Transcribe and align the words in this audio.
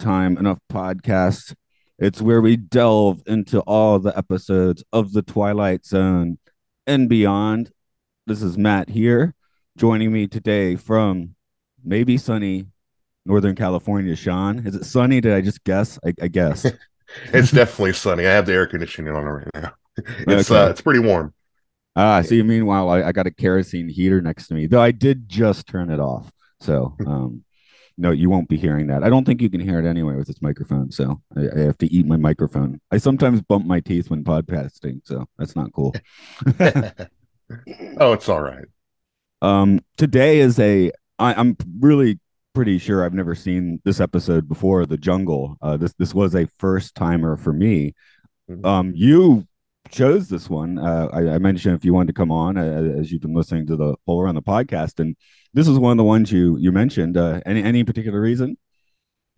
Time 0.00 0.38
Enough 0.38 0.58
Podcast. 0.72 1.54
It's 1.98 2.22
where 2.22 2.40
we 2.40 2.56
delve 2.56 3.22
into 3.26 3.60
all 3.60 3.98
the 3.98 4.16
episodes 4.16 4.82
of 4.92 5.12
The 5.12 5.20
Twilight 5.22 5.84
Zone 5.84 6.38
and 6.86 7.08
beyond. 7.08 7.70
This 8.26 8.42
is 8.42 8.56
Matt 8.56 8.88
here, 8.88 9.34
joining 9.76 10.10
me 10.10 10.26
today 10.26 10.76
from 10.76 11.34
maybe 11.84 12.16
sunny 12.16 12.64
Northern 13.26 13.54
California. 13.54 14.16
Sean, 14.16 14.66
is 14.66 14.74
it 14.74 14.86
sunny? 14.86 15.20
Did 15.20 15.34
I 15.34 15.42
just 15.42 15.62
guess? 15.64 15.98
I, 16.04 16.14
I 16.22 16.28
guess 16.28 16.64
it's 17.34 17.50
definitely 17.50 17.92
sunny. 17.92 18.26
I 18.26 18.30
have 18.30 18.46
the 18.46 18.54
air 18.54 18.66
conditioning 18.66 19.14
on 19.14 19.24
right 19.24 19.48
now. 19.54 19.72
It's 20.26 20.50
Okay. 20.50 20.58
uh, 20.58 20.68
it's 20.70 20.80
pretty 20.80 21.00
warm. 21.00 21.34
Ah, 21.94 22.22
you 22.22 22.42
meanwhile 22.42 22.88
I, 22.88 23.02
I 23.02 23.12
got 23.12 23.26
a 23.26 23.30
kerosene 23.30 23.88
heater 23.90 24.22
next 24.22 24.48
to 24.48 24.54
me, 24.54 24.66
though 24.66 24.80
I 24.80 24.92
did 24.92 25.28
just 25.28 25.66
turn 25.66 25.90
it 25.90 26.00
off. 26.00 26.32
So 26.60 26.96
um 27.06 27.44
no, 28.00 28.10
you 28.12 28.30
won't 28.30 28.48
be 28.48 28.56
hearing 28.56 28.86
that. 28.86 29.04
I 29.04 29.10
don't 29.10 29.24
think 29.24 29.42
you 29.42 29.50
can 29.50 29.60
hear 29.60 29.78
it 29.78 29.86
anyway 29.86 30.16
with 30.16 30.26
this 30.26 30.40
microphone. 30.40 30.90
So 30.90 31.20
I, 31.36 31.48
I 31.54 31.60
have 31.60 31.76
to 31.78 31.92
eat 31.92 32.06
my 32.06 32.16
microphone. 32.16 32.80
I 32.90 32.96
sometimes 32.96 33.42
bump 33.42 33.66
my 33.66 33.80
teeth 33.80 34.10
when 34.10 34.24
podcasting, 34.24 35.02
so 35.04 35.26
that's 35.38 35.54
not 35.54 35.72
cool. 35.74 35.94
oh, 37.98 38.12
it's 38.12 38.28
all 38.28 38.40
right. 38.40 38.64
Um 39.42 39.80
today 39.96 40.40
is 40.40 40.58
a 40.58 40.90
I, 41.18 41.34
I'm 41.34 41.56
really 41.78 42.18
pretty 42.54 42.78
sure 42.78 43.04
I've 43.04 43.14
never 43.14 43.34
seen 43.34 43.80
this 43.84 44.00
episode 44.00 44.48
before, 44.48 44.86
The 44.86 44.98
Jungle. 44.98 45.56
Uh 45.60 45.76
this 45.76 45.92
this 45.98 46.14
was 46.14 46.34
a 46.34 46.48
first 46.58 46.94
timer 46.94 47.36
for 47.36 47.52
me. 47.52 47.94
Mhm. 48.50 48.64
Um 48.64 48.92
you 48.94 49.46
chose 49.90 50.28
this 50.28 50.48
one. 50.50 50.78
Uh, 50.78 51.08
I, 51.12 51.34
I 51.34 51.38
mentioned 51.38 51.76
if 51.76 51.84
you 51.84 51.92
wanted 51.94 52.08
to 52.08 52.12
come 52.14 52.30
on 52.32 52.56
uh, 52.56 52.94
as 52.98 53.10
you've 53.12 53.22
been 53.22 53.34
listening 53.34 53.66
to 53.66 53.76
the 53.76 53.96
whole 54.06 54.20
around 54.22 54.36
the 54.36 54.42
podcast, 54.42 55.00
and 55.00 55.16
this 55.54 55.68
is 55.68 55.78
one 55.78 55.92
of 55.92 55.98
the 55.98 56.04
ones 56.04 56.32
you 56.32 56.56
you 56.58 56.72
mentioned. 56.72 57.16
Uh, 57.16 57.40
any 57.46 57.62
any 57.62 57.84
particular 57.84 58.20
reason? 58.20 58.56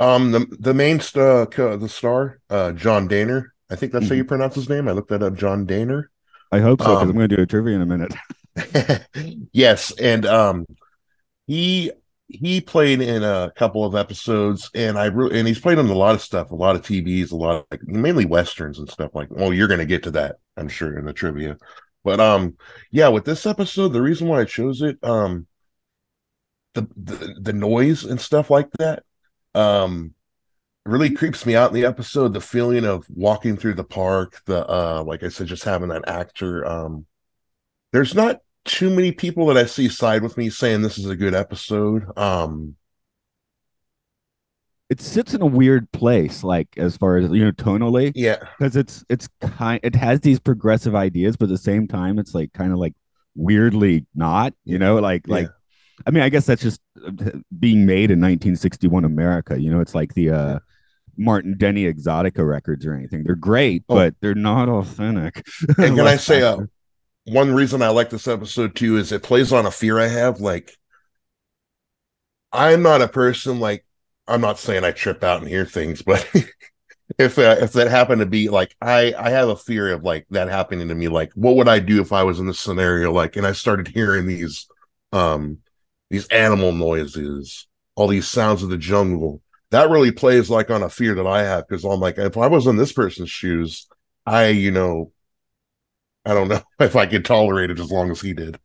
Um, 0.01 0.33
the 0.33 0.47
the 0.59 0.75
main 0.75 1.01
st- 1.01 1.59
uh, 1.59 1.77
the 1.77 1.89
star, 1.89 2.41
uh, 2.51 2.73
John 2.73 3.09
Dehner. 3.09 3.47
I 3.71 3.77
think 3.77 3.93
that's 3.93 4.09
how 4.09 4.15
you 4.15 4.25
pronounce 4.25 4.55
his 4.55 4.69
name. 4.69 4.89
I 4.89 4.93
looked 4.93 5.11
that 5.11 5.23
up. 5.23 5.35
John 5.35 5.67
Dehner. 5.67 6.05
I 6.53 6.61
hope 6.61 6.83
so 6.83 6.95
because 6.95 7.09
Um, 7.09 7.11
I'm 7.11 7.17
going 7.17 7.29
to 7.29 7.37
do 7.37 7.43
a 7.43 7.47
trivia 7.47 7.75
in 7.75 7.83
a 7.83 7.87
minute. 7.87 8.15
yes, 9.53 9.93
and 9.99 10.27
um, 10.27 10.67
he 11.47 11.93
he 12.29 12.61
played 12.61 13.01
in 13.03 13.23
a 13.25 13.53
couple 13.57 13.85
of 13.85 13.95
episodes, 13.95 14.71
and 14.75 14.99
I 14.99 15.07
re- 15.07 15.39
and 15.39 15.49
he's 15.49 15.61
played 15.61 15.79
in 15.79 15.89
a 15.89 15.95
lot 15.95 16.15
of 16.15 16.23
stuff, 16.23 16.51
a 16.51 16.55
lot 16.57 16.77
of 16.77 16.83
TVs, 16.83 17.33
a 17.33 17.37
lot 17.37 17.57
of 17.57 17.65
like 17.71 17.83
mainly 17.85 18.27
westerns 18.27 18.79
and 18.79 18.91
stuff 18.91 19.13
like. 19.15 19.29
Well, 19.31 19.53
you're 19.55 19.69
gonna 19.69 19.87
get 19.87 20.05
to 20.05 20.13
that, 20.13 20.37
I'm 20.57 20.69
sure, 20.69 20.99
in 20.99 21.05
the 21.05 21.13
trivia. 21.13 21.57
But 22.05 22.21
um, 22.21 22.57
yeah, 22.91 23.09
with 23.09 23.25
this 23.25 23.47
episode, 23.47 23.89
the 23.89 24.03
reason 24.03 24.29
why 24.29 24.41
I 24.41 24.45
chose 24.45 24.83
it, 24.83 24.99
um, 25.03 25.47
the 26.75 26.83
the, 26.97 27.35
the 27.41 27.53
noise 27.53 28.05
and 28.05 28.21
stuff 28.21 28.51
like 28.51 28.71
that, 28.79 29.05
um, 29.55 30.15
really 30.85 31.11
creeps 31.11 31.47
me 31.47 31.55
out 31.55 31.71
in 31.71 31.75
the 31.75 31.87
episode. 31.87 32.35
The 32.35 32.41
feeling 32.41 32.85
of 32.85 33.07
walking 33.09 33.57
through 33.57 33.75
the 33.75 33.85
park, 33.85 34.43
the 34.47 34.69
uh, 34.69 35.05
like 35.05 35.23
I 35.23 35.29
said, 35.29 35.47
just 35.47 35.65
having 35.65 35.89
that 35.89 36.09
actor. 36.09 36.67
Um, 36.67 37.07
there's 37.93 38.15
not 38.15 38.41
too 38.65 38.91
many 38.91 39.13
people 39.13 39.47
that 39.47 39.57
I 39.57 39.67
see 39.67 39.89
side 39.89 40.23
with 40.23 40.37
me 40.37 40.51
saying 40.51 40.83
this 40.83 40.99
is 40.99 41.07
a 41.07 41.17
good 41.17 41.35
episode. 41.35 42.07
Um, 42.17 42.77
It 44.93 45.01
sits 45.01 45.33
in 45.33 45.41
a 45.41 45.47
weird 45.47 45.91
place, 45.93 46.45
like 46.45 46.69
as 46.77 46.99
far 46.99 47.17
as 47.17 47.31
you 47.31 47.43
know, 47.45 47.53
tonally, 47.53 48.13
yeah, 48.15 48.37
because 48.59 48.77
it's 48.77 49.05
it's 49.09 49.27
kind 49.41 49.81
it 49.83 49.95
has 49.95 50.21
these 50.21 50.39
progressive 50.39 50.95
ideas, 50.95 51.35
but 51.35 51.47
at 51.47 51.49
the 51.53 51.57
same 51.59 51.89
time, 51.89 52.19
it's 52.19 52.35
like 52.35 52.53
kind 52.53 52.73
of 52.73 52.79
like 52.79 52.93
weirdly 53.35 54.05
not. 54.15 54.53
You 54.65 54.79
know, 54.79 54.97
like 54.97 55.27
like 55.27 55.49
I 56.07 56.11
mean, 56.11 56.23
I 56.23 56.29
guess 56.29 56.45
that's 56.45 56.61
just 56.61 56.81
uh, 57.07 57.11
being 57.59 57.87
made 57.87 58.11
in 58.11 58.21
1961 58.21 59.07
America. 59.07 59.59
You 59.59 59.71
know, 59.71 59.81
it's 59.81 59.95
like 59.95 60.13
the 60.13 60.29
uh, 60.31 60.59
Martin 61.17 61.57
Denny 61.57 61.91
Exotica 61.91 62.47
records 62.47 62.85
or 62.85 62.93
anything. 62.95 63.25
They're 63.25 63.35
great, 63.35 63.85
Oh. 63.89 63.95
but 63.95 64.15
they're 64.21 64.35
not 64.35 64.69
authentic. 64.69 65.43
And 65.79 65.97
can 65.97 66.07
I 66.07 66.17
say, 66.17 66.43
uh, 66.43 66.59
one 67.25 67.55
reason 67.55 67.81
I 67.81 67.89
like 67.89 68.11
this 68.11 68.29
episode 68.29 68.75
too 68.75 68.99
is 68.99 69.11
it 69.11 69.23
plays 69.23 69.53
on 69.55 69.65
a 69.65 69.71
fear 69.71 69.99
I 69.99 70.09
have. 70.09 70.41
Like, 70.41 70.77
I'm 72.53 72.83
not 72.83 73.01
a 73.01 73.09
person 73.09 73.59
like 73.59 73.87
I'm 74.33 74.41
not 74.41 74.59
saying 74.59 74.85
I 74.85 74.93
trip 74.93 75.23
out 75.23 75.41
and 75.41 75.49
hear 75.49 75.67
things, 75.67 76.03
but 76.03 76.27
if 77.19 77.39
uh, 77.39 77.57
if 77.61 77.73
that 77.75 77.89
happened 77.91 78.21
to 78.21 78.27
be 78.27 78.49
like 78.49 78.75
I 78.81 79.15
I 79.19 79.31
have 79.31 79.49
a 79.49 79.57
fear 79.57 79.93
of 79.93 80.05
like 80.05 80.27
that 80.31 80.49
happening 80.49 80.89
to 80.89 80.95
me. 80.95 81.09
Like, 81.09 81.33
what 81.35 81.57
would 81.57 81.69
I 81.69 81.79
do 81.81 82.01
if 82.01 82.13
I 82.13 82.23
was 82.25 82.41
in 82.41 82.47
this 82.47 82.61
scenario? 82.61 83.13
Like, 83.13 83.37
and 83.37 83.47
I 83.47 83.53
started 83.53 83.89
hearing 83.89 84.27
these 84.27 84.67
um 85.13 85.59
these 86.11 86.27
animal 86.29 86.73
noises, 86.73 87.67
all 87.95 88.09
these 88.09 88.29
sounds 88.29 88.63
of 88.63 88.71
the 88.71 88.79
jungle. 88.79 89.43
That 89.71 89.91
really 89.91 90.13
plays 90.13 90.51
like 90.51 90.71
on 90.71 90.83
a 90.83 90.91
fear 90.91 91.15
that 91.15 91.27
I 91.27 91.43
have 91.43 91.67
because 91.69 91.85
I'm 91.85 92.01
like, 92.01 92.19
if 92.19 92.37
I 92.37 92.47
was 92.49 92.67
in 92.67 92.77
this 92.77 92.93
person's 92.93 93.31
shoes, 93.31 93.87
I 94.27 94.49
you 94.49 94.71
know 94.71 95.13
I 96.25 96.35
don't 96.35 96.49
know 96.49 96.63
if 96.81 96.97
I 96.97 97.07
could 97.07 97.25
tolerate 97.25 97.71
it 97.71 97.79
as 97.81 97.91
long 97.91 98.11
as 98.11 98.21
he 98.21 98.33
did. 98.35 98.59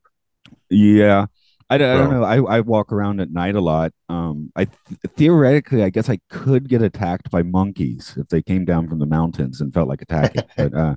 yeah. 0.70 1.28
I 1.70 1.78
don't, 1.78 1.90
I 1.90 1.98
don't 1.98 2.12
know. 2.12 2.24
I, 2.24 2.58
I 2.58 2.60
walk 2.62 2.94
around 2.94 3.20
at 3.20 3.32
night 3.32 3.56
a 3.56 3.62
lot. 3.62 3.92
Um, 4.08 4.52
I 4.56 4.66
th- 4.66 5.00
theoretically, 5.18 5.84
I 5.84 5.90
guess 5.90 6.10
I 6.10 6.20
could 6.30 6.70
get 6.70 6.82
attacked 6.82 7.30
by 7.30 7.44
monkeys 7.44 8.14
if 8.18 8.30
they 8.30 8.42
came 8.42 8.64
down 8.64 8.88
from 8.88 9.00
the 9.00 9.06
mountains 9.06 9.60
and 9.60 9.74
felt 9.74 9.90
like 9.90 10.02
attacking. 10.02 10.44
but 10.58 10.74
uh, 10.74 10.96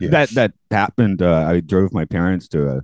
that 0.00 0.28
that 0.30 0.52
happened. 0.70 1.22
Uh, 1.22 1.46
I 1.48 1.60
drove 1.60 1.92
my 1.94 2.04
parents 2.04 2.48
to 2.48 2.68
a 2.68 2.82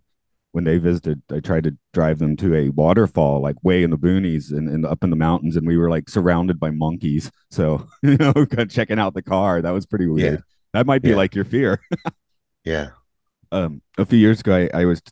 when 0.53 0.64
they 0.64 0.78
visited. 0.78 1.20
I 1.30 1.41
tried 1.41 1.64
to 1.64 1.76
drive 1.92 2.20
them 2.20 2.36
to 2.38 2.54
a 2.54 2.69
waterfall, 2.70 3.42
like 3.42 3.62
way 3.62 3.82
in 3.82 3.91
the 3.91 3.98
boonies 3.98 4.50
and, 4.50 4.69
and 4.69 4.86
up 4.86 5.04
in 5.04 5.10
the 5.10 5.16
mountains, 5.16 5.56
and 5.56 5.66
we 5.66 5.76
were 5.76 5.91
like 5.91 6.09
surrounded 6.09 6.59
by 6.59 6.70
monkeys. 6.70 7.30
So 7.50 7.86
you 8.03 8.16
know, 8.16 8.47
checking 8.69 8.98
out 8.98 9.12
the 9.12 9.22
car. 9.22 9.60
That 9.60 9.72
was 9.72 9.84
pretty 9.84 10.06
weird. 10.06 10.42
That 10.72 10.86
might 10.86 11.03
be 11.03 11.10
Yeah. 11.10 11.16
like 11.16 11.34
your 11.34 11.44
fear. 11.44 11.80
yeah. 12.64 12.91
um, 13.53 13.82
a 13.98 14.06
few 14.06 14.19
years 14.19 14.41
ago, 14.41 14.54
I, 14.72 14.82
I 14.82 14.84
was 14.86 15.03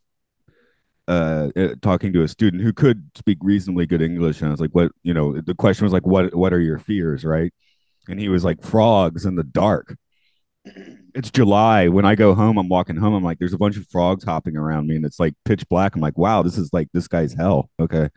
uh, 1.09 1.51
uh, 1.57 1.75
talking 1.83 2.13
to 2.13 2.23
a 2.23 2.29
student 2.29 2.63
who 2.63 2.73
could 2.73 3.11
speak 3.17 3.39
reasonably 3.41 3.87
good 3.87 4.03
English, 4.03 4.41
and 4.41 4.49
I 4.49 4.51
was 4.53 4.61
like, 4.61 4.71
"What?" 4.73 4.93
You 5.03 5.15
know, 5.15 5.41
the 5.41 5.55
question 5.55 5.85
was 5.85 5.93
like, 5.93 6.07
"What? 6.07 6.35
What 6.35 6.53
are 6.53 6.61
your 6.61 6.79
fears?" 6.79 7.25
Right? 7.25 7.53
And 8.09 8.21
he 8.21 8.29
was 8.29 8.45
like, 8.45 8.63
"Frogs 8.63 9.25
in 9.27 9.35
the 9.35 9.43
dark." 9.45 9.97
It's 11.15 11.31
July. 11.31 11.89
When 11.89 12.05
I 12.05 12.15
go 12.15 12.35
home, 12.35 12.59
I'm 12.59 12.69
walking 12.69 12.97
home. 12.97 13.15
I'm 13.15 13.25
like, 13.25 13.39
"There's 13.39 13.55
a 13.55 13.59
bunch 13.59 13.77
of 13.77 13.87
frogs 13.89 14.23
hopping 14.25 14.57
around 14.57 14.87
me, 14.87 14.97
and 14.97 15.05
it's 15.05 15.19
like 15.19 15.35
pitch 15.45 15.67
black." 15.69 15.95
I'm 15.95 16.03
like, 16.03 16.19
"Wow, 16.19 16.43
this 16.43 16.59
is 16.59 16.71
like 16.73 16.89
this 16.93 17.09
guy's 17.09 17.33
hell." 17.33 17.71
Okay, 17.81 18.09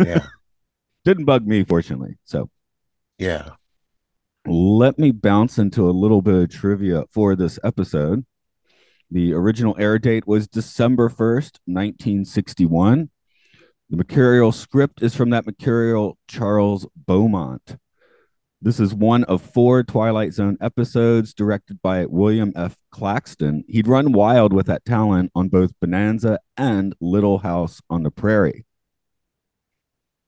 Yeah. 0.00 0.24
didn't 1.04 1.24
bug 1.24 1.46
me, 1.46 1.64
fortunately. 1.64 2.16
So 2.24 2.48
Yeah. 3.18 3.50
let 4.46 4.98
me 4.98 5.10
bounce 5.10 5.58
into 5.58 5.88
a 5.88 5.92
little 5.92 6.22
bit 6.22 6.34
of 6.34 6.50
trivia 6.50 7.04
for 7.12 7.34
this 7.36 7.58
episode. 7.64 8.24
The 9.12 9.32
original 9.34 9.74
air 9.76 9.98
date 9.98 10.24
was 10.28 10.46
December 10.46 11.08
1st, 11.08 11.58
1961. 11.64 13.10
The 13.88 13.96
mercurial 13.96 14.52
script 14.52 15.02
is 15.02 15.16
from 15.16 15.30
that 15.30 15.44
mercurial 15.44 16.16
Charles 16.28 16.86
Beaumont. 16.94 17.76
This 18.62 18.78
is 18.78 18.94
one 18.94 19.24
of 19.24 19.42
four 19.42 19.82
Twilight 19.82 20.32
Zone 20.32 20.56
episodes 20.60 21.34
directed 21.34 21.82
by 21.82 22.06
William 22.06 22.52
F. 22.54 22.76
Claxton. 22.92 23.64
He'd 23.66 23.88
run 23.88 24.12
wild 24.12 24.52
with 24.52 24.66
that 24.66 24.84
talent 24.84 25.32
on 25.34 25.48
both 25.48 25.72
Bonanza 25.80 26.38
and 26.56 26.94
Little 27.00 27.38
House 27.38 27.80
on 27.90 28.04
the 28.04 28.12
Prairie. 28.12 28.64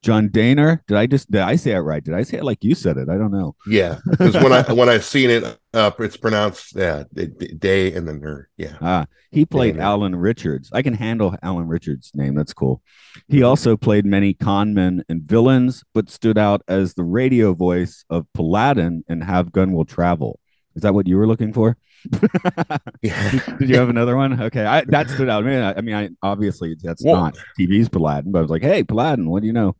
John 0.02 0.28
Dehner, 0.28 0.80
did 0.88 0.96
I 0.96 1.06
just 1.06 1.30
did 1.30 1.42
I 1.42 1.54
say 1.54 1.72
it 1.72 1.78
right? 1.78 2.02
Did 2.02 2.14
I 2.14 2.24
say 2.24 2.38
it 2.38 2.44
like 2.44 2.64
you 2.64 2.74
said 2.74 2.96
it? 2.96 3.08
I 3.08 3.16
don't 3.16 3.30
know. 3.30 3.54
Yeah. 3.66 3.98
Because 4.10 4.34
when 4.34 4.52
I 4.52 4.62
when 4.72 4.88
I 4.88 4.98
seen 4.98 5.30
it 5.30 5.58
up, 5.74 6.00
it's 6.00 6.16
pronounced 6.16 6.74
yeah, 6.74 7.04
day 7.14 7.92
and 7.94 8.08
then 8.08 8.20
her. 8.20 8.48
Yeah. 8.56 8.76
Ah, 8.80 9.06
he 9.30 9.46
played. 9.46 9.78
Alan 9.78 10.16
Richards. 10.16 10.70
I 10.72 10.82
can 10.82 10.94
handle 10.94 11.36
Alan 11.42 11.68
Richards' 11.68 12.10
name. 12.14 12.34
That's 12.34 12.52
cool. 12.52 12.82
He 13.28 13.44
also 13.44 13.76
played 13.76 14.04
many 14.04 14.34
con 14.34 14.74
men 14.74 15.04
and 15.08 15.22
villains, 15.22 15.84
but 15.94 16.10
stood 16.10 16.36
out 16.36 16.62
as 16.66 16.94
the 16.94 17.04
radio 17.04 17.54
voice 17.54 18.04
of 18.10 18.26
Paladin 18.34 19.04
and 19.08 19.22
Have 19.22 19.52
Gun 19.52 19.72
Will 19.72 19.84
Travel. 19.84 20.40
Is 20.74 20.82
that 20.82 20.94
what 20.94 21.06
you 21.06 21.16
were 21.16 21.28
looking 21.28 21.52
for? 21.52 21.76
Yeah. 23.02 23.30
Did 23.58 23.68
you 23.68 23.76
have 23.76 23.88
another 23.88 24.16
one? 24.16 24.40
Okay, 24.42 24.64
I, 24.64 24.84
that 24.86 25.10
stood 25.10 25.28
out. 25.28 25.44
I 25.44 25.46
mean, 25.46 25.60
I, 25.60 25.74
I 25.74 25.80
mean, 25.80 25.94
I, 25.94 26.08
obviously 26.22 26.76
that's 26.80 27.04
Well- 27.04 27.16
not 27.16 27.38
TV's 27.58 27.88
Paladin, 27.88 28.32
but 28.32 28.38
I 28.38 28.42
was 28.42 28.50
like, 28.50 28.62
hey, 28.62 28.84
Paladin, 28.84 29.28
what 29.28 29.40
do 29.40 29.46
you 29.46 29.52
know? 29.52 29.76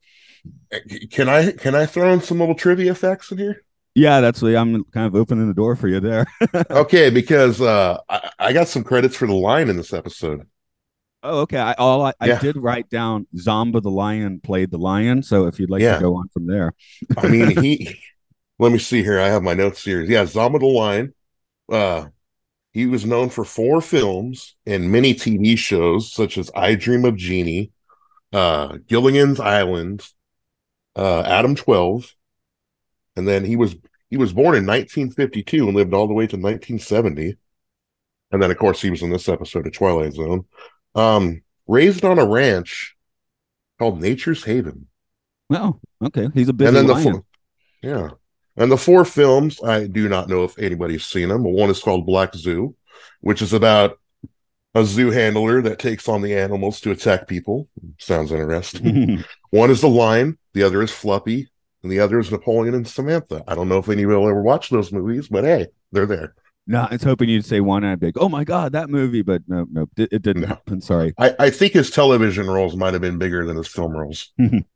Can 1.10 1.28
I 1.28 1.52
can 1.52 1.74
I 1.76 1.86
throw 1.86 2.12
in 2.12 2.20
some 2.20 2.40
little 2.40 2.54
trivia 2.56 2.94
facts 2.96 3.30
in 3.30 3.38
here? 3.38 3.62
Yeah, 3.94 4.20
that's 4.20 4.42
what 4.42 4.56
I'm 4.56 4.84
kind 4.86 5.06
of 5.06 5.14
opening 5.14 5.46
the 5.46 5.54
door 5.54 5.76
for 5.76 5.86
you 5.86 6.00
there. 6.00 6.26
Okay, 6.70 7.10
because 7.10 7.60
uh, 7.60 7.98
I, 8.08 8.30
I 8.38 8.52
got 8.52 8.66
some 8.68 8.82
credits 8.82 9.14
for 9.14 9.26
the 9.28 9.34
line 9.34 9.68
in 9.68 9.76
this 9.76 9.92
episode. 9.92 10.46
Oh, 11.22 11.40
okay. 11.42 11.58
I 11.58 11.74
all 11.74 12.02
I, 12.06 12.14
I 12.20 12.38
did 12.38 12.56
write 12.56 12.90
down 12.90 13.28
Zamba 13.36 13.80
the 13.80 13.90
lion 13.90 14.40
played 14.40 14.70
the 14.72 14.78
lion. 14.78 15.22
So 15.22 15.46
if 15.46 15.60
you'd 15.60 15.70
like 15.70 15.82
Yeah. 15.82 15.96
to 15.96 16.00
go 16.00 16.16
on 16.16 16.28
from 16.30 16.46
there, 16.46 16.74
I 17.16 17.28
mean, 17.28 17.62
he. 17.62 18.00
let 18.58 18.72
me 18.72 18.78
see 18.78 19.02
here. 19.04 19.20
I 19.20 19.28
have 19.28 19.42
my 19.44 19.54
notes 19.54 19.84
here. 19.84 20.02
Yeah, 20.02 20.24
Zamba 20.24 20.58
the 20.58 20.66
Lion. 20.66 21.14
Uh, 21.72 22.06
he 22.72 22.86
was 22.86 23.04
known 23.04 23.30
for 23.30 23.44
four 23.44 23.80
films 23.80 24.54
and 24.66 24.92
many 24.92 25.14
TV 25.14 25.56
shows 25.58 26.12
such 26.12 26.38
as 26.38 26.50
I 26.54 26.74
Dream 26.74 27.04
of 27.04 27.16
Jeannie, 27.16 27.72
uh, 28.32 28.78
Gilligan's 28.86 29.40
Island, 29.40 30.06
uh, 30.94 31.22
Adam 31.22 31.54
Twelve, 31.54 32.14
and 33.16 33.26
then 33.26 33.44
he 33.44 33.56
was 33.56 33.74
he 34.10 34.18
was 34.18 34.32
born 34.34 34.54
in 34.54 34.66
1952 34.66 35.66
and 35.66 35.74
lived 35.74 35.94
all 35.94 36.06
the 36.06 36.12
way 36.12 36.26
to 36.26 36.36
1970. 36.36 37.36
And 38.30 38.42
then, 38.42 38.50
of 38.50 38.58
course, 38.58 38.80
he 38.82 38.90
was 38.90 39.00
in 39.00 39.10
this 39.10 39.26
episode 39.26 39.66
of 39.66 39.72
Twilight 39.72 40.12
Zone. 40.12 40.44
Um, 40.94 41.42
raised 41.66 42.04
on 42.04 42.18
a 42.18 42.26
ranch 42.26 42.94
called 43.78 44.02
Nature's 44.02 44.44
Haven. 44.44 44.86
oh, 45.50 45.80
okay. 46.04 46.28
He's 46.34 46.48
a 46.50 46.52
busy 46.52 46.68
and 46.68 46.76
then 46.76 46.86
the 46.86 46.92
lion. 46.92 47.12
four, 47.12 47.24
yeah, 47.82 48.08
and 48.56 48.70
the 48.70 48.76
four 48.76 49.04
films 49.04 49.62
I 49.62 49.86
do 49.86 50.08
not 50.08 50.28
know 50.28 50.44
if 50.44 50.58
anybody's 50.58 51.04
seen 51.04 51.28
them. 51.28 51.42
But 51.42 51.50
one 51.50 51.70
is 51.70 51.80
called 51.80 52.06
Black 52.06 52.34
Zoo, 52.34 52.74
which 53.20 53.42
is 53.42 53.52
about 53.52 53.98
a 54.74 54.84
zoo 54.84 55.10
handler 55.10 55.60
that 55.62 55.78
takes 55.78 56.08
on 56.08 56.22
the 56.22 56.34
animals 56.36 56.80
to 56.80 56.90
attack 56.92 57.28
people. 57.28 57.68
Sounds 57.98 58.32
interesting. 58.32 59.22
one 59.50 59.70
is 59.70 59.80
the 59.82 59.88
Lion, 59.88 60.38
the 60.54 60.62
other 60.62 60.82
is 60.82 60.90
Fluffy, 60.90 61.48
and 61.82 61.92
the 61.92 62.00
other 62.00 62.18
is 62.18 62.30
Napoleon 62.30 62.74
and 62.74 62.88
Samantha. 62.88 63.44
I 63.46 63.54
don't 63.54 63.68
know 63.68 63.78
if 63.78 63.88
anybody 63.88 64.16
will 64.16 64.28
ever 64.28 64.40
watch 64.42 64.70
those 64.70 64.90
movies, 64.92 65.28
but 65.28 65.44
hey, 65.44 65.66
they're 65.90 66.06
there. 66.06 66.34
no, 66.66 66.86
I 66.88 66.92
was 66.94 67.02
hoping 67.02 67.28
you'd 67.28 67.44
say 67.44 67.60
one 67.60 67.84
and 67.84 67.92
I'd 67.92 68.00
be 68.00 68.06
like, 68.06 68.16
oh 68.18 68.30
my 68.30 68.44
God, 68.44 68.72
that 68.72 68.88
movie. 68.88 69.20
But 69.20 69.42
no, 69.46 69.66
no, 69.70 69.86
it, 69.98 70.08
it 70.10 70.22
didn't 70.22 70.42
No. 70.42 70.48
happen. 70.48 70.80
Sorry. 70.80 71.12
I, 71.18 71.34
I 71.38 71.50
think 71.50 71.74
his 71.74 71.90
television 71.90 72.48
roles 72.48 72.74
might 72.76 72.92
have 72.94 73.02
been 73.02 73.18
bigger 73.18 73.44
than 73.44 73.56
his 73.58 73.68
film 73.68 73.92
roles. 73.94 74.32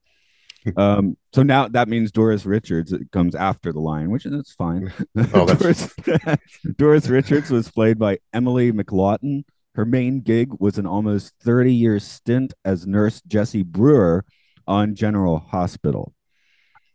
Um, 0.77 1.17
so 1.33 1.43
now 1.43 1.69
that 1.69 1.89
means 1.89 2.11
Doris 2.11 2.45
Richards 2.45 2.93
comes 3.13 3.35
after 3.35 3.73
the 3.73 3.81
lion, 3.81 4.11
which 4.11 4.27
is 4.27 4.53
fine. 4.53 4.93
Oh, 5.35 5.47
that's- 5.47 5.95
Doris, 5.97 6.39
Doris 6.77 7.09
Richards 7.09 7.51
was 7.51 7.71
played 7.71 7.99
by 7.99 8.19
Emily 8.33 8.73
McLaughlin. 8.73 9.45
Her 9.75 9.85
main 9.85 10.21
gig 10.21 10.51
was 10.59 10.79
an 10.79 10.87
almost 10.87 11.35
30 11.43 11.73
year 11.75 11.99
stint 12.01 12.55
as 12.65 12.87
nurse 12.87 13.21
Jessie 13.27 13.63
Brewer 13.63 14.25
on 14.67 14.95
General 14.95 15.39
Hospital. 15.39 16.15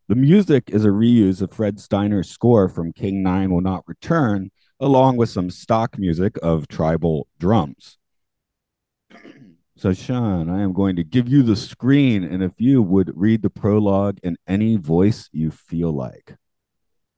The 0.08 0.16
music 0.16 0.70
is 0.72 0.84
a 0.84 0.90
reuse 0.90 1.42
of 1.42 1.54
Fred 1.54 1.80
Steiner's 1.80 2.30
score 2.30 2.68
from 2.68 2.92
King 2.92 3.24
Nine 3.24 3.52
Will 3.52 3.62
Not 3.62 3.84
Return, 3.88 4.52
along 4.80 5.16
with 5.16 5.30
some 5.30 5.50
stock 5.50 5.98
music 5.98 6.38
of 6.44 6.68
tribal 6.68 7.28
drums. 7.40 7.98
So, 9.82 9.94
Sean, 9.94 10.48
I 10.48 10.62
am 10.62 10.74
going 10.74 10.96
to 10.98 11.04
give 11.04 11.28
you 11.28 11.42
the 11.42 11.56
screen, 11.56 12.24
and 12.24 12.44
if 12.44 12.52
you 12.60 12.84
would 12.84 13.12
read 13.20 13.42
the 13.42 13.50
prologue 13.50 14.20
in 14.22 14.38
any 14.48 14.76
voice 14.76 15.28
you 15.32 15.50
feel 15.50 15.92
like. 15.92 16.36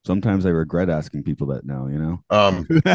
Sometimes 0.06 0.45
I 0.45 0.50
regret 0.51 0.89
asking 0.89 1.24
people 1.24 1.48
that 1.48 1.65
now, 1.65 1.88
you 1.88 1.98
know? 1.98 2.24
Um, 2.30 2.65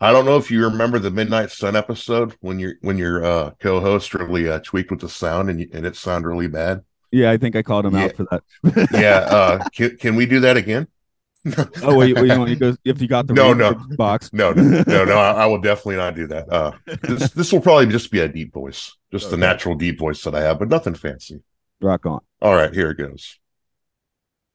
I 0.00 0.10
don't 0.10 0.24
know 0.24 0.36
if 0.36 0.50
you 0.50 0.64
remember 0.64 0.98
the 0.98 1.12
Midnight 1.12 1.52
Sun 1.52 1.76
episode 1.76 2.34
when 2.40 2.58
your 2.58 2.74
when 2.80 2.98
your 2.98 3.24
uh, 3.24 3.50
co-host 3.60 4.12
really 4.14 4.48
uh, 4.48 4.58
tweaked 4.64 4.90
with 4.90 5.00
the 5.00 5.08
sound 5.08 5.48
and 5.48 5.60
you, 5.60 5.68
and 5.72 5.86
it 5.86 5.94
sounded 5.94 6.26
really 6.26 6.48
bad. 6.48 6.82
yeah, 7.12 7.30
I 7.30 7.36
think 7.36 7.54
I 7.54 7.62
called 7.62 7.86
him 7.86 7.94
Yeah. 7.94 8.06
out 8.06 8.16
for 8.16 8.26
that. 8.32 8.88
Yeah, 8.90 9.18
uh, 9.30 9.68
can, 9.70 9.96
can 9.96 10.16
we 10.16 10.26
do 10.26 10.40
that 10.40 10.56
again? 10.56 10.88
Oh, 11.82 11.96
wait, 11.96 12.14
wait, 12.14 12.26
you 12.32 12.46
you 12.46 12.56
go 12.56 12.76
if 12.84 13.00
you 13.00 13.08
got 13.08 13.26
the 13.26 13.34
No, 13.34 13.52
no. 13.52 13.74
box. 13.96 14.32
No, 14.32 14.52
no, 14.52 14.82
no, 14.86 15.04
no. 15.04 15.16
I, 15.16 15.32
I 15.32 15.46
will 15.46 15.60
definitely 15.60 15.96
not 15.96 16.14
do 16.14 16.26
that. 16.28 16.52
Uh, 16.52 16.72
this 17.02 17.30
this 17.34 17.52
will 17.52 17.60
probably 17.60 17.86
just 17.86 18.10
be 18.10 18.20
a 18.20 18.28
deep 18.28 18.52
voice, 18.52 18.96
just 19.12 19.30
the 19.30 19.36
natural 19.36 19.74
deep 19.74 19.98
voice 19.98 20.22
that 20.24 20.34
I 20.34 20.42
have, 20.42 20.58
but 20.58 20.68
nothing 20.68 20.94
fancy. 20.94 21.40
Rock 21.80 22.06
on. 22.06 22.20
All 22.40 22.54
right, 22.54 22.72
here 22.72 22.90
it 22.90 22.98
goes. 22.98 23.38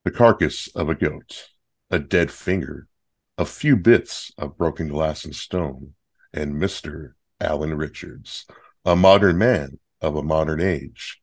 The 0.03 0.11
carcass 0.11 0.67
of 0.75 0.89
a 0.89 0.95
goat, 0.95 1.49
a 1.89 1.99
dead 1.99 2.31
finger, 2.31 2.87
a 3.37 3.45
few 3.45 3.75
bits 3.77 4.31
of 4.37 4.57
broken 4.57 4.87
glass 4.87 5.25
and 5.25 5.35
stone, 5.35 5.93
and 6.33 6.59
Mister 6.59 7.15
Alan 7.39 7.75
Richards, 7.75 8.45
a 8.85 8.95
modern 8.95 9.37
man 9.37 9.79
of 10.01 10.15
a 10.15 10.23
modern 10.23 10.61
age, 10.61 11.21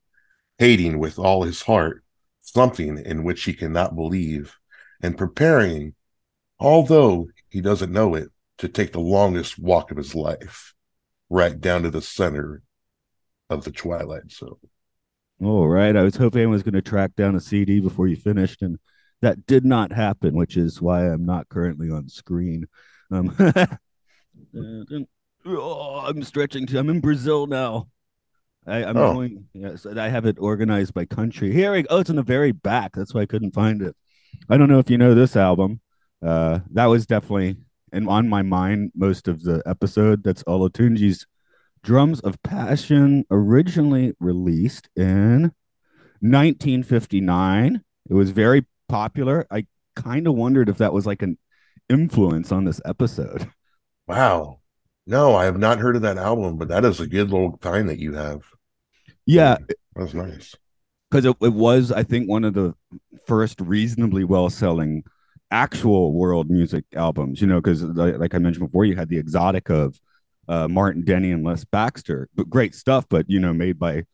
hating 0.59 0.99
with 0.99 1.19
all 1.19 1.43
his 1.43 1.63
heart 1.63 2.05
something 2.41 2.99
in 2.99 3.25
which 3.25 3.45
he 3.45 3.53
cannot 3.53 3.95
believe, 3.95 4.57
and 5.01 5.17
preparing, 5.17 5.95
although 6.59 7.29
he 7.49 7.61
doesn't 7.61 7.93
know 7.93 8.15
it, 8.15 8.29
to 8.59 8.69
take 8.69 8.93
the 8.93 9.01
longest 9.01 9.59
walk 9.59 9.91
of 9.91 9.97
his 9.97 10.15
life, 10.15 10.75
right 11.31 11.61
down 11.61 11.83
to 11.85 11.91
the 11.91 12.03
center 12.03 12.63
of 13.49 13.65
the 13.65 13.71
Twilight 13.71 14.31
Zone. 14.33 14.57
All 15.41 15.69
right. 15.69 15.97
I 15.97 16.03
was 16.03 16.17
hoping 16.17 16.43
I 16.43 16.47
was 16.47 16.63
going 16.65 16.75
to 16.75 16.83
track 16.83 17.15
down 17.17 17.37
a 17.37 17.41
CD 17.41 17.81
before 17.81 18.09
you 18.09 18.17
finished, 18.17 18.63
and 18.63 18.79
that 19.23 19.47
did 19.47 19.65
not 19.65 19.93
happen, 19.93 20.35
which 20.35 20.57
is 20.57 20.83
why 20.83 21.07
I'm 21.07 21.25
not 21.25 21.49
currently 21.49 21.91
on 21.91 22.09
screen. 22.09 22.67
Um, 23.11 23.35
oh, 25.47 26.05
I'm 26.07 26.23
stretching. 26.23 26.67
To, 26.67 26.79
I'm 26.79 26.91
in 26.91 27.01
Brazil 27.01 27.47
now. 27.47 27.89
I, 28.67 28.85
I'm 28.85 28.97
Oh. 28.97 29.15
going. 29.15 29.47
Yes, 29.55 29.87
I 29.87 30.09
have 30.09 30.27
it 30.27 30.37
organized 30.41 30.93
by 30.95 31.05
country. 31.07 31.53
Here 31.53 31.73
we 31.73 31.83
go. 31.83 31.89
Oh, 31.91 32.01
it's 32.01 32.11
in 32.11 32.17
the 32.17 32.23
very 32.23 32.53
back. 32.53 32.93
That's 32.95 33.15
why 33.15 33.23
I 33.23 33.27
couldn't 33.27 33.55
find 33.55 33.81
it. 33.83 33.97
I 34.49 34.57
don't 34.57 34.69
know 34.69 34.79
if 34.79 34.91
you 34.91 34.99
know 34.99 35.15
this 35.15 35.37
album. 35.37 35.81
Uh, 36.25 36.61
that 36.73 36.87
was 36.87 37.07
definitely 37.07 37.57
and 37.93 38.09
on 38.09 38.29
my 38.29 38.43
mind 38.43 38.93
most 38.95 39.29
of 39.29 39.43
the 39.43 39.63
episode. 39.67 40.23
That's 40.23 40.43
Olatunji's 40.45 41.27
Drums 41.83 42.21
of 42.21 42.43
Passion, 42.43 43.25
originally 43.31 44.15
released 44.21 44.89
in 44.97 45.53
1959. 46.21 47.83
It 48.11 48.15
was 48.15 48.31
very 48.31 48.67
popular. 48.89 49.47
I 49.51 49.67
kind 49.97 50.27
of 50.27 50.35
wondered 50.35 50.69
if 50.69 50.79
that 50.79 50.93
was 50.93 51.07
like 51.07 51.23
an 51.23 51.39
influence 51.89 52.53
on 52.53 52.65
this 52.65 52.81
episode. 52.85 53.51
Wow. 54.07 54.61
No, 55.07 55.35
I 55.35 55.45
have 55.45 55.59
not 55.59 55.79
heard 55.79 55.97
of 55.97 56.03
that 56.03 56.19
album, 56.19 56.59
but 56.59 56.69
that 56.69 56.85
is 56.85 57.01
a 57.01 57.07
good 57.07 57.31
little 57.31 57.59
find 57.63 57.89
that 57.89 57.99
you 57.99 58.15
have. 58.15 58.43
Yeah, 59.25 59.59
That's 59.95 60.15
nice. 60.15 60.55
Because 61.11 61.25
it, 61.25 61.37
it 61.41 61.53
was, 61.53 61.93
I 61.93 62.03
think, 62.03 62.29
one 62.29 62.45
of 62.45 62.55
the 62.55 62.75
first 63.27 63.61
reasonably 63.61 64.25
well 64.25 64.51
selling 64.51 65.05
actual 65.51 66.13
world 66.13 66.51
music 66.51 66.85
albums, 66.95 67.41
you 67.41 67.47
know, 67.47 67.61
because 67.61 67.83
like, 67.83 68.19
like 68.19 68.35
I 68.35 68.39
mentioned 68.39 68.67
before, 68.67 68.85
you 68.85 68.97
had 68.97 69.09
the 69.09 69.19
exotic 69.19 69.71
of 69.71 69.99
uh, 70.49 70.69
Martin 70.69 71.05
Denny 71.05 71.33
and 71.33 71.45
Les 71.45 71.65
Baxter, 71.65 72.29
but 72.35 72.51
great 72.51 72.75
stuff, 72.75 73.07
but, 73.09 73.29
you 73.29 73.39
know, 73.39 73.53
made 73.53 73.79
by 73.79 74.05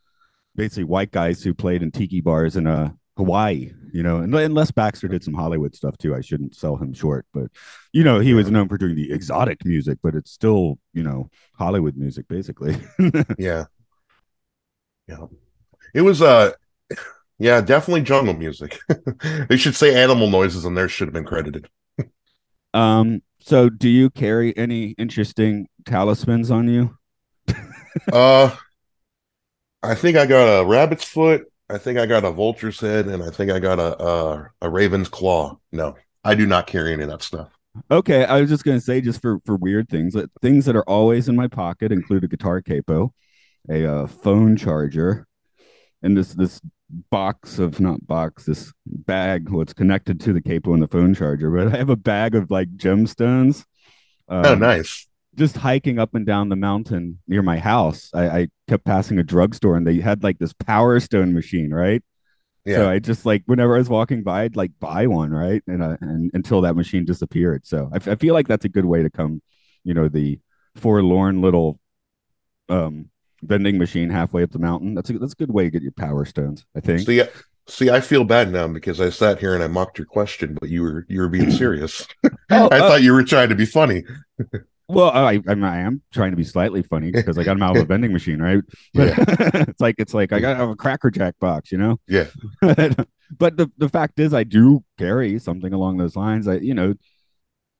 basically 0.56 0.84
white 0.84 1.10
guys 1.10 1.42
who 1.42 1.54
played 1.54 1.82
in 1.82 1.90
tiki 1.90 2.20
bars 2.20 2.56
in 2.56 2.66
uh, 2.66 2.90
Hawaii, 3.16 3.72
you 3.92 4.02
know, 4.02 4.18
and, 4.18 4.34
and 4.34 4.54
Les 4.54 4.70
Baxter 4.70 5.08
did 5.08 5.24
some 5.24 5.34
Hollywood 5.34 5.74
stuff 5.74 5.96
too. 5.98 6.14
I 6.14 6.20
shouldn't 6.20 6.54
sell 6.56 6.76
him 6.76 6.92
short, 6.92 7.26
but, 7.32 7.50
you 7.92 8.04
know, 8.04 8.20
he 8.20 8.34
was 8.34 8.50
known 8.50 8.68
for 8.68 8.78
doing 8.78 8.94
the 8.96 9.12
exotic 9.12 9.64
music, 9.64 9.98
but 10.02 10.14
it's 10.14 10.30
still, 10.30 10.78
you 10.92 11.02
know, 11.02 11.30
Hollywood 11.58 11.96
music 11.96 12.26
basically. 12.28 12.76
Yeah. 13.38 13.64
Yeah. 15.08 15.26
It 15.92 16.00
was 16.00 16.22
uh 16.22 16.52
yeah, 17.38 17.60
definitely 17.60 18.02
jungle 18.02 18.34
music. 18.34 18.78
they 19.48 19.56
should 19.56 19.74
say 19.74 20.00
animal 20.00 20.30
noises 20.30 20.64
and 20.64 20.76
there 20.76 20.88
should 20.88 21.08
have 21.08 21.14
been 21.14 21.24
credited. 21.24 21.68
Um, 22.72 23.22
so 23.40 23.68
do 23.68 23.88
you 23.88 24.10
carry 24.10 24.56
any 24.56 24.90
interesting 24.98 25.68
talismans 25.84 26.50
on 26.50 26.68
you? 26.68 26.96
Uh 28.12 28.50
I 29.82 29.94
think 29.94 30.16
I 30.16 30.26
got 30.26 30.62
a 30.62 30.64
rabbit's 30.64 31.04
foot, 31.04 31.44
I 31.68 31.78
think 31.78 31.98
I 31.98 32.06
got 32.06 32.24
a 32.24 32.30
vulture's 32.30 32.80
head, 32.80 33.06
and 33.06 33.22
I 33.22 33.30
think 33.30 33.50
I 33.50 33.58
got 33.58 33.78
a 33.78 34.02
a, 34.02 34.50
a 34.62 34.70
raven's 34.70 35.08
claw. 35.08 35.58
No, 35.72 35.96
I 36.22 36.34
do 36.34 36.46
not 36.46 36.66
carry 36.66 36.92
any 36.92 37.02
of 37.04 37.08
that 37.10 37.22
stuff. 37.22 37.50
Okay, 37.90 38.24
I 38.24 38.40
was 38.40 38.50
just 38.50 38.64
gonna 38.64 38.80
say, 38.80 39.00
just 39.00 39.20
for 39.22 39.40
for 39.44 39.56
weird 39.56 39.88
things, 39.88 40.14
that 40.14 40.30
things 40.42 40.66
that 40.66 40.76
are 40.76 40.88
always 40.88 41.28
in 41.28 41.36
my 41.36 41.48
pocket 41.48 41.92
include 41.92 42.24
a 42.24 42.28
guitar 42.28 42.60
capo, 42.60 43.12
a 43.68 43.86
uh, 43.86 44.06
phone 44.06 44.56
charger, 44.56 45.26
and 46.04 46.16
this 46.16 46.34
this 46.34 46.60
box 47.10 47.58
of 47.58 47.80
not 47.80 48.06
box, 48.06 48.44
this 48.44 48.72
bag. 48.86 49.48
What's 49.48 49.72
connected 49.72 50.20
to 50.20 50.32
the 50.32 50.40
capo 50.42 50.74
and 50.74 50.82
the 50.82 50.88
phone 50.88 51.14
charger? 51.14 51.50
But 51.50 51.74
I 51.74 51.78
have 51.78 51.90
a 51.90 51.96
bag 51.96 52.34
of 52.36 52.50
like 52.50 52.68
gemstones. 52.76 53.64
Um, 54.28 54.46
oh, 54.46 54.54
nice. 54.54 55.06
just 55.34 55.56
hiking 55.56 55.98
up 55.98 56.14
and 56.14 56.24
down 56.24 56.48
the 56.48 56.56
mountain 56.56 57.18
near 57.26 57.42
my 57.42 57.58
house, 57.58 58.10
I, 58.14 58.28
I 58.28 58.48
kept 58.68 58.84
passing 58.84 59.18
a 59.18 59.22
drugstore 59.22 59.76
and 59.76 59.86
they 59.86 59.98
had 60.00 60.22
like 60.22 60.38
this 60.38 60.52
power 60.52 61.00
stone 61.00 61.34
machine, 61.34 61.72
right? 61.74 62.02
Yeah. 62.64 62.76
So 62.76 62.90
I 62.90 62.98
just 62.98 63.26
like 63.26 63.42
whenever 63.46 63.74
I 63.74 63.78
was 63.78 63.90
walking 63.90 64.22
by, 64.22 64.44
I'd 64.44 64.56
like 64.56 64.72
buy 64.80 65.06
one, 65.06 65.30
right? 65.32 65.62
And 65.66 65.82
uh, 65.82 65.96
and 66.00 66.30
until 66.34 66.62
that 66.62 66.76
machine 66.76 67.04
disappeared. 67.04 67.66
So 67.66 67.90
I, 67.92 67.96
f- 67.96 68.08
I 68.08 68.14
feel 68.14 68.34
like 68.34 68.48
that's 68.48 68.64
a 68.64 68.70
good 68.70 68.86
way 68.86 69.02
to 69.02 69.10
come, 69.10 69.42
you 69.84 69.94
know, 69.94 70.08
the 70.08 70.38
forlorn 70.76 71.42
little 71.42 71.78
um 72.68 73.10
vending 73.46 73.78
machine 73.78 74.10
halfway 74.10 74.42
up 74.42 74.50
the 74.50 74.58
mountain. 74.58 74.94
That's 74.94 75.10
a 75.10 75.18
that's 75.18 75.32
a 75.32 75.36
good 75.36 75.50
way 75.50 75.64
to 75.64 75.70
get 75.70 75.82
your 75.82 75.92
power 75.92 76.24
stones. 76.24 76.64
I 76.76 76.80
think. 76.80 77.00
See, 77.00 77.22
see, 77.68 77.90
I 77.90 78.00
feel 78.00 78.24
bad 78.24 78.52
now 78.52 78.68
because 78.68 79.00
I 79.00 79.10
sat 79.10 79.38
here 79.38 79.54
and 79.54 79.62
I 79.62 79.68
mocked 79.68 79.98
your 79.98 80.06
question, 80.06 80.56
but 80.60 80.68
you 80.68 80.82
were 80.82 81.06
you 81.08 81.20
were 81.20 81.28
being 81.28 81.50
serious. 81.62 82.06
Oh, 82.50 82.68
I 82.70 82.78
uh, 82.78 82.88
thought 82.88 83.02
you 83.02 83.14
were 83.14 83.24
trying 83.24 83.48
to 83.48 83.54
be 83.54 83.64
funny. 83.64 84.04
Well, 84.86 85.10
I, 85.10 85.36
I, 85.36 85.42
I 85.48 85.78
am 85.78 86.02
trying 86.12 86.32
to 86.32 86.36
be 86.36 86.44
slightly 86.44 86.82
funny 86.82 87.10
because 87.10 87.38
I 87.38 87.42
got 87.42 87.56
him 87.56 87.62
out 87.62 87.76
of 87.76 87.82
a 87.82 87.86
vending 87.86 88.12
machine, 88.12 88.40
right? 88.40 88.62
But 88.94 89.14
it's 89.68 89.80
like 89.80 89.94
it's 89.98 90.12
like 90.12 90.32
I 90.32 90.40
got 90.40 90.50
to 90.50 90.56
have 90.56 90.68
a 90.68 90.76
Cracker 90.76 91.10
Jack 91.10 91.36
box, 91.40 91.72
you 91.72 91.78
know. 91.78 91.98
Yeah. 92.06 92.26
but 92.60 93.56
the 93.56 93.70
the 93.78 93.88
fact 93.88 94.20
is, 94.20 94.34
I 94.34 94.44
do 94.44 94.84
carry 94.98 95.38
something 95.38 95.72
along 95.72 95.96
those 95.96 96.16
lines. 96.16 96.46
I, 96.46 96.56
you 96.56 96.74
know, 96.74 96.94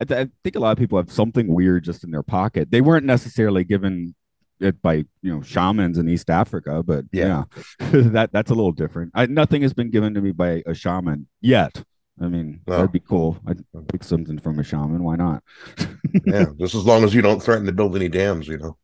I, 0.00 0.04
th- 0.04 0.26
I 0.26 0.30
think 0.42 0.56
a 0.56 0.61
lot 0.61 0.73
of 0.73 0.78
people 0.78 0.99
have 0.99 1.12
something 1.12 1.52
weird 1.52 1.85
just 1.85 2.04
in 2.04 2.11
their 2.11 2.23
pocket. 2.23 2.71
They 2.71 2.80
weren't 2.80 3.06
necessarily 3.06 3.64
given 3.64 4.14
it 4.61 4.80
by 4.82 4.94
you 5.23 5.34
know 5.34 5.42
shamans 5.42 5.99
in 5.99 6.08
East 6.08 6.30
Africa, 6.30 6.82
but 6.82 7.04
yeah, 7.12 7.44
Yeah. 7.80 7.87
that 8.11 8.30
that's 8.32 8.50
a 8.50 8.54
little 8.54 8.73
different. 8.73 9.12
I, 9.14 9.26
nothing 9.26 9.62
has 9.62 9.73
been 9.75 9.90
given 9.90 10.14
to 10.14 10.20
me 10.20 10.32
by 10.32 10.62
a 10.66 10.75
shaman 10.75 11.26
yet. 11.40 11.82
I 12.20 12.28
mean, 12.28 12.61
No. 12.68 12.76
that'd 12.76 12.92
be 12.92 13.00
cool. 13.00 13.38
I'd 13.46 13.64
pick 13.88 14.04
something 14.04 14.38
from 14.38 14.58
a 14.61 14.62
shaman. 14.64 15.02
Why 15.02 15.16
not? 15.16 15.42
Yeah, 16.25 16.46
just 16.61 16.76
as 16.76 16.84
long 16.84 17.02
as 17.02 17.12
you 17.12 17.23
don't 17.23 17.42
threaten 17.42 17.66
to 17.66 17.73
build 17.73 17.96
any 17.96 18.08
dams, 18.08 18.46
you 18.46 18.56
know, 18.56 18.76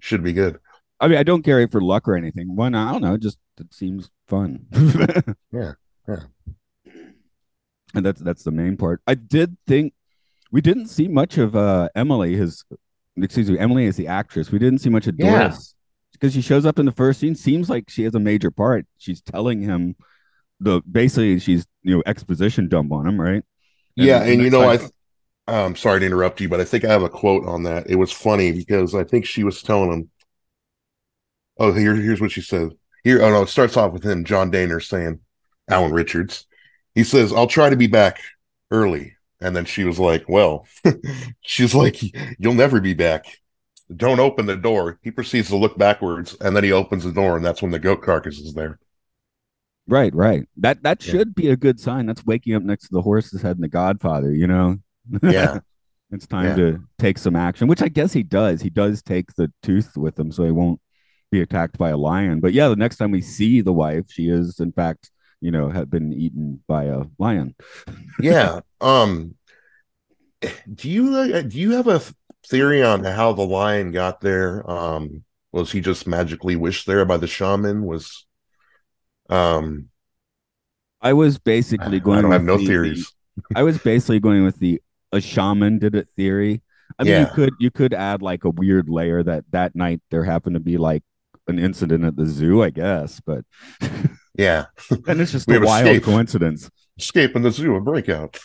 should 0.00 0.22
be 0.22 0.32
good. 0.32 0.60
I 1.00 1.08
mean, 1.08 1.18
I 1.18 1.24
don't 1.24 1.42
carry 1.42 1.64
it 1.64 1.72
for 1.72 1.80
luck 1.80 2.06
or 2.06 2.14
anything. 2.14 2.54
One, 2.54 2.76
I 2.76 2.92
don't 2.92 3.02
know. 3.02 3.16
Just 3.16 3.38
it 3.58 3.74
seems 3.74 4.08
fun. 4.28 4.66
Yeah, 5.52 5.72
yeah. 6.08 6.20
And 7.94 8.06
that's 8.06 8.20
that's 8.20 8.44
the 8.44 8.52
main 8.52 8.76
part. 8.76 9.02
I 9.06 9.14
did 9.14 9.56
think 9.66 9.94
we 10.52 10.60
didn't 10.60 10.86
see 10.86 11.08
much 11.08 11.38
of 11.38 11.56
uh 11.56 11.88
Emily. 11.96 12.36
His 12.36 12.64
excuse 13.16 13.50
me, 13.50 13.58
Emily 13.58 13.86
is 13.86 13.96
the 13.96 14.06
actress. 14.08 14.50
We 14.50 14.58
didn't 14.58 14.80
see 14.80 14.90
much 14.90 15.06
of 15.06 15.16
Yeah. 15.18 15.38
Doris 15.48 15.74
because 16.12 16.32
she 16.34 16.42
shows 16.42 16.66
up 16.66 16.78
in 16.78 16.86
the 16.86 16.92
first 16.92 17.20
scene. 17.20 17.34
Seems 17.34 17.70
like 17.70 17.88
she 17.88 18.02
has 18.04 18.14
a 18.14 18.20
major 18.20 18.50
part. 18.50 18.86
She's 18.98 19.20
telling 19.22 19.60
him 19.62 19.96
the 20.60 20.82
basically 20.90 21.38
she's 21.38 21.66
you 21.82 21.96
know 21.96 22.02
exposition 22.06 22.68
dump 22.68 22.92
on 22.92 23.06
him, 23.06 23.20
right? 23.20 23.42
yeah, 23.96 24.22
and 24.22 24.30
you 24.42 24.50
next 24.50 24.52
know, 24.52 24.68
I 24.70 24.76
time- 24.78 24.90
I'm 25.46 25.76
sorry 25.76 26.00
to 26.00 26.06
interrupt 26.06 26.40
you, 26.40 26.48
but 26.48 26.60
I 26.60 26.64
think 26.64 26.84
I 26.84 26.88
have 26.92 27.02
a 27.02 27.08
quote 27.08 27.44
on 27.46 27.64
that. 27.64 27.90
It 27.90 27.96
was 27.96 28.12
funny 28.12 28.52
because 28.52 28.94
I 28.94 29.02
think 29.04 29.24
she 29.26 29.42
was 29.42 29.62
telling 29.62 29.92
him, 29.92 30.10
"Oh, 31.58 31.72
here, 31.72 31.94
here's 31.94 32.20
what 32.20 32.30
she 32.30 32.40
said." 32.42 32.70
Here, 33.04 33.22
oh 33.22 33.30
no, 33.30 33.42
it 33.42 33.48
starts 33.48 33.76
off 33.76 33.92
with 33.92 34.04
him, 34.04 34.24
John 34.24 34.52
Dehner, 34.52 34.82
saying, 34.82 35.20
"Alan 35.68 35.92
Richards." 35.92 36.46
He 36.94 37.02
says, 37.04 37.32
"I'll 37.32 37.46
try 37.46 37.70
to 37.70 37.76
be 37.76 37.86
back 37.88 38.20
early," 38.70 39.16
and 39.40 39.54
then 39.56 39.64
she 39.64 39.84
was 39.84 39.98
like, 39.98 40.28
"Well," 40.28 40.66
she's 41.40 41.74
like, 41.74 42.00
"You'll 42.38 42.54
never 42.54 42.80
be 42.80 42.94
back." 42.94 43.24
Don't 43.94 44.20
open 44.20 44.46
the 44.46 44.56
door. 44.56 45.00
He 45.02 45.10
proceeds 45.10 45.48
to 45.48 45.56
look 45.56 45.76
backwards, 45.76 46.36
and 46.40 46.54
then 46.54 46.62
he 46.64 46.70
opens 46.72 47.02
the 47.04 47.12
door, 47.12 47.36
and 47.36 47.44
that's 47.44 47.60
when 47.62 47.72
the 47.72 47.78
goat 47.78 48.02
carcass 48.02 48.38
is 48.38 48.54
there. 48.54 48.78
Right, 49.88 50.14
right. 50.14 50.46
That 50.58 50.82
that 50.84 51.04
Yeah. 51.04 51.12
should 51.12 51.34
be 51.34 51.48
a 51.48 51.56
good 51.56 51.80
sign. 51.80 52.06
That's 52.06 52.24
waking 52.24 52.54
up 52.54 52.62
next 52.62 52.84
to 52.84 52.92
the 52.92 53.02
horse's 53.02 53.42
head 53.42 53.56
in 53.56 53.62
The 53.62 53.68
Godfather. 53.68 54.32
You 54.32 54.46
know. 54.46 54.76
Yeah, 55.22 55.58
it's 56.12 56.26
time 56.28 56.46
Yeah. 56.50 56.54
to 56.56 56.78
take 56.98 57.18
some 57.18 57.34
action, 57.34 57.66
which 57.66 57.82
I 57.82 57.88
guess 57.88 58.12
he 58.12 58.22
does. 58.22 58.62
He 58.62 58.70
does 58.70 59.02
take 59.02 59.32
the 59.34 59.50
tooth 59.62 59.96
with 59.96 60.16
him, 60.18 60.30
so 60.30 60.44
he 60.44 60.52
won't 60.52 60.80
be 61.32 61.40
attacked 61.40 61.78
by 61.78 61.90
a 61.90 61.96
lion. 61.96 62.38
But 62.38 62.52
yeah, 62.52 62.68
the 62.68 62.76
next 62.76 62.96
time 62.98 63.10
we 63.10 63.20
see 63.22 63.60
the 63.60 63.72
wife, 63.72 64.04
she 64.08 64.28
is 64.28 64.60
in 64.60 64.70
fact, 64.70 65.10
you 65.40 65.50
know, 65.50 65.68
had 65.68 65.90
been 65.90 66.12
eaten 66.12 66.62
by 66.66 66.84
a 66.84 67.04
lion. 67.18 67.54
yeah. 68.20 68.60
Um, 68.80 69.34
do 70.74 70.88
you 70.88 71.14
uh, 71.14 71.42
do 71.42 71.58
you 71.58 71.72
have 71.72 71.86
a 71.86 72.00
theory 72.48 72.82
on 72.82 73.04
how 73.04 73.32
the 73.34 73.42
lion 73.42 73.92
got 73.92 74.22
there? 74.22 74.68
Um, 74.70 75.22
was 75.52 75.70
he 75.70 75.80
just 75.82 76.06
magically 76.06 76.56
wished 76.56 76.86
there 76.86 77.04
by 77.04 77.18
the 77.18 77.26
shaman? 77.26 77.84
Was 77.84 78.24
um, 79.28 79.90
I 81.02 81.12
was 81.12 81.38
basically 81.38 82.00
going. 82.00 82.22
don't 82.22 82.32
have 82.32 82.40
with 82.42 82.46
no 82.46 82.56
the- 82.56 82.66
theories. 82.66 83.12
I 83.54 83.62
was 83.62 83.78
basically 83.78 84.20
going 84.20 84.44
with 84.44 84.58
the 84.58 84.80
a 85.12 85.20
shaman 85.20 85.78
did 85.78 85.94
it 85.94 86.08
theory. 86.16 86.62
I 86.98 87.04
mean, 87.04 87.12
Yeah. 87.12 87.20
you 87.20 87.26
could 87.34 87.54
you 87.60 87.70
could 87.70 87.92
add 87.94 88.22
like 88.22 88.44
a 88.44 88.50
weird 88.50 88.88
layer 88.88 89.22
that 89.22 89.44
that 89.50 89.74
night 89.76 90.00
there 90.10 90.24
happened 90.24 90.54
to 90.54 90.60
be 90.60 90.78
like 90.78 91.02
an 91.48 91.58
incident 91.58 92.04
at 92.04 92.16
the 92.16 92.26
zoo, 92.26 92.62
I 92.62 92.70
guess, 92.70 93.20
but 93.20 93.44
Yeah, 94.40 94.66
and 95.06 95.20
it's 95.20 95.32
just 95.32 95.48
a 95.50 95.58
wild 95.58 95.86
escaped. 95.86 96.04
coincidence. 96.06 96.70
escaping 96.98 97.42
the 97.42 97.50
zoo, 97.50 97.76
a 97.76 97.80
breakout. 97.80 98.38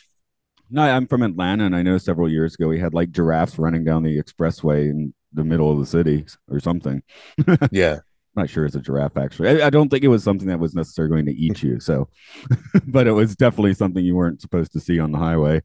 No, 0.69 0.81
I'm 0.81 1.07
from 1.07 1.21
Atlanta, 1.21 1.63
and 1.65 1.75
I 1.75 1.83
know 1.83 1.97
several 1.97 2.29
years 2.29 2.55
ago 2.55 2.67
we 2.67 2.79
had 2.79 2.93
like 2.93 3.11
giraffes 3.11 3.57
running 3.59 3.83
down 3.83 4.03
the 4.03 4.21
expressway 4.21 4.89
in 4.89 5.13
the 5.33 5.43
middle 5.43 5.71
of 5.71 5.79
the 5.79 5.85
city 5.85 6.25
or 6.49 6.59
something. 6.59 7.03
Yeah, 7.71 7.93
I'm 7.95 8.41
not 8.43 8.49
sure 8.49 8.65
it's 8.65 8.75
a 8.75 8.81
giraffe 8.81 9.17
actually. 9.17 9.61
I, 9.61 9.67
I 9.67 9.69
don't 9.69 9.89
think 9.89 10.03
it 10.03 10.09
was 10.09 10.23
something 10.23 10.47
that 10.47 10.59
was 10.59 10.73
necessarily 10.75 11.11
going 11.13 11.25
to 11.27 11.31
eat 11.35 11.63
you. 11.63 11.79
So, 11.79 12.09
but 12.87 13.07
it 13.07 13.11
was 13.11 13.35
definitely 13.35 13.75
something 13.75 14.03
you 14.03 14.15
weren't 14.15 14.41
supposed 14.41 14.73
to 14.73 14.79
see 14.79 14.99
on 14.99 15.11
the 15.11 15.19
highway. 15.19 15.61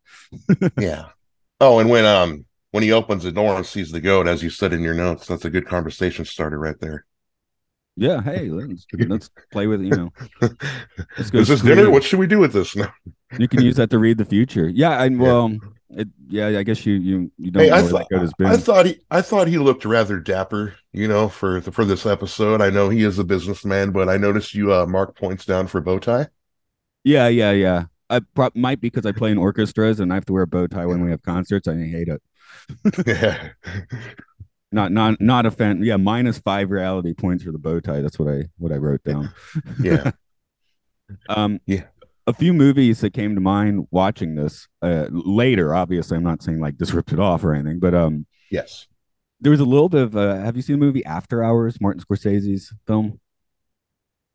yeah. 0.79 1.07
Oh, 1.61 1.79
and 1.81 1.91
when 1.91 2.05
um 2.05 2.45
when 2.73 2.83
he 2.85 2.93
opens 2.93 3.25
the 3.25 3.33
door 3.33 3.57
and 3.57 3.67
sees 3.67 3.91
the 3.91 4.01
goat, 4.01 4.29
as 4.29 4.43
you 4.43 4.51
said 4.51 4.73
in 4.73 4.83
your 4.83 4.95
notes, 4.95 5.27
that's 5.27 5.45
a 5.45 5.51
good 5.51 5.67
conversation 5.67 6.25
starter 6.25 6.59
right 6.59 6.79
there. 6.79 7.05
Yeah. 8.01 8.23
Hey, 8.23 8.49
let's, 8.51 8.87
let's 9.09 9.31
play 9.53 9.67
with 9.69 9.83
it. 9.83 9.87
You 9.87 9.95
know, 9.95 10.13
let's 11.19 11.31
go. 11.31 11.41
Is 11.41 11.49
this 11.49 11.63
dinner? 11.63 11.91
What 11.91 12.05
should 12.05 12.19
we 12.19 12.27
do 12.27 12.39
with 12.39 12.53
this 12.53 12.75
now? 12.77 12.93
You 13.37 13.49
can 13.49 13.61
use 13.63 13.77
that 13.77 13.91
to 13.91 13.99
read 13.99 14.19
the 14.19 14.25
future. 14.25 14.69
Yeah. 14.69 15.03
And 15.03 15.21
well, 15.21 15.57
it, 15.91 16.09
yeah. 16.29 16.49
I 16.59 16.63
guess 16.63 16.87
you 16.87 16.95
you 16.95 17.33
you 17.39 17.51
don't 17.53 17.65
Hey, 17.65 17.71
know 17.71 17.77
I 17.77 17.83
thought 17.83 18.09
that 18.11 18.21
goat 18.21 18.37
been. 18.39 18.49
I 18.49 18.57
thought 18.57 18.87
he 18.87 19.01
I 19.11 19.23
thought 19.23 19.49
he 19.49 19.59
looked 19.59 19.85
rather 19.85 20.19
dapper, 20.21 20.75
you 20.93 21.07
know, 21.09 21.29
for 21.29 21.61
the, 21.61 21.73
for 21.73 21.85
this 21.85 22.07
episode. 22.07 22.61
I 22.63 22.71
know 22.71 22.89
he 22.89 23.03
is 23.05 23.19
a 23.19 23.25
businessman, 23.25 23.93
but 23.93 24.09
I 24.09 24.17
noticed 24.17 24.55
you 24.55 24.73
uh 24.73 24.87
mark 24.87 25.17
points 25.17 25.45
down 25.45 25.67
for 25.69 25.81
bow 25.81 25.99
tie. 26.01 26.29
yeah. 27.05 27.29
Yeah. 27.29 27.53
Yeah. 27.53 27.85
I 28.09 28.21
pro- 28.35 28.51
might 28.57 28.81
because 28.81 29.07
I 29.07 29.13
play 29.13 29.31
in 29.31 29.39
orchestras 29.39 30.01
and 30.01 30.13
I 30.13 30.17
have 30.17 30.27
to 30.27 30.33
wear 30.33 30.43
a 30.43 30.47
bow 30.47 30.67
tie 30.67 30.87
when 30.87 31.05
we 31.05 31.11
have 31.11 31.23
concerts. 31.23 31.69
I 31.69 31.77
hate 31.77 32.09
it. 32.09 32.23
yeah. 33.07 33.51
Not 34.73 34.93
not 34.93 35.21
not 35.21 35.47
a 35.47 35.51
fan. 35.51 35.83
Yeah, 35.83 35.97
minus 35.97 36.39
five 36.39 36.71
reality 36.71 37.13
points 37.15 37.43
for 37.45 37.51
the 37.53 37.59
bow 37.59 37.81
tie. 37.81 38.01
That's 38.01 38.19
what 38.19 38.33
I 38.33 38.45
what 38.59 38.71
I 38.73 38.77
wrote 38.77 39.03
down. 39.05 39.33
Yeah. 39.83 40.13
Um, 41.29 41.61
Yeah. 41.67 41.85
A 42.29 42.33
few 42.33 42.53
movies 42.53 43.01
that 43.01 43.13
came 43.13 43.35
to 43.35 43.41
mind 43.41 43.89
watching 43.91 44.37
this 44.37 44.69
uh, 44.83 45.07
later. 45.11 45.75
Obviously, 45.75 46.17
I'm 46.17 46.23
not 46.23 46.41
saying 46.43 46.61
like 46.61 46.79
this 46.79 46.93
ripped 46.95 47.13
it 47.13 47.19
off 47.19 47.43
or 47.43 47.53
anything, 47.53 47.81
but 47.81 47.95
um, 47.95 48.27
Yes. 48.51 48.87
there 49.41 49.51
was 49.51 49.59
a 49.59 49.65
little 49.65 49.89
bit 49.89 50.03
of. 50.03 50.17
Uh, 50.17 50.37
have 50.37 50.55
you 50.55 50.63
seen 50.63 50.79
the 50.79 50.85
movie 50.87 51.05
After 51.05 51.43
Hours? 51.43 51.81
Martin 51.81 52.01
Scorsese's 52.05 52.73
film. 52.87 53.19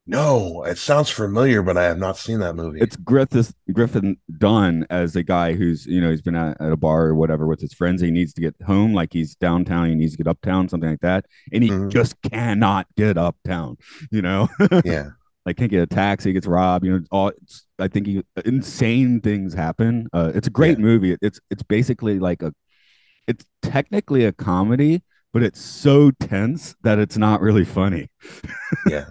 No, 0.08 0.64
it 0.64 0.78
sounds 0.78 1.10
familiar, 1.10 1.64
but 1.64 1.78
I 1.78 1.84
have 1.86 1.98
not 1.98 2.16
seen 2.18 2.40
that 2.40 2.56
movie. 2.56 2.80
It's 2.80 2.96
Griffith 2.96 3.56
Griffin 3.74 4.18
Dunne 4.38 4.86
as 4.92 5.16
a 5.16 5.24
guy 5.24 5.54
who's 5.54 5.88
you 5.88 6.00
know 6.00 6.12
he's 6.12 6.22
been 6.22 6.36
at, 6.36 6.62
at 6.62 6.72
a 6.72 6.78
bar 6.78 7.08
or 7.08 7.16
whatever 7.16 7.48
with 7.48 7.60
his 7.60 7.74
friends. 7.74 8.02
He 8.02 8.12
needs 8.12 8.32
to 8.36 8.42
get 8.42 8.56
home, 8.64 8.94
like 8.94 9.12
he's 9.14 9.36
downtown. 9.36 9.90
He 9.90 9.96
needs 9.96 10.12
to 10.12 10.18
get 10.24 10.28
uptown, 10.30 10.70
something 10.70 10.90
like 10.92 11.00
that, 11.02 11.26
and 11.52 11.64
he 11.64 11.70
Mhm. 11.72 11.90
just 11.92 12.22
cannot 12.22 12.86
get 12.96 13.18
uptown. 13.18 13.78
You 14.12 14.22
know, 14.22 14.48
yeah. 14.86 15.10
like 15.44 15.58
can't 15.58 15.72
get 15.72 15.82
a 15.82 15.88
taxi, 15.88 16.34
gets 16.34 16.46
robbed. 16.46 16.86
You 16.86 17.00
know, 17.00 17.06
all 17.10 17.30
it's, 17.30 17.66
I 17.80 17.88
think 17.88 18.06
he, 18.06 18.22
insane 18.46 19.22
things 19.22 19.56
happen. 19.56 20.08
Uh, 20.14 20.32
it's 20.36 20.48
a 20.48 20.52
great 20.52 20.78
movie. 20.78 21.18
It's 21.20 21.40
it's 21.50 21.64
basically 21.64 22.20
like 22.20 22.44
a, 22.44 22.54
it's 23.28 23.44
technically 23.64 24.26
a 24.26 24.32
comedy, 24.32 25.02
but 25.34 25.42
it's 25.42 25.60
so 25.62 26.12
tense 26.12 26.76
that 26.84 27.00
it's 27.00 27.18
not 27.18 27.42
really 27.42 27.66
funny. 27.66 28.10
Yeah. 28.88 29.06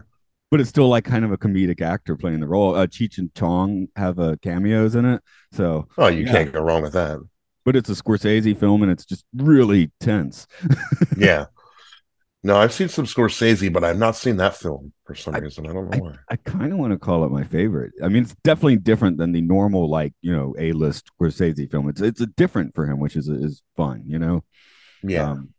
But 0.54 0.60
it's 0.60 0.70
still 0.70 0.86
like 0.88 1.04
kind 1.04 1.24
of 1.24 1.32
a 1.32 1.36
comedic 1.36 1.80
actor 1.80 2.14
playing 2.16 2.38
the 2.38 2.46
role. 2.46 2.76
Uh, 2.76 2.86
Cheech 2.86 3.18
and 3.18 3.34
Chong 3.34 3.88
have 3.96 4.20
uh, 4.20 4.36
cameos 4.40 4.94
in 4.94 5.04
it, 5.04 5.20
so 5.50 5.88
Oh, 5.98 6.06
you 6.06 6.26
Yeah. 6.26 6.30
can't 6.30 6.52
go 6.52 6.60
wrong 6.62 6.82
with 6.82 6.92
that. 6.92 7.18
but 7.64 7.74
it's 7.74 7.90
a 7.90 7.94
Scorsese 7.94 8.56
film 8.56 8.84
and 8.84 8.92
it's 8.92 9.04
just 9.04 9.24
really 9.34 9.90
tense. 9.98 10.46
Yeah. 11.16 11.46
No, 12.44 12.56
I've 12.56 12.72
seen 12.72 12.88
some 12.88 13.04
Scorsese, 13.06 13.72
but 13.72 13.82
I've 13.82 13.98
not 13.98 14.14
seen 14.14 14.36
that 14.36 14.54
film 14.54 14.92
for 15.06 15.16
some 15.16 15.34
I- 15.34 15.38
reason. 15.38 15.66
I 15.66 15.72
don't 15.72 15.90
know 15.90 15.98
why. 15.98 16.14
I 16.30 16.36
kind 16.36 16.72
of 16.72 16.78
want 16.78 16.92
to 16.92 16.98
call 17.00 17.24
it 17.24 17.32
my 17.32 17.42
favorite. 17.42 17.92
I 18.00 18.06
mean, 18.06 18.22
it's 18.22 18.36
definitely 18.44 18.76
different 18.76 19.16
than 19.18 19.32
the 19.32 19.40
normal, 19.40 19.90
like 19.90 20.12
you 20.22 20.32
know, 20.36 20.54
A 20.58 20.70
list 20.70 21.10
Scorsese 21.20 21.68
film. 21.68 21.88
It's 21.88 22.00
it's 22.00 22.20
a 22.20 22.26
different 22.26 22.76
for 22.76 22.86
him, 22.86 23.00
which 23.00 23.16
is 23.16 23.28
is 23.28 23.60
fun, 23.76 24.04
you 24.06 24.20
know. 24.20 24.44
Yeah. 25.02 25.30
Um, 25.30 25.53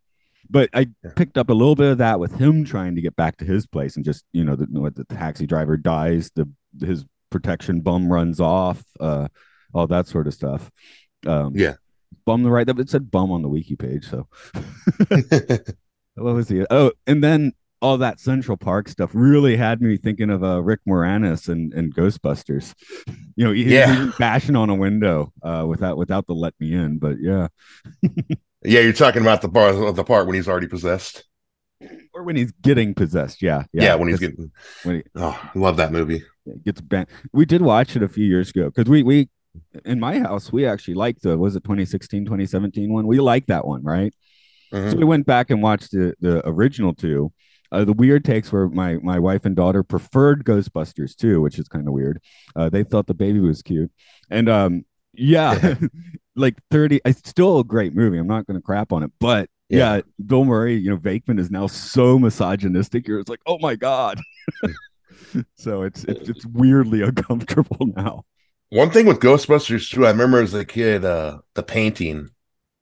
but 0.50 0.70
I 0.74 0.88
Yeah. 1.04 1.12
picked 1.16 1.38
up 1.38 1.50
a 1.50 1.54
little 1.54 1.76
bit 1.76 1.92
of 1.92 1.98
that 2.00 2.20
with 2.20 2.34
him 2.36 2.64
trying 2.66 2.96
to 2.96 3.02
get 3.02 3.16
back 3.16 3.38
to 3.38 3.46
his 3.46 3.66
place, 3.68 3.96
and 3.96 4.06
just 4.06 4.24
you 4.34 4.44
know, 4.46 4.56
the, 4.56 4.66
what 4.70 4.96
the 4.96 5.06
taxi 5.06 5.46
driver 5.46 5.78
dies, 5.78 6.32
the 6.36 6.50
his 6.80 7.06
protection 7.30 7.82
bum 7.82 8.12
runs 8.12 8.40
off, 8.40 8.84
uh, 9.00 9.28
all 9.74 9.88
that 9.88 10.08
sort 10.08 10.28
of 10.28 10.34
stuff. 10.34 10.70
Um, 11.26 11.54
Yeah. 11.56 11.76
bum 12.26 12.44
the 12.44 12.52
right. 12.52 12.68
It 12.70 12.90
said 12.90 13.12
bum 13.12 13.32
on 13.32 13.42
the 13.42 13.50
wiki 13.50 13.76
page, 13.76 14.08
so 14.10 14.28
what 16.16 16.34
was 16.36 16.50
he? 16.50 16.66
Oh, 16.70 16.92
and 17.08 17.24
then 17.24 17.54
all 17.82 17.98
that 17.98 18.20
Central 18.20 18.58
Park 18.58 18.88
stuff 18.88 19.12
really 19.14 19.56
had 19.58 19.82
me 19.82 19.98
thinking 19.98 20.30
of 20.30 20.44
uh, 20.44 20.62
Rick 20.64 20.80
Moranis 20.88 21.50
and, 21.50 21.74
and 21.74 21.94
Ghostbusters. 21.94 22.74
You 23.38 23.44
know, 23.44 23.52
he, 23.52 23.64
Yeah. 23.76 24.06
he 24.06 24.12
bashing 24.18 24.56
on 24.56 24.70
a 24.70 24.76
window 24.76 25.34
uh, 25.44 25.66
without 25.68 25.98
without 25.98 26.26
the 26.26 26.34
let 26.34 26.54
me 26.58 26.72
in. 26.74 27.00
But 27.00 27.18
yeah, 27.20 27.50
Yeah, 28.66 28.82
you're 28.82 28.94
talking 28.94 29.22
about 29.22 29.42
the 29.42 29.50
part 29.50 29.96
the 29.96 30.04
part 30.04 30.26
when 30.28 30.36
he's 30.36 30.48
already 30.48 30.68
possessed. 30.68 31.24
or 32.14 32.24
when 32.24 32.36
he's 32.36 32.52
getting 32.62 32.94
possessed. 32.94 33.42
Yeah, 33.42 33.64
Yeah, 33.74 33.96
when 33.96 34.08
he's 34.10 34.20
getting. 34.20 34.52
when 34.84 34.96
he 34.98 35.04
Oh, 35.16 35.40
I 35.56 35.58
love 35.60 35.78
that 35.78 35.92
movie. 35.92 36.24
gets 36.64 36.82
banned. 36.82 37.08
We 37.34 37.46
did 37.46 37.62
watch 37.62 37.96
it 37.96 38.04
a 38.04 38.08
few 38.08 38.26
years 38.26 38.50
ago 38.50 38.66
because 38.70 38.90
we 38.90 39.04
we 39.04 39.30
in 39.86 40.00
my 40.00 40.20
house 40.20 40.52
we 40.52 40.66
actually 40.66 40.94
liked 40.96 41.22
the 41.24 41.38
was 41.38 41.56
it 41.56 41.64
2016 41.64 42.26
2017 42.26 42.92
one 42.92 43.08
we 43.08 43.20
liked 43.22 43.48
that 43.48 43.66
one 43.66 43.82
right 43.84 44.14
Mhm. 44.74 44.92
so 44.92 44.98
we 44.98 45.06
went 45.06 45.26
back 45.26 45.50
and 45.50 45.62
watched 45.64 45.92
the 45.92 46.14
the 46.20 46.46
original 46.46 46.94
two 46.94 47.32
uh, 47.72 47.86
the 47.86 47.94
weird 47.94 48.26
takes 48.26 48.52
were 48.52 48.68
my 48.70 48.96
my 48.98 49.18
wife 49.18 49.46
and 49.46 49.56
daughter 49.56 49.82
preferred 49.82 50.44
ghostbusters 50.44 51.16
too 51.16 51.40
which 51.42 51.58
is 51.58 51.70
kind 51.70 51.88
of 51.88 51.94
weird 51.94 52.20
uh, 52.58 52.68
they 52.68 52.84
thought 52.84 53.08
the 53.08 53.14
baby 53.14 53.40
was 53.40 53.62
cute 53.62 53.90
and 54.30 54.50
um 54.50 54.84
yeah 55.14 55.76
like 56.36 56.56
30 56.72 57.00
it's 57.06 57.28
still 57.30 57.60
a 57.60 57.64
great 57.64 57.96
movie 57.96 58.18
i'm 58.18 58.28
not 58.28 58.46
going 58.48 58.60
to 58.60 58.62
crap 58.64 58.92
on 58.92 59.04
it 59.04 59.12
but 59.20 59.50
yeah. 59.70 59.96
Yeah. 59.96 60.02
bill 60.26 60.46
murray 60.46 60.76
you 60.76 60.90
know 60.90 60.98
Venkman 60.98 61.40
is 61.40 61.52
now 61.52 61.68
so 61.68 62.20
misogynistic 62.20 63.08
you're 63.08 63.20
it's 63.20 63.30
like 63.30 63.42
oh 63.48 63.58
my 63.60 63.76
god 63.76 64.20
so 65.56 65.84
it's, 65.84 66.04
it's 66.06 66.30
it's 66.30 66.46
weirdly 66.46 67.02
uncomfortable 67.10 67.88
now 67.96 68.24
One 68.70 68.90
thing 68.90 69.06
with 69.06 69.20
Ghostbusters 69.20 69.90
too, 69.90 70.06
I 70.06 70.12
remember 70.12 70.42
as 70.42 70.54
a 70.54 70.66
kid, 70.66 71.06
uh, 71.06 71.40
the 71.54 71.64
painting. 71.64 72.30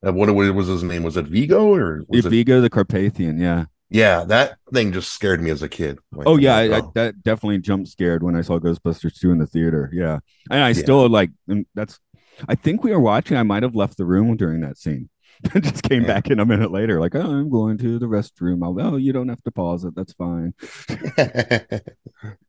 Uh, 0.05 0.13
what 0.13 0.33
what 0.33 0.55
was 0.55 0.67
his 0.67 0.83
name? 0.83 1.03
Was 1.03 1.17
it 1.17 1.27
Vigo 1.27 1.73
or 1.73 2.03
was 2.07 2.25
it? 2.25 2.29
Vigo 2.29 2.61
the 2.61 2.69
Carpathian, 2.69 3.39
yeah. 3.39 3.65
Yeah, 3.89 4.23
that 4.25 4.57
thing 4.73 4.91
just 4.91 5.13
scared 5.13 5.41
me 5.41 5.51
as 5.51 5.61
a 5.61 5.69
kid. 5.69 5.99
Like, 6.11 6.27
Oh 6.27 6.37
yeah, 6.37 6.55
I, 6.55 6.63
I, 6.77 6.81
oh. 6.81 6.91
that 6.95 7.21
definitely 7.23 7.59
jump 7.59 7.87
scared 7.87 8.23
when 8.23 8.35
I 8.35 8.41
saw 8.41 8.59
Ghostbusters 8.59 9.19
2 9.19 9.31
in 9.31 9.37
the 9.37 9.45
theater. 9.47 9.89
Yeah. 9.93 10.19
And 10.49 10.63
I 10.63 10.73
Yeah. 10.73 10.73
still 10.73 11.07
like 11.09 11.31
that's 11.75 11.99
I 12.47 12.55
think 12.55 12.83
we 12.83 12.91
were 12.91 12.99
watching, 12.99 13.37
I 13.37 13.43
might 13.43 13.63
have 13.63 13.75
left 13.75 13.97
the 13.97 14.05
room 14.05 14.35
during 14.37 14.61
that 14.61 14.77
scene. 14.77 15.09
I 15.55 15.59
just 15.59 15.83
came 15.83 16.01
Yeah. 16.03 16.07
back 16.07 16.29
in 16.29 16.39
a 16.39 16.45
minute 16.45 16.71
later, 16.71 16.99
like, 16.99 17.15
oh, 17.15 17.21
I'm 17.21 17.49
going 17.49 17.77
to 17.79 17.99
the 17.99 18.05
restroom. 18.05 18.63
I'll, 18.63 18.93
oh, 18.93 18.97
you 18.97 19.11
don't 19.13 19.29
have 19.29 19.41
to 19.43 19.51
pause 19.51 19.83
it. 19.83 19.95
That's 19.95 20.13
fine. 20.13 20.53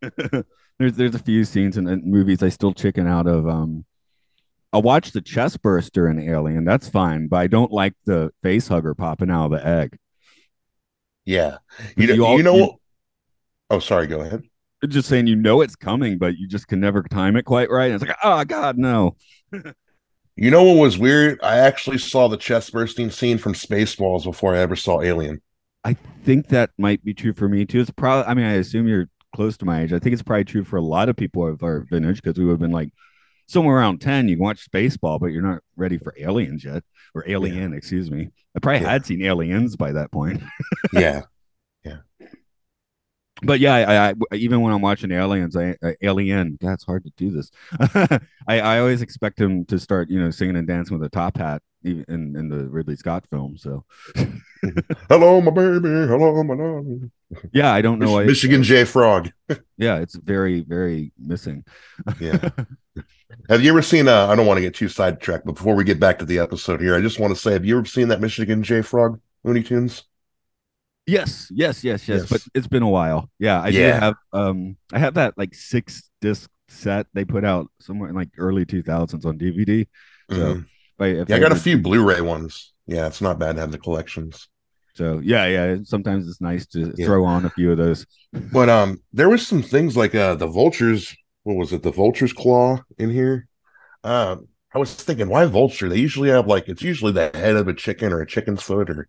there's 0.79 0.95
there's 0.97 1.15
a 1.15 1.19
few 1.21 1.45
scenes 1.45 1.77
in, 1.77 1.89
in 1.89 2.03
movies 2.11 2.43
I 2.43 2.49
still 2.49 2.73
chicken 2.73 3.07
out 3.07 3.27
of. 3.27 3.49
Um, 3.49 3.85
I'll 4.73 4.83
watch 4.83 5.13
the 5.13 5.21
chest 5.21 5.63
burster 5.63 6.09
in 6.09 6.19
Alien. 6.19 6.65
That's 6.65 6.89
fine, 6.89 7.29
but 7.29 7.37
I 7.39 7.47
don't 7.47 7.71
like 7.73 7.95
the 8.07 8.33
face 8.43 8.67
hugger 8.69 8.95
popping 8.95 9.31
out 9.31 9.47
of 9.47 9.51
the 9.53 9.67
egg. 9.67 9.99
yeah, 11.25 11.59
you, 11.97 12.09
You 12.09 12.17
know, 12.17 12.25
all- 12.25 12.37
you 12.37 12.43
know. 12.43 12.57
you- 12.57 12.75
oh, 13.71 13.79
sorry. 13.79 14.07
Go 14.07 14.21
ahead. 14.21 14.43
Just 14.89 15.09
saying, 15.09 15.27
you 15.29 15.37
know 15.37 15.63
it's 15.63 15.77
coming, 15.77 16.19
but 16.19 16.37
you 16.37 16.47
just 16.47 16.69
can 16.69 16.79
never 16.79 17.03
time 17.05 17.37
it 17.37 17.45
quite 17.45 17.71
right. 17.71 17.91
And 17.91 17.95
it's 17.95 18.05
like, 18.07 18.19
oh 18.23 18.45
God, 18.45 18.77
no. 18.77 19.17
You 20.37 20.51
know 20.51 20.65
what 20.65 20.81
was 20.81 20.99
weird? 20.99 21.39
I 21.43 21.59
actually 21.59 21.99
saw 21.99 22.27
the 22.29 22.37
chest 22.37 22.73
bursting 22.73 23.11
scene 23.11 23.39
from 23.39 23.53
Spaceballs 23.53 24.25
before 24.25 24.55
I 24.55 24.59
ever 24.59 24.75
saw 24.75 25.01
Alien. 25.01 25.41
I 25.85 25.95
think 26.25 26.49
that 26.49 26.71
might 26.79 27.05
be 27.05 27.15
true 27.15 27.33
for 27.35 27.49
me 27.49 27.65
too. 27.65 27.81
It's 27.81 27.91
probably. 27.91 28.29
I 28.29 28.35
mean, 28.35 28.47
I 28.47 28.55
assume 28.55 28.89
you're 28.89 29.09
close 29.35 29.57
to 29.59 29.65
my 29.65 29.83
age. 29.83 29.93
I 29.93 29.99
think 29.99 30.13
it's 30.13 30.23
probably 30.23 30.45
true 30.45 30.65
for 30.65 30.77
a 30.77 30.83
lot 30.83 31.09
of 31.09 31.17
people 31.17 31.47
of 31.47 31.63
our 31.63 31.87
vintage 31.91 32.21
because 32.23 32.39
we 32.39 32.45
would 32.47 32.53
have 32.53 32.61
been 32.61 32.73
like 32.73 32.91
somewhere 33.47 33.77
around 33.77 34.01
ten. 34.01 34.27
You 34.29 34.37
can 34.37 34.43
watch 34.45 34.69
Spaceball, 34.69 35.21
but 35.21 35.27
you're 35.27 35.43
not 35.43 35.61
ready 35.77 35.99
for 35.99 36.15
Aliens 36.19 36.65
yet, 36.65 36.83
or 37.15 37.23
Alien, 37.29 37.73
excuse 37.75 38.11
me. 38.11 38.31
I 38.57 38.61
probably 38.61 38.81
Yeah. 38.83 38.91
had 38.91 39.07
seen 39.07 39.23
Aliens 39.23 39.77
by 39.77 39.93
that 39.93 40.11
point. 40.11 40.43
Yeah, 40.93 41.23
but 43.45 43.61
yeah, 43.61 43.75
I, 43.75 44.09
I 44.11 44.15
even 44.35 44.61
when 44.61 44.73
I'm 44.73 44.83
watching 44.83 45.11
Aliens, 45.13 45.57
I, 45.57 45.77
I 45.83 45.97
Alien. 46.03 46.59
God, 46.61 46.73
it's 46.75 46.85
hard 46.85 47.05
to 47.05 47.13
do 47.17 47.31
this. 47.31 47.51
I, 48.49 48.61
I 48.61 48.79
always 48.81 49.03
expect 49.03 49.41
him 49.41 49.65
to 49.67 49.79
start, 49.79 50.11
you 50.11 50.21
know, 50.21 50.31
singing 50.31 50.57
and 50.57 50.67
dancing 50.67 50.99
with 50.99 51.07
a 51.07 51.11
top 51.11 51.37
hat, 51.37 51.63
even 51.83 52.05
in, 52.09 52.37
in 52.37 52.49
the 52.49 52.69
Ridley 52.69 52.97
Scott 52.97 53.27
film. 53.31 53.57
So 53.57 53.85
hello, 55.09 55.41
my 55.41 55.51
baby. 55.51 55.89
Hello, 55.89 56.43
my 56.43 56.57
darling. 56.57 57.11
yeah, 57.53 57.73
I 57.73 57.81
don't 57.83 57.99
know. 57.99 58.13
why- 58.13 58.25
Michigan 58.25 58.63
J 58.63 58.85
Frog. 58.85 59.31
yeah, 59.77 59.97
it's 59.99 60.17
very 60.17 60.61
very 60.61 61.13
missing. 61.19 61.65
Yeah. 62.21 62.49
Have 63.49 63.63
you 63.65 63.71
ever 63.71 63.83
seen? 63.83 64.07
Uh, 64.09 64.27
I 64.29 64.37
don't 64.37 64.47
want 64.47 64.59
to 64.59 64.63
get 64.63 64.75
too 64.75 64.89
sidetracked, 64.89 65.45
but 65.45 65.57
before 65.57 65.75
we 65.75 65.85
get 65.85 65.99
back 65.99 66.19
to 66.21 66.25
the 66.25 66.39
episode 66.39 66.81
here, 66.81 66.95
I 66.97 67.01
just 67.01 67.19
want 67.19 67.35
to 67.35 67.41
say, 67.41 67.53
have 67.53 67.65
you 67.65 67.77
ever 67.77 67.87
seen 67.87 68.09
that 68.09 68.21
Michigan 68.21 68.63
J 68.63 68.81
Frog 68.83 69.21
Looney 69.43 69.63
Tunes? 69.63 70.05
Yes, 71.07 71.49
yes, 71.55 71.85
yes, 71.85 72.09
yes, 72.09 72.23
Yes. 72.23 72.31
But 72.31 72.43
it's 72.55 72.67
been 72.67 72.83
a 72.83 72.89
while. 72.89 73.31
Yeah, 73.39 73.61
I 73.61 73.71
do 73.73 73.79
Yeah. 73.79 74.01
have 74.01 74.15
um 74.33 74.77
I 74.93 74.99
have 74.99 75.15
that 75.15 75.37
like 75.37 75.55
six 75.55 76.11
disc 76.21 76.51
set 76.69 77.07
they 77.13 77.25
put 77.25 77.45
out 77.45 77.71
somewhere 77.81 78.09
in 78.09 78.15
like 78.15 78.31
early 78.39 78.65
2000s 78.65 79.27
on 79.27 79.37
DVD. 79.37 79.87
So 80.33 80.57
Mhm. 80.57 80.67
I, 80.99 81.07
if 81.07 81.29
Yeah, 81.29 81.37
I 81.37 81.41
got 81.41 81.53
a 81.53 81.57
few 81.57 81.79
Blu-ray 81.79 82.21
ones. 82.21 82.73
Yeah, 82.87 83.07
it's 83.07 83.21
not 83.21 83.39
bad 83.39 83.57
to 83.57 83.61
have 83.61 83.73
the 83.73 83.79
collections. 83.79 84.49
So 84.95 85.21
yeah, 85.23 85.47
yeah. 85.47 85.77
Sometimes 85.85 86.29
it's 86.29 86.41
nice 86.41 86.67
to 86.69 86.93
Yeah. 86.97 87.07
throw 87.07 87.25
on 87.25 87.45
a 87.45 87.51
few 87.51 87.73
of 87.73 87.79
those. 87.79 88.07
But 88.53 88.69
um, 88.69 89.03
there 89.13 89.29
was 89.29 89.47
some 89.47 89.63
things 89.63 89.97
like 89.97 90.15
uh 90.15 90.35
the 90.37 90.47
vultures. 90.47 91.15
What 91.43 91.57
was 91.57 91.73
it? 91.73 91.83
The 91.83 91.91
vulture's 91.93 92.33
claw 92.33 92.81
in 92.99 93.11
here. 93.11 93.49
Um, 94.05 94.49
I 94.75 94.79
was 94.79 94.95
thinking, 94.95 95.29
why 95.29 95.47
vulture? 95.47 95.89
They 95.89 95.99
usually 95.99 96.31
have 96.31 96.47
like 96.47 96.69
it's 96.69 96.83
usually 96.83 97.13
the 97.13 97.31
head 97.35 97.57
of 97.57 97.69
a 97.69 97.75
chicken 97.75 98.13
or 98.13 98.21
a 98.21 98.27
chicken's 98.27 98.63
foot 98.63 98.91
or 98.91 99.09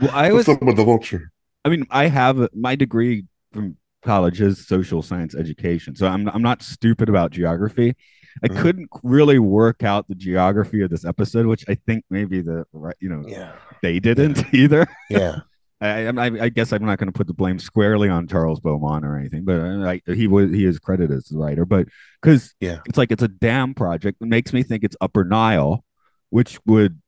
Well, 0.00 0.10
I 0.12 0.32
was 0.32 0.48
up 0.48 0.62
with 0.62 0.76
the 0.76 0.84
vulture? 0.84 1.30
I 1.64 1.68
mean, 1.68 1.84
I 1.90 2.06
have 2.08 2.40
a- 2.40 2.50
my 2.54 2.74
degree 2.76 3.24
from 3.52 3.76
college 4.04 4.40
is 4.40 4.66
social 4.66 5.02
science 5.02 5.34
education. 5.34 5.94
So 5.94 6.06
I'm 6.08 6.28
I'm 6.28 6.42
not 6.42 6.62
stupid 6.62 7.08
about 7.08 7.30
geography. 7.30 7.94
I 8.42 8.48
Mhm. 8.48 8.56
couldn't 8.60 8.88
really 9.02 9.38
work 9.38 9.82
out 9.82 10.08
the 10.08 10.14
geography 10.14 10.80
of 10.82 10.90
this 10.90 11.04
episode, 11.04 11.46
which 11.46 11.64
I 11.68 11.74
think 11.86 12.04
maybe 12.10 12.40
the 12.40 12.64
right, 12.72 12.96
you 12.98 13.08
know, 13.10 13.22
Yeah, 13.26 13.52
they 13.82 14.00
didn't 14.00 14.42
either. 14.54 14.86
yeah, 15.10 15.40
I, 15.82 16.06
I, 16.06 16.24
I 16.44 16.48
guess 16.48 16.72
I'm 16.72 16.84
not 16.86 16.98
going 16.98 17.12
to 17.12 17.16
put 17.16 17.26
the 17.26 17.34
blame 17.34 17.58
squarely 17.58 18.08
on 18.08 18.26
Charles 18.26 18.58
Beaumont 18.60 19.04
or 19.04 19.16
anything, 19.18 19.44
but 19.44 19.60
uh, 19.60 19.74
like 19.76 20.02
he 20.06 20.26
was 20.26 20.50
he 20.50 20.64
is 20.64 20.78
credited 20.78 21.16
as 21.16 21.26
the 21.26 21.38
writer, 21.38 21.64
but 21.66 21.86
because 22.20 22.54
Yeah. 22.60 22.78
it's 22.86 22.96
like 22.98 23.12
it's 23.12 23.22
a 23.22 23.28
dam 23.28 23.74
project. 23.74 24.18
It 24.20 24.28
makes 24.28 24.52
me 24.52 24.62
think 24.62 24.82
it's 24.82 24.96
Upper 25.00 25.24
Nile, 25.24 25.84
which 26.30 26.58
would 26.66 27.00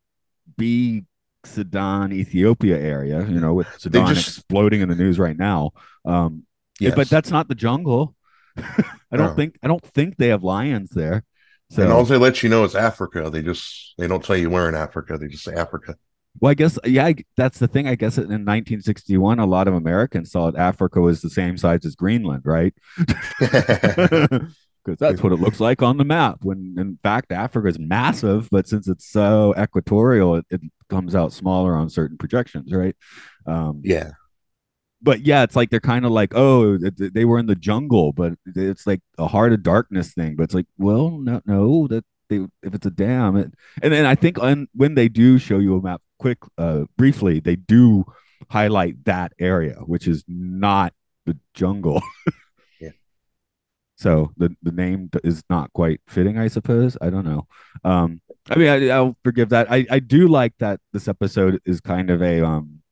be 0.59 1.05
Sudan, 1.47 2.13
Ethiopia 2.13 2.79
area. 2.79 3.27
You 3.27 3.41
know, 3.41 3.55
with 3.55 3.69
Sudan 3.79 4.15
just- 4.15 4.39
exploding 4.39 4.81
in 4.81 4.89
the 4.89 4.95
news 4.95 5.19
right 5.19 5.37
now. 5.37 5.71
Um, 6.05 6.45
yes. 6.81 6.95
but 6.95 7.09
that's 7.09 7.31
not 7.31 7.49
the 7.49 7.55
jungle. 7.55 8.15
I 8.57 9.17
don't 9.17 9.29
No. 9.31 9.35
think 9.35 9.59
I 9.63 9.69
don't 9.69 9.83
think 9.85 10.17
they 10.17 10.29
have 10.29 10.43
lions 10.43 10.91
there. 10.91 11.25
So 11.71 11.83
and 11.83 11.93
all 11.93 12.05
they 12.05 12.17
let 12.19 12.43
you 12.43 12.49
know 12.49 12.65
is 12.65 12.75
Africa. 12.75 13.31
They 13.31 13.43
just 13.43 13.95
they 13.99 14.07
don't 14.07 14.23
tell 14.25 14.37
you 14.37 14.51
where 14.51 14.69
in 14.69 14.75
Africa. 14.75 15.19
They 15.19 15.29
just 15.29 15.45
say 15.45 15.55
Africa. 15.55 15.97
Well, 16.41 16.51
I 16.51 16.55
guess 16.55 16.79
yeah, 16.85 17.07
I- 17.07 17.25
that's 17.37 17.59
the 17.59 17.69
thing. 17.69 17.87
I 17.89 17.95
guess 17.95 18.17
in 18.19 18.25
1961, 18.25 19.39
a 19.39 19.47
lot 19.47 19.69
of 19.69 19.75
Americans 19.75 20.31
thought 20.33 20.57
Africa 20.57 21.01
was 21.01 21.21
the 21.21 21.31
same 21.31 21.57
size 21.57 21.85
as 21.85 21.95
Greenland, 21.95 22.43
right? 22.45 22.75
Because 24.85 24.99
that's 24.99 25.23
what 25.23 25.33
it 25.33 25.41
looks 25.41 25.61
like 25.61 25.83
on 25.83 25.97
the 25.97 26.05
map. 26.05 26.39
When 26.43 26.75
in 26.79 26.99
fact 27.03 27.33
Africa 27.33 27.69
is 27.69 27.79
massive, 27.79 28.49
but 28.51 28.69
since 28.69 28.87
it's 28.87 29.11
so 29.11 29.55
equatorial, 29.59 30.37
it, 30.37 30.45
it 30.51 30.61
comes 30.91 31.15
out 31.15 31.33
smaller 31.33 31.75
on 31.75 31.89
certain 31.89 32.19
projections, 32.19 32.73
right? 32.73 32.95
Um, 33.47 33.81
yeah, 33.83 34.11
but 35.05 35.21
yeah, 35.21 35.43
it's 35.43 35.55
like 35.55 35.71
they're 35.71 35.81
kind 35.81 36.07
of 36.07 36.13
like, 36.13 36.33
oh, 36.35 36.79
th- 36.79 36.97
th- 36.97 37.13
they 37.13 37.27
were 37.27 37.39
in 37.39 37.47
the 37.47 37.55
jungle, 37.55 38.13
but 38.13 38.33
it's 38.47 38.87
like 38.87 39.01
a 39.19 39.27
heart 39.27 39.53
of 39.53 39.63
darkness 39.63 40.15
thing. 40.15 40.35
But 40.35 40.45
it's 40.45 40.55
like, 40.55 40.67
well, 40.79 41.11
no, 41.19 41.43
no, 41.47 41.87
that 41.89 42.05
they 42.31 42.37
if 42.63 42.75
it's 42.75 42.87
a 42.87 42.91
dam, 42.91 43.37
it, 43.37 43.53
and 43.83 43.93
then 43.93 44.07
I 44.07 44.15
think 44.15 44.39
on 44.39 44.67
when 44.75 44.95
they 44.95 45.09
do 45.09 45.39
show 45.39 45.59
you 45.59 45.77
a 45.77 45.83
map, 45.83 46.01
quick, 46.19 46.39
uh, 46.57 46.85
briefly, 46.97 47.41
they 47.41 47.57
do 47.57 48.05
highlight 48.49 49.05
that 49.05 49.33
area, 49.39 49.75
which 49.85 50.09
is 50.09 50.25
not 50.27 50.95
the 51.27 51.39
jungle. 51.53 52.03
So 54.05 54.31
the 54.37 54.55
the 54.63 54.71
name 54.71 55.09
is 55.25 55.43
not 55.49 55.73
quite 55.73 55.99
fitting, 56.07 56.37
I 56.37 56.49
suppose. 56.49 56.95
I 57.01 57.09
don't 57.09 57.25
know. 57.25 57.47
Um, 57.85 58.21
I 58.51 58.57
mean, 58.57 58.69
I, 58.69 58.89
I'll 58.91 59.17
forgive 59.25 59.49
that. 59.49 59.73
I 59.73 59.87
I 59.89 59.99
do 59.99 60.29
like 60.29 60.53
that 60.59 60.79
this 60.93 61.09
episode 61.09 61.59
is 61.65 61.81
kind 61.81 62.11
of 62.11 62.21
a 62.21 62.45
um 62.45 62.83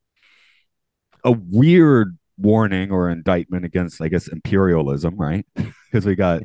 a 1.23 1.31
weird 1.31 2.17
warning 2.39 2.89
or 2.89 3.11
indictment 3.11 3.63
against, 3.63 4.01
I 4.01 4.07
guess, 4.07 4.27
imperialism, 4.27 5.15
right? 5.15 5.45
Because 5.91 6.07
we 6.07 6.15
got 6.15 6.41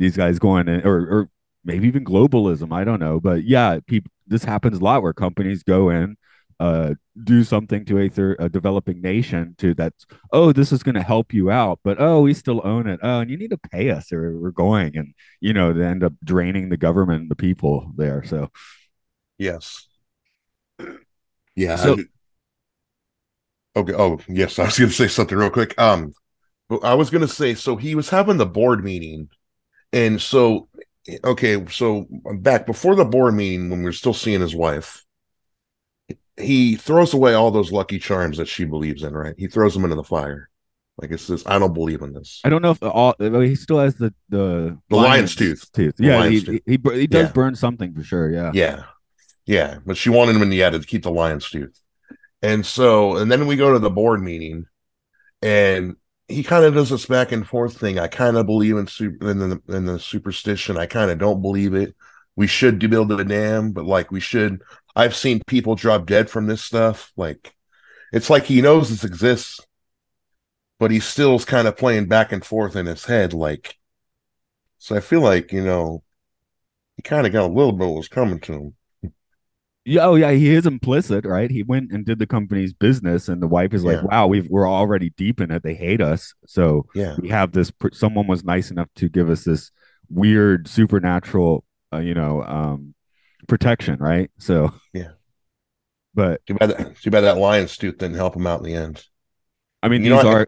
these 0.00 0.16
guys 0.16 0.40
going 0.40 0.66
in, 0.66 0.84
or 0.84 0.96
or 0.96 1.30
maybe 1.64 1.86
even 1.86 2.04
globalism. 2.04 2.72
I 2.72 2.82
don't 2.82 2.98
know, 2.98 3.20
but 3.20 3.44
yeah, 3.44 3.78
people. 3.86 4.10
This 4.26 4.42
happens 4.42 4.78
a 4.78 4.84
lot 4.84 5.04
where 5.04 5.12
companies 5.12 5.62
go 5.62 5.90
in, 5.90 6.16
uh, 6.60 6.94
do 7.22 7.44
something 7.44 7.84
to 7.86 7.98
a, 7.98 8.08
third, 8.08 8.36
a 8.40 8.48
developing 8.48 9.00
nation 9.00 9.54
to 9.58 9.74
that's 9.74 10.06
oh 10.32 10.52
this 10.52 10.72
is 10.72 10.82
going 10.82 10.94
to 10.96 11.02
help 11.02 11.32
you 11.32 11.50
out, 11.50 11.80
but 11.84 12.00
oh 12.00 12.20
we 12.22 12.34
still 12.34 12.60
own 12.64 12.86
it. 12.88 13.00
Oh, 13.02 13.20
and 13.20 13.30
you 13.30 13.36
need 13.36 13.50
to 13.50 13.58
pay 13.58 13.90
us 13.90 14.12
or 14.12 14.38
we're 14.38 14.50
going, 14.50 14.96
and 14.96 15.14
you 15.40 15.52
know 15.52 15.72
they 15.72 15.84
end 15.84 16.04
up 16.04 16.12
draining 16.24 16.68
the 16.68 16.76
government 16.76 17.22
and 17.22 17.30
the 17.30 17.36
people 17.36 17.92
there. 17.96 18.24
So 18.24 18.50
yes, 19.38 19.86
yeah. 21.56 21.76
So- 21.76 21.96
Okay. 23.76 23.92
Oh, 23.96 24.18
yes. 24.28 24.58
I 24.58 24.64
was 24.64 24.78
going 24.78 24.90
to 24.90 24.96
say 24.96 25.08
something 25.08 25.36
real 25.38 25.50
quick. 25.50 25.78
Um, 25.80 26.12
I 26.82 26.94
was 26.94 27.10
going 27.10 27.22
to 27.22 27.32
say 27.32 27.54
so 27.54 27.76
he 27.76 27.94
was 27.94 28.10
having 28.10 28.36
the 28.36 28.46
board 28.46 28.84
meeting, 28.84 29.28
and 29.92 30.20
so 30.20 30.68
okay, 31.24 31.64
so 31.68 32.06
back 32.40 32.66
before 32.66 32.94
the 32.94 33.04
board 33.04 33.34
meeting 33.34 33.70
when 33.70 33.80
we 33.80 33.86
were 33.86 33.92
still 33.92 34.14
seeing 34.14 34.40
his 34.40 34.54
wife, 34.54 35.04
he 36.38 36.76
throws 36.76 37.14
away 37.14 37.34
all 37.34 37.50
those 37.50 37.72
lucky 37.72 37.98
charms 37.98 38.38
that 38.38 38.48
she 38.48 38.64
believes 38.64 39.02
in. 39.02 39.14
Right? 39.14 39.34
He 39.38 39.46
throws 39.46 39.74
them 39.74 39.84
into 39.84 39.96
the 39.96 40.04
fire. 40.04 40.48
Like 41.00 41.12
it 41.12 41.20
says, 41.20 41.44
I 41.46 41.60
don't 41.60 41.74
believe 41.74 42.02
in 42.02 42.12
this. 42.12 42.40
I 42.44 42.48
don't 42.48 42.60
know 42.60 42.72
if 42.72 42.82
all 42.82 43.14
he 43.18 43.54
still 43.54 43.78
has 43.78 43.94
the 43.94 44.12
the, 44.28 44.76
the 44.88 44.96
lion's, 44.96 45.08
lion's 45.08 45.36
tooth. 45.36 45.72
tooth. 45.72 45.94
Yeah, 45.98 46.18
lion's 46.18 46.40
he, 46.40 46.44
tooth. 46.44 46.62
he, 46.66 46.78
he 46.92 47.00
he 47.00 47.06
does 47.06 47.26
yeah. 47.26 47.32
burn 47.32 47.54
something 47.54 47.94
for 47.94 48.02
sure. 48.02 48.32
Yeah, 48.32 48.50
yeah, 48.52 48.82
yeah. 49.46 49.78
But 49.86 49.96
she 49.96 50.10
wanted 50.10 50.34
him 50.34 50.42
in 50.42 50.50
the 50.50 50.62
end 50.64 50.74
to 50.74 50.86
keep 50.86 51.04
the 51.04 51.12
lion's 51.12 51.48
tooth. 51.48 51.80
And 52.42 52.66
so, 52.66 53.16
and 53.16 53.30
then 53.30 53.46
we 53.46 53.54
go 53.54 53.72
to 53.72 53.78
the 53.78 53.90
board 53.90 54.20
meeting, 54.22 54.66
and 55.40 55.94
he 56.26 56.42
kind 56.42 56.64
of 56.64 56.74
does 56.74 56.90
this 56.90 57.06
back 57.06 57.30
and 57.30 57.46
forth 57.46 57.78
thing. 57.78 58.00
I 58.00 58.08
kind 58.08 58.36
of 58.36 58.46
believe 58.46 58.76
in 58.76 58.88
super 58.88 59.30
in 59.30 59.38
the 59.38 59.62
in 59.68 59.86
the 59.86 60.00
superstition. 60.00 60.76
I 60.76 60.86
kind 60.86 61.12
of 61.12 61.18
don't 61.18 61.42
believe 61.42 61.74
it. 61.74 61.94
We 62.34 62.48
should 62.48 62.78
build 62.90 63.12
a 63.12 63.24
dam, 63.24 63.70
but 63.70 63.84
like 63.84 64.10
we 64.10 64.20
should. 64.20 64.62
I've 64.98 65.14
seen 65.14 65.40
people 65.46 65.76
drop 65.76 66.06
dead 66.06 66.28
from 66.28 66.46
this 66.48 66.60
stuff. 66.60 67.12
Like 67.16 67.54
it's 68.12 68.28
like 68.28 68.44
he 68.44 68.60
knows 68.60 68.90
this 68.90 69.04
exists, 69.04 69.60
but 70.80 70.90
he 70.90 70.98
still's 70.98 71.44
kind 71.44 71.68
of 71.68 71.76
playing 71.76 72.06
back 72.06 72.32
and 72.32 72.44
forth 72.44 72.74
in 72.74 72.86
his 72.86 73.04
head. 73.04 73.32
Like, 73.32 73.76
so 74.78 74.96
I 74.96 75.00
feel 75.00 75.20
like 75.20 75.52
you 75.52 75.62
know, 75.62 76.02
he 76.96 77.02
kind 77.02 77.28
of 77.28 77.32
got 77.32 77.44
a 77.48 77.54
little 77.54 77.72
bit 77.72 77.86
what 77.86 77.96
was 77.96 78.08
coming 78.08 78.40
to 78.40 78.52
him. 78.52 78.74
Yeah, 79.84 80.06
oh 80.06 80.16
yeah, 80.16 80.32
he 80.32 80.50
is 80.50 80.66
implicit, 80.66 81.24
right? 81.24 81.50
He 81.50 81.62
went 81.62 81.92
and 81.92 82.04
did 82.04 82.18
the 82.18 82.26
company's 82.26 82.72
business, 82.72 83.28
and 83.28 83.40
the 83.40 83.46
wife 83.46 83.72
is 83.72 83.84
like, 83.84 83.98
yeah. 83.98 84.02
"Wow, 84.02 84.26
we've 84.26 84.48
we're 84.50 84.68
already 84.68 85.10
deep 85.10 85.40
in 85.40 85.52
it. 85.52 85.62
They 85.62 85.74
hate 85.74 86.00
us, 86.00 86.34
so 86.44 86.86
yeah, 86.94 87.16
we 87.20 87.28
have 87.28 87.52
this. 87.52 87.72
Someone 87.92 88.26
was 88.26 88.44
nice 88.44 88.72
enough 88.72 88.88
to 88.96 89.08
give 89.08 89.30
us 89.30 89.44
this 89.44 89.70
weird 90.10 90.68
supernatural, 90.68 91.64
uh, 91.92 91.98
you 91.98 92.14
know, 92.14 92.42
um, 92.42 92.94
protection, 93.48 93.98
right? 93.98 94.30
So 94.38 94.72
yeah, 94.92 95.12
but 96.14 96.44
too 96.46 96.54
bad 96.54 96.70
that 96.70 96.96
too 97.00 97.10
bad 97.10 97.22
that 97.22 97.38
lion's 97.38 97.76
tooth 97.76 97.98
didn't 97.98 98.16
help 98.16 98.36
him 98.36 98.46
out 98.46 98.60
in 98.60 98.64
the 98.64 98.74
end. 98.74 99.04
I 99.82 99.88
mean, 99.88 100.04
you 100.04 100.14
these 100.14 100.24
are 100.24 100.46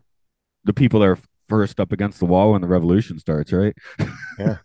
the 0.65 0.73
people 0.73 1.01
that 1.01 1.07
are 1.07 1.19
first 1.49 1.81
up 1.81 1.93
against 1.93 2.21
the 2.21 2.27
wall 2.27 2.53
when 2.53 2.61
the 2.61 2.69
revolution 2.69 3.19
starts, 3.19 3.53
right? 3.53 3.75
yeah. 4.39 4.59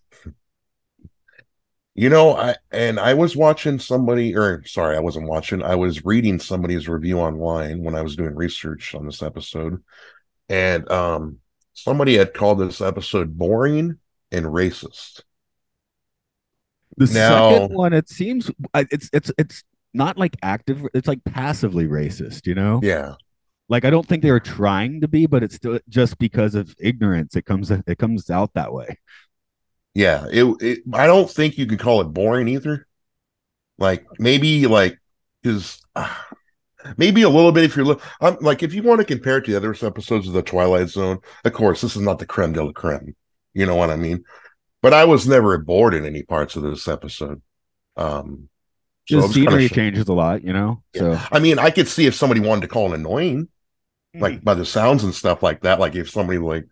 You 1.98 2.10
know, 2.10 2.36
I 2.36 2.56
and 2.72 3.00
I 3.00 3.14
was 3.14 3.38
watching 3.38 3.80
somebody, 3.80 4.36
or 4.36 4.66
sorry, 4.66 4.98
I 4.98 5.00
wasn't 5.00 5.30
watching. 5.30 5.64
I 5.64 5.76
was 5.76 6.04
reading 6.04 6.40
somebody's 6.40 6.90
review 6.90 7.20
online 7.20 7.84
when 7.84 7.96
I 7.96 8.02
was 8.02 8.18
doing 8.18 8.36
research 8.36 8.94
on 8.94 9.06
this 9.06 9.24
episode, 9.24 9.82
and 10.50 10.92
um, 10.92 11.40
somebody 11.72 12.16
had 12.16 12.34
called 12.34 12.60
this 12.60 12.82
episode 12.82 13.38
boring 13.38 13.98
and 14.30 14.46
racist. 14.46 15.22
The 16.98 17.14
now, 17.14 17.52
second 17.52 17.76
one, 17.76 17.94
it 17.94 18.10
seems 18.10 18.50
it's 18.76 19.10
it's 19.12 19.32
it's 19.38 19.64
not 19.94 20.18
like 20.18 20.38
active; 20.42 20.86
it's 20.94 21.08
like 21.08 21.24
passively 21.26 21.88
racist. 21.88 22.48
You 22.48 22.56
know? 22.56 22.80
Yeah. 22.84 23.16
Like 23.68 23.84
I 23.84 23.90
don't 23.90 24.08
think 24.08 24.22
they 24.22 24.32
were 24.32 24.40
trying 24.40 25.02
to 25.02 25.08
be, 25.08 25.26
but 25.26 25.44
it's 25.44 25.56
still 25.56 25.80
just 25.90 26.18
because 26.20 26.56
of 26.56 26.76
ignorance. 26.80 27.36
It 27.36 27.46
comes 27.46 27.72
it 27.72 27.98
comes 27.98 28.30
out 28.30 28.54
that 28.54 28.72
way 28.72 28.98
yeah 29.96 30.28
it, 30.30 30.44
it 30.62 30.80
i 30.94 31.08
don't 31.08 31.32
think 31.32 31.58
you 31.58 31.66
can 31.66 31.78
call 31.78 32.02
it 32.02 32.14
boring 32.14 32.48
either 32.48 32.86
like 33.80 34.06
maybe 34.20 34.68
like 34.68 35.00
because 35.42 35.82
uh, 35.96 36.14
maybe 36.98 37.24
a 37.24 37.30
little 37.30 37.52
bit 37.52 37.64
if 37.64 37.76
you're 37.76 37.98
I'm, 38.22 38.38
like 38.42 38.62
if 38.62 38.74
you 38.74 38.84
want 38.84 39.00
to 39.00 39.06
compare 39.06 39.38
it 39.38 39.46
to 39.46 39.52
the 39.52 39.58
other 39.58 39.76
episodes 39.88 40.28
of 40.28 40.34
the 40.34 40.44
twilight 40.44 40.90
zone 40.90 41.20
of 41.44 41.54
course 41.54 41.82
this 41.82 41.96
is 41.96 42.02
not 42.02 42.20
the 42.20 42.28
creme 42.28 42.54
de 42.54 42.64
la 42.64 42.74
creme 42.74 43.16
you 43.54 43.66
know 43.66 43.76
what 43.76 43.90
i 43.90 43.96
mean 43.96 44.24
but 44.86 44.94
i 44.94 45.04
was 45.04 45.28
never 45.28 45.58
bored 45.58 45.94
in 45.94 46.06
any 46.06 46.22
parts 46.22 46.56
of 46.56 46.64
this 46.64 46.88
episode 46.88 47.42
um 47.98 48.48
so 49.08 49.22
the 49.22 49.34
scenery 49.34 49.68
changes 49.70 50.08
a 50.08 50.14
lot 50.14 50.44
you 50.44 50.54
know 50.54 50.82
yeah. 50.94 51.20
so 51.20 51.28
i 51.32 51.40
mean 51.40 51.58
i 51.58 51.70
could 51.70 51.88
see 51.88 52.06
if 52.06 52.14
somebody 52.14 52.40
wanted 52.40 52.62
to 52.62 52.68
call 52.68 52.94
it 52.94 53.00
annoying 53.00 53.48
like 54.14 54.36
mm. 54.36 54.44
by 54.44 54.54
the 54.54 54.66
sounds 54.66 55.04
and 55.04 55.14
stuff 55.14 55.44
like 55.44 55.62
that 55.62 55.80
like 55.80 55.96
if 55.96 56.10
somebody 56.10 56.40
like 56.40 56.66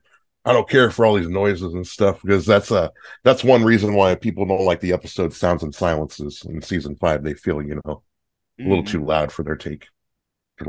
I 0.45 0.51
don't 0.51 0.67
care 0.67 0.91
for 0.91 1.05
all 1.05 1.15
these 1.15 1.29
noises 1.29 1.73
and 1.73 1.87
stuff 1.87 2.21
because 2.21 2.45
that's 2.45 2.69
a 2.69 2.91
that's 3.23 3.45
one 3.45 3.63
reason 3.63 3.93
why 3.93 4.15
people 4.15 4.45
don't 4.45 4.65
like 4.65 4.81
the 4.81 4.91
episode 4.91 5.33
sounds 5.33 5.63
and 5.63 5.73
silences 5.73 6.43
in 6.43 6.61
season 6.61 6.97
five. 6.97 7.23
They 7.23 7.33
feel 7.33 7.61
you 7.61 7.79
know 7.85 8.03
a 8.59 8.63
little 8.63 8.83
mm. 8.83 8.89
too 8.89 9.05
loud 9.05 9.31
for 9.31 9.43
their 9.43 9.55
take. 9.55 9.87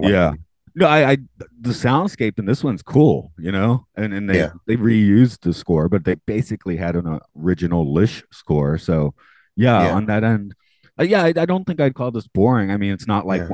yeah. 0.00 0.34
No, 0.76 0.86
I, 0.86 1.12
I 1.12 1.16
the 1.60 1.70
soundscape 1.70 2.38
in 2.38 2.46
this 2.46 2.64
one's 2.64 2.82
cool, 2.82 3.32
you 3.38 3.52
know, 3.52 3.86
and 3.96 4.12
and 4.12 4.28
they 4.28 4.38
yeah. 4.38 4.52
they 4.66 4.76
reused 4.76 5.40
the 5.40 5.54
score, 5.54 5.88
but 5.88 6.04
they 6.04 6.16
basically 6.26 6.76
had 6.76 6.96
an 6.96 7.20
original 7.40 7.92
Lish 7.92 8.24
score. 8.32 8.76
So 8.78 9.14
yeah, 9.56 9.86
yeah. 9.86 9.94
on 9.94 10.06
that 10.06 10.24
end, 10.24 10.54
uh, 10.98 11.04
yeah, 11.04 11.22
I, 11.22 11.32
I, 11.36 11.46
don't 11.46 11.64
think 11.64 11.80
I'd 11.80 11.94
call 11.94 12.10
this 12.10 12.26
boring. 12.26 12.72
I 12.72 12.76
mean, 12.76 12.92
it's 12.92 13.06
not 13.06 13.24
like 13.24 13.42
yeah 13.42 13.48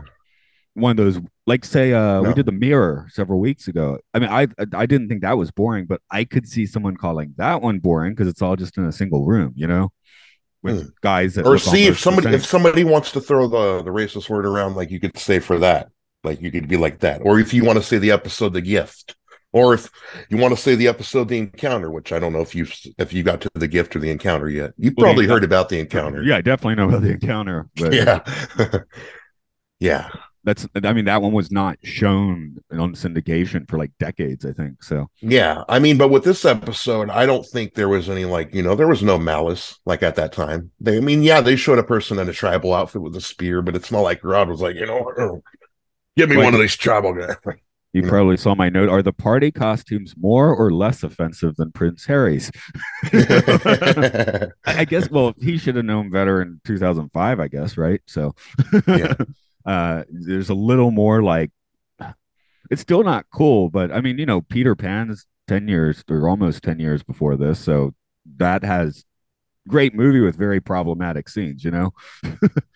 one 0.75 0.93
of 0.93 0.97
those 0.97 1.21
like 1.47 1.65
say 1.65 1.93
uh 1.93 2.21
no. 2.21 2.29
we 2.29 2.35
did 2.35 2.47
the 2.47 2.53
mirror 2.53 3.07
several 3.11 3.41
weeks 3.41 3.67
ago 3.67 3.99
i 4.15 4.19
mean 4.19 4.29
i 4.31 4.47
i 4.75 4.87
didn't 4.87 5.09
think 5.09 5.23
that 5.23 5.37
was 5.37 5.51
boring 5.51 5.85
but 5.85 6.01
i 6.11 6.25
could 6.25 6.47
see 6.47 6.65
someone 6.65 6.97
calling 6.97 7.35
that 7.37 7.61
one 7.61 7.79
boring 7.79 8.13
because 8.13 8.29
it's 8.29 8.43
all 8.43 8.57
just 8.57 8.77
in 8.77 8.85
a 8.85 8.93
single 8.93 9.27
room 9.27 9.53
you 9.57 9.67
know 9.67 9.93
with 10.63 10.87
mm. 10.87 10.91
guys 11.01 11.35
that 11.35 11.47
or 11.47 11.59
see 11.59 11.87
if 11.87 11.99
somebody 11.99 12.29
if 12.35 12.47
somebody 12.47 12.85
wants 12.85 13.13
to 13.13 13.21
throw 13.21 13.49
the 13.49 13.83
the 13.83 13.91
racist 13.91 14.29
word 14.29 14.47
around 14.47 14.77
like 14.77 14.91
you 14.91 15.01
could 15.01 15.17
say 15.19 15.39
for 15.41 15.59
that 15.59 15.91
like 16.25 16.41
you 16.41 16.51
could 16.51 16.69
be 16.69 16.77
like 16.77 17.01
that. 17.01 17.21
Or 17.25 17.39
if 17.39 17.55
you 17.55 17.65
want 17.65 17.79
to 17.79 17.83
say 17.83 17.99
the 17.99 18.11
episode 18.11 18.53
the 18.53 18.61
gift. 18.61 19.17
Or 19.53 19.75
if 19.75 19.91
you 20.29 20.37
want 20.37 20.55
to 20.55 20.61
say 20.61 20.77
the 20.77 20.87
episode 20.87 21.27
the 21.27 21.39
encounter 21.39 21.91
which 21.91 22.13
i 22.13 22.21
don't 22.21 22.33
know 22.33 22.41
if 22.41 22.55
you 22.55 22.69
if 22.99 23.13
you 23.13 23.25
got 23.25 23.41
to 23.41 23.51
the 23.55 23.67
gift 23.67 23.97
or 23.97 23.99
the 23.99 24.11
encounter 24.11 24.49
yet. 24.49 24.73
You 24.79 24.93
well, 24.97 25.07
probably 25.07 25.27
heard 25.27 25.43
about 25.43 25.69
the 25.69 25.81
encounter. 25.81 26.23
Yeah 26.23 26.37
i 26.37 26.41
definitely 26.41 26.77
know 26.77 26.89
about 26.89 27.03
the 27.03 27.11
encounter 27.11 27.69
but... 27.77 27.93
yeah. 27.93 28.21
Yeah. 29.81 30.11
That's 30.45 30.69
i 30.85 30.93
mean 30.93 31.07
that 31.07 31.21
one 31.21 31.33
was 31.33 31.51
not 31.51 31.79
shown 31.83 32.59
on 32.71 32.95
syndication 32.95 33.69
for 33.69 33.77
like 33.77 33.91
decades 33.99 34.47
i 34.47 34.53
think 34.53 34.85
so. 34.85 35.11
Yeah. 35.21 35.65
I 35.69 35.81
mean 35.81 35.99
but 35.99 36.11
with 36.11 36.23
this 36.23 36.45
episode 36.45 37.11
i 37.11 37.27
don't 37.27 37.45
think 37.45 37.75
there 37.75 37.89
was 37.89 38.09
any 38.09 38.27
like 38.27 38.55
you 38.55 38.63
know 38.63 38.77
there 38.77 38.87
was 38.87 39.03
no 39.03 39.19
malice 39.19 39.81
like 39.85 40.05
at 40.05 40.15
that 40.15 40.33
time. 40.33 40.71
They 40.79 40.99
i 40.99 41.01
mean 41.01 41.25
yeah 41.25 41.41
they 41.41 41.57
showed 41.57 41.81
a 41.81 41.83
person 41.83 42.21
in 42.21 42.29
a 42.29 42.33
tribal 42.33 42.73
outfit 42.73 43.03
with 43.03 43.17
a 43.17 43.21
spear 43.21 43.63
but 43.63 43.75
it's 43.75 43.91
not 43.91 44.03
like 44.03 44.23
rod 44.23 44.49
was 44.49 44.61
like 44.61 44.77
you 44.77 44.87
know 44.87 45.43
give 46.21 46.37
me 46.37 46.43
one 46.43 46.55
of 46.55 46.61
these 46.61 46.77
tribal 46.77 47.13
guys 47.13 47.37
you 47.93 48.03
probably 48.05 48.37
saw 48.37 48.55
my 48.55 48.69
note. 48.69 48.89
Are 48.89 49.03
the 49.03 49.13
party 49.13 49.51
costumes 49.51 50.15
more 50.17 50.55
or 50.55 50.71
less 50.71 51.03
offensive 51.03 51.57
than 51.57 51.73
Prince 51.73 52.07
Harry's? 52.07 52.49
I 53.13 54.87
guess. 54.89 55.11
Well, 55.11 55.35
he 55.41 55.59
should 55.59 55.75
have 55.75 55.85
known 55.85 56.09
better 56.09 56.41
in 56.41 56.61
2005. 56.65 57.41
I 57.41 57.49
guess, 57.49 57.77
right? 57.77 58.01
So, 58.07 58.37
yeah 58.87 59.15
uh 59.67 60.05
there's 60.11 60.49
a 60.49 60.55
little 60.55 60.91
more 60.91 61.23
like 61.23 61.51
it's 62.71 62.83
still 62.83 63.03
not 63.03 63.27
cool 63.33 63.69
but 63.69 63.93
i 63.93 64.01
mean 64.01 64.19
you 64.19 64.27
know 64.27 64.41
peter 64.41 64.75
pan's 64.75 65.27
10 65.49 65.69
years 65.69 66.05
or 66.09 66.29
almost 66.29 66.63
10 66.63 66.79
years 66.79 67.03
before 67.03 67.37
this 67.37 67.59
so 67.59 67.95
that 68.37 68.63
has 68.63 69.05
great 69.69 69.95
movie 69.95 70.21
with 70.21 70.37
very 70.37 70.61
problematic 70.61 71.29
scenes 71.29 71.65
you 71.65 71.71
know 71.71 71.93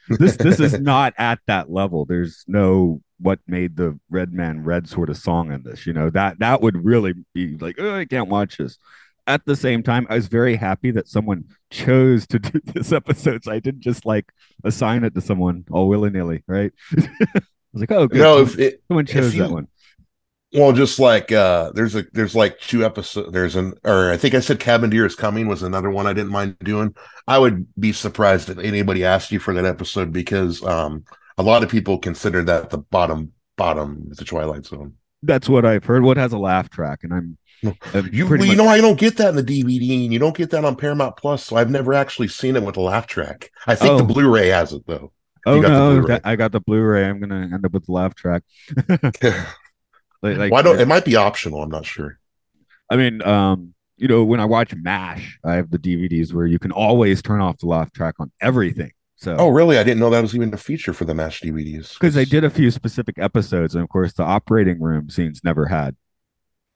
this 0.08 0.36
this 0.36 0.60
is 0.60 0.78
not 0.78 1.14
at 1.16 1.38
that 1.46 1.70
level 1.70 2.04
there's 2.04 2.44
no 2.46 3.00
what 3.18 3.38
made 3.46 3.76
the 3.76 3.98
red 4.10 4.32
man 4.32 4.64
red 4.64 4.88
sort 4.88 5.10
of 5.10 5.16
song 5.16 5.52
in 5.52 5.62
this 5.62 5.86
you 5.86 5.92
know 5.92 6.10
that 6.10 6.38
that 6.38 6.60
would 6.60 6.84
really 6.84 7.14
be 7.32 7.56
like 7.58 7.76
oh, 7.78 7.94
i 7.94 8.04
can't 8.04 8.28
watch 8.28 8.56
this 8.58 8.78
at 9.26 9.44
the 9.46 9.56
same 9.56 9.82
time, 9.82 10.06
I 10.10 10.16
was 10.16 10.26
very 10.26 10.56
happy 10.56 10.90
that 10.92 11.08
someone 11.08 11.44
chose 11.70 12.26
to 12.28 12.38
do 12.38 12.60
this 12.64 12.92
episode. 12.92 13.44
So 13.44 13.52
I 13.52 13.58
didn't 13.58 13.80
just 13.80 14.04
like 14.04 14.32
assign 14.64 15.04
it 15.04 15.14
to 15.14 15.20
someone 15.20 15.64
all 15.70 15.88
willy 15.88 16.10
nilly, 16.10 16.42
right? 16.46 16.72
I 16.98 17.40
was 17.72 17.80
like, 17.80 17.92
oh, 17.92 18.06
good. 18.06 18.20
No, 18.20 18.42
if 18.42 18.58
it, 18.58 18.82
someone 18.88 19.06
chose 19.06 19.34
you, 19.34 19.42
that 19.42 19.50
one. 19.50 19.68
Well, 20.52 20.72
just 20.72 21.00
like 21.00 21.32
uh 21.32 21.72
there's 21.72 21.96
a 21.96 22.04
there's 22.12 22.36
like 22.36 22.60
two 22.60 22.84
episodes. 22.84 23.32
There's 23.32 23.56
an 23.56 23.74
or 23.82 24.12
I 24.12 24.16
think 24.16 24.34
I 24.34 24.40
said 24.40 24.60
Cavender 24.60 25.04
is 25.04 25.16
coming 25.16 25.48
was 25.48 25.64
another 25.64 25.90
one 25.90 26.06
I 26.06 26.12
didn't 26.12 26.30
mind 26.30 26.56
doing. 26.60 26.94
I 27.26 27.38
would 27.38 27.66
be 27.76 27.92
surprised 27.92 28.48
if 28.48 28.58
anybody 28.58 29.04
asked 29.04 29.32
you 29.32 29.40
for 29.40 29.52
that 29.54 29.64
episode 29.64 30.12
because 30.12 30.62
um 30.62 31.04
a 31.38 31.42
lot 31.42 31.62
of 31.62 31.68
people 31.68 31.98
consider 31.98 32.42
that 32.44 32.70
the 32.70 32.78
bottom 32.78 33.32
bottom 33.56 34.08
of 34.10 34.16
the 34.16 34.24
Twilight 34.24 34.66
Zone. 34.66 34.94
That's 35.22 35.48
what 35.48 35.64
I've 35.64 35.84
heard. 35.84 36.02
What 36.02 36.16
has 36.16 36.32
a 36.32 36.38
laugh 36.38 36.68
track, 36.70 37.00
and 37.02 37.12
I'm 37.12 37.38
you, 38.12 38.26
well, 38.28 38.44
you 38.44 38.56
know, 38.56 38.66
I 38.68 38.80
don't 38.80 38.98
get 38.98 39.16
that 39.16 39.30
in 39.30 39.36
the 39.36 39.42
DVD, 39.42 40.04
and 40.04 40.12
you 40.12 40.18
don't 40.18 40.36
get 40.36 40.50
that 40.50 40.64
on 40.64 40.76
Paramount 40.76 41.16
Plus, 41.16 41.44
so 41.44 41.56
I've 41.56 41.70
never 41.70 41.94
actually 41.94 42.28
seen 42.28 42.56
it 42.56 42.62
with 42.62 42.76
a 42.76 42.80
laugh 42.80 43.06
track. 43.06 43.50
I 43.66 43.74
think 43.74 43.92
oh. 43.92 43.98
the 43.98 44.04
Blu-ray 44.04 44.48
has 44.48 44.72
it 44.72 44.86
though. 44.86 45.12
Oh 45.46 45.60
no, 45.60 46.18
I 46.24 46.36
got 46.36 46.52
the 46.52 46.60
Blu-ray. 46.60 47.04
I'm 47.04 47.20
gonna 47.20 47.48
end 47.52 47.64
up 47.64 47.72
with 47.72 47.86
the 47.86 47.92
laugh 47.92 48.14
track. 48.14 48.42
like, 48.88 49.44
like, 50.22 50.52
Why 50.52 50.62
don't? 50.62 50.80
It 50.80 50.88
might 50.88 51.04
be 51.04 51.16
optional. 51.16 51.62
I'm 51.62 51.70
not 51.70 51.86
sure. 51.86 52.18
I 52.90 52.96
mean, 52.96 53.22
um, 53.22 53.74
you 53.96 54.08
know, 54.08 54.24
when 54.24 54.40
I 54.40 54.44
watch 54.44 54.74
MASH, 54.74 55.38
I 55.44 55.54
have 55.54 55.70
the 55.70 55.78
DVDs 55.78 56.32
where 56.32 56.46
you 56.46 56.58
can 56.58 56.72
always 56.72 57.22
turn 57.22 57.40
off 57.40 57.58
the 57.58 57.66
laugh 57.66 57.92
track 57.92 58.16
on 58.18 58.30
everything. 58.40 58.92
So 59.16 59.36
Oh, 59.38 59.48
really? 59.48 59.78
I 59.78 59.84
didn't 59.84 60.00
know 60.00 60.10
that 60.10 60.20
was 60.22 60.34
even 60.34 60.52
a 60.52 60.56
feature 60.58 60.92
for 60.92 61.04
the 61.04 61.14
Mash 61.14 61.40
DVDs. 61.40 61.94
because 61.94 62.14
they 62.14 62.24
did 62.24 62.44
a 62.44 62.50
few 62.50 62.70
specific 62.70 63.16
episodes, 63.18 63.74
and 63.74 63.82
of 63.84 63.88
course, 63.88 64.12
the 64.12 64.22
operating 64.24 64.80
room 64.80 65.08
scenes 65.08 65.40
never 65.44 65.66
had 65.66 65.96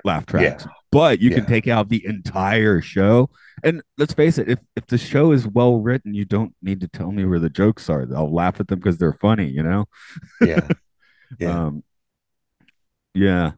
laugh 0.05 0.25
tracks. 0.27 0.67
But 0.93 1.21
you 1.21 1.31
can 1.31 1.45
take 1.45 1.69
out 1.69 1.89
the 1.89 2.05
entire 2.07 2.81
show, 2.81 3.29
and 3.63 3.83
let's 3.99 4.15
face 4.15 4.39
it, 4.39 4.49
if 4.49 4.59
if 4.77 4.87
the 4.87 4.97
show 4.97 5.33
is 5.33 5.47
well 5.47 5.81
written, 5.81 6.15
you 6.15 6.25
don't 6.25 6.55
need 6.63 6.81
to 6.81 6.89
tell 6.89 7.11
me 7.13 7.25
where 7.27 7.39
the 7.41 7.51
jokes 7.51 7.91
are. 7.91 8.07
I'll 8.15 8.33
laugh 8.33 8.59
at 8.61 8.69
them 8.69 8.79
because 8.79 8.97
they're 8.99 9.13
funny, 9.21 9.49
you 9.49 9.63
know. 9.63 9.87
Yeah. 10.41 10.67
Yeah. 11.39 11.67
Um, 11.67 11.85
yeah. 13.13 13.53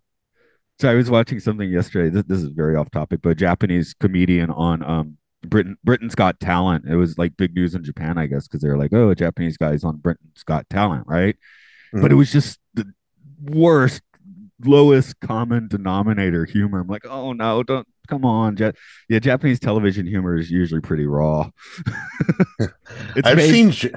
So 0.80 0.90
I 0.90 0.94
was 0.94 1.08
watching 1.08 1.38
something 1.38 1.70
yesterday. 1.70 2.08
This, 2.10 2.24
this 2.26 2.42
is 2.42 2.48
very 2.48 2.74
off 2.74 2.90
topic, 2.90 3.20
but 3.22 3.28
a 3.30 3.34
Japanese 3.36 3.94
comedian 3.94 4.50
on 4.50 4.82
um 4.82 5.18
Britain 5.46 5.76
Britain's 5.84 6.14
Got 6.14 6.38
Talent. 6.40 6.84
It 6.88 6.96
was 6.96 7.16
like 7.18 7.36
big 7.36 7.54
news 7.54 7.74
in 7.74 7.82
Japan, 7.84 8.18
I 8.18 8.26
guess, 8.26 8.46
because 8.46 8.60
they're 8.60 8.76
like, 8.78 8.92
oh, 8.92 9.10
a 9.10 9.14
Japanese 9.14 9.56
guy's 9.56 9.84
on 9.84 9.96
Britain's 9.96 10.42
Got 10.44 10.68
Talent, 10.70 11.04
right? 11.06 11.36
But 11.92 12.12
it 12.12 12.14
Mhm. 12.14 12.18
was 12.18 12.32
just 12.32 12.58
the 12.74 12.86
worst, 13.42 14.02
lowest 14.64 15.18
common 15.20 15.68
denominator 15.68 16.44
humor. 16.44 16.80
I'm 16.80 16.88
like, 16.88 17.06
oh 17.06 17.32
no, 17.32 17.62
don't 17.62 17.86
come 18.08 18.24
on, 18.24 18.56
Jet. 18.56 18.76
Yeah, 19.08 19.18
Japanese 19.18 19.58
television 19.60 20.06
humor 20.06 20.36
is 20.36 20.50
usually 20.50 20.80
pretty 20.80 21.06
raw. 21.06 21.48
I've 23.24 23.36
made- 23.36 23.50
seen. 23.50 23.70
J- 23.70 23.90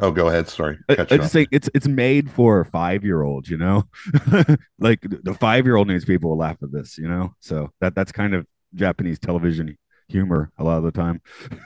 Oh, 0.00 0.10
go 0.10 0.26
ahead. 0.26 0.48
Sorry. 0.48 0.78
I, 0.88 0.94
I 1.10 1.16
just 1.16 1.32
think 1.32 1.50
it's 1.52 1.70
it's 1.74 1.86
made 1.86 2.28
for 2.28 2.64
five 2.64 3.04
year 3.04 3.22
olds, 3.22 3.48
you 3.48 3.56
know. 3.56 3.84
like 4.80 5.00
the 5.02 5.36
five 5.38 5.64
year 5.64 5.76
old 5.76 5.86
news 5.86 6.04
people 6.04 6.30
to 6.30 6.34
laugh 6.34 6.56
at 6.60 6.72
this, 6.72 6.98
you 6.98 7.06
know. 7.06 7.34
So 7.38 7.70
that 7.80 7.94
that's 7.94 8.10
kind 8.10 8.34
of 8.34 8.44
Japanese 8.74 9.20
television 9.20 9.78
humor 10.08 10.50
a 10.58 10.64
lot 10.64 10.78
of 10.78 10.84
the 10.84 10.92
time. 10.92 11.20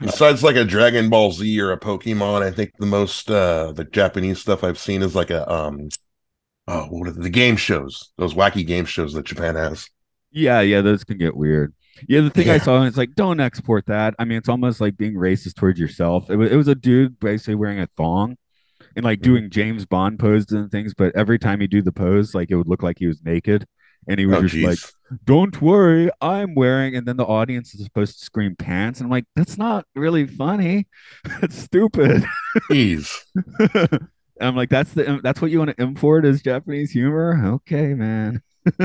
Besides 0.00 0.42
like 0.42 0.56
a 0.56 0.64
Dragon 0.64 1.08
Ball 1.08 1.32
Z 1.32 1.60
or 1.60 1.72
a 1.72 1.80
Pokemon, 1.80 2.42
I 2.42 2.50
think 2.50 2.72
the 2.78 2.86
most 2.86 3.30
uh 3.30 3.72
the 3.72 3.84
Japanese 3.84 4.40
stuff 4.40 4.62
I've 4.62 4.78
seen 4.78 5.02
is 5.02 5.14
like 5.14 5.30
a 5.30 5.50
um 5.50 5.88
oh 6.68 6.86
what 6.86 7.08
are 7.08 7.12
the, 7.12 7.22
the 7.22 7.30
game 7.30 7.56
shows, 7.56 8.12
those 8.18 8.34
wacky 8.34 8.66
game 8.66 8.86
shows 8.86 9.14
that 9.14 9.26
Japan 9.26 9.56
has. 9.56 9.88
Yeah, 10.30 10.60
yeah, 10.60 10.80
those 10.82 11.04
can 11.04 11.18
get 11.18 11.36
weird. 11.36 11.74
Yeah, 12.08 12.20
the 12.20 12.30
thing 12.30 12.50
I 12.50 12.58
Yeah. 12.58 12.58
saw, 12.58 12.82
it's 12.84 12.96
like, 12.98 13.14
don't 13.14 13.40
export 13.40 13.86
that. 13.86 14.14
I 14.18 14.24
mean, 14.24 14.36
it's 14.38 14.48
almost 14.48 14.80
like 14.80 14.96
being 14.96 15.14
racist 15.14 15.54
towards 15.54 15.80
yourself. 15.80 16.28
It 16.30 16.36
was, 16.36 16.50
it 16.50 16.56
was 16.56 16.68
a 16.68 16.74
dude 16.74 17.18
basically 17.18 17.54
wearing 17.54 17.80
a 17.80 17.86
thong 17.96 18.36
and 18.96 19.04
like 19.04 19.20
Mhm. 19.20 19.22
doing 19.22 19.50
James 19.50 19.86
Bond 19.86 20.18
poses 20.18 20.52
and 20.52 20.70
things, 20.70 20.94
but 20.94 21.14
every 21.16 21.38
time 21.38 21.60
he 21.60 21.68
do 21.68 21.82
the 21.82 21.92
pose, 21.92 22.34
like 22.34 22.50
it 22.50 22.56
would 22.56 22.68
look 22.68 22.82
like 22.82 22.98
he 22.98 23.06
was 23.08 23.22
naked. 23.24 23.66
And 24.08 24.20
he 24.20 24.26
was 24.26 24.38
Oh 24.38 24.42
just 24.42 24.62
like, 24.62 24.78
don't 25.24 25.60
worry, 25.60 26.10
I'm 26.20 26.54
wearing, 26.54 26.96
and 26.96 27.06
then 27.06 27.16
the 27.16 27.24
audience 27.24 27.74
is 27.74 27.84
supposed 27.84 28.18
to 28.18 28.24
scream 28.24 28.56
pants. 28.56 29.00
And 29.00 29.06
I'm 29.06 29.10
like, 29.10 29.26
that's 29.34 29.58
not 29.58 29.86
really 29.94 30.26
funny. 30.26 30.86
That's 31.40 31.56
stupid. 31.58 32.24
Jeez. 32.70 33.24
I'm 34.40 34.54
like, 34.54 34.68
that's 34.68 34.92
the 34.92 35.20
that's 35.22 35.40
what 35.40 35.50
you 35.50 35.58
want 35.58 35.74
to 35.76 35.82
import 35.82 36.26
as 36.26 36.42
Japanese 36.42 36.90
humor? 36.90 37.40
Okay, 37.54 37.94
man. 37.94 38.42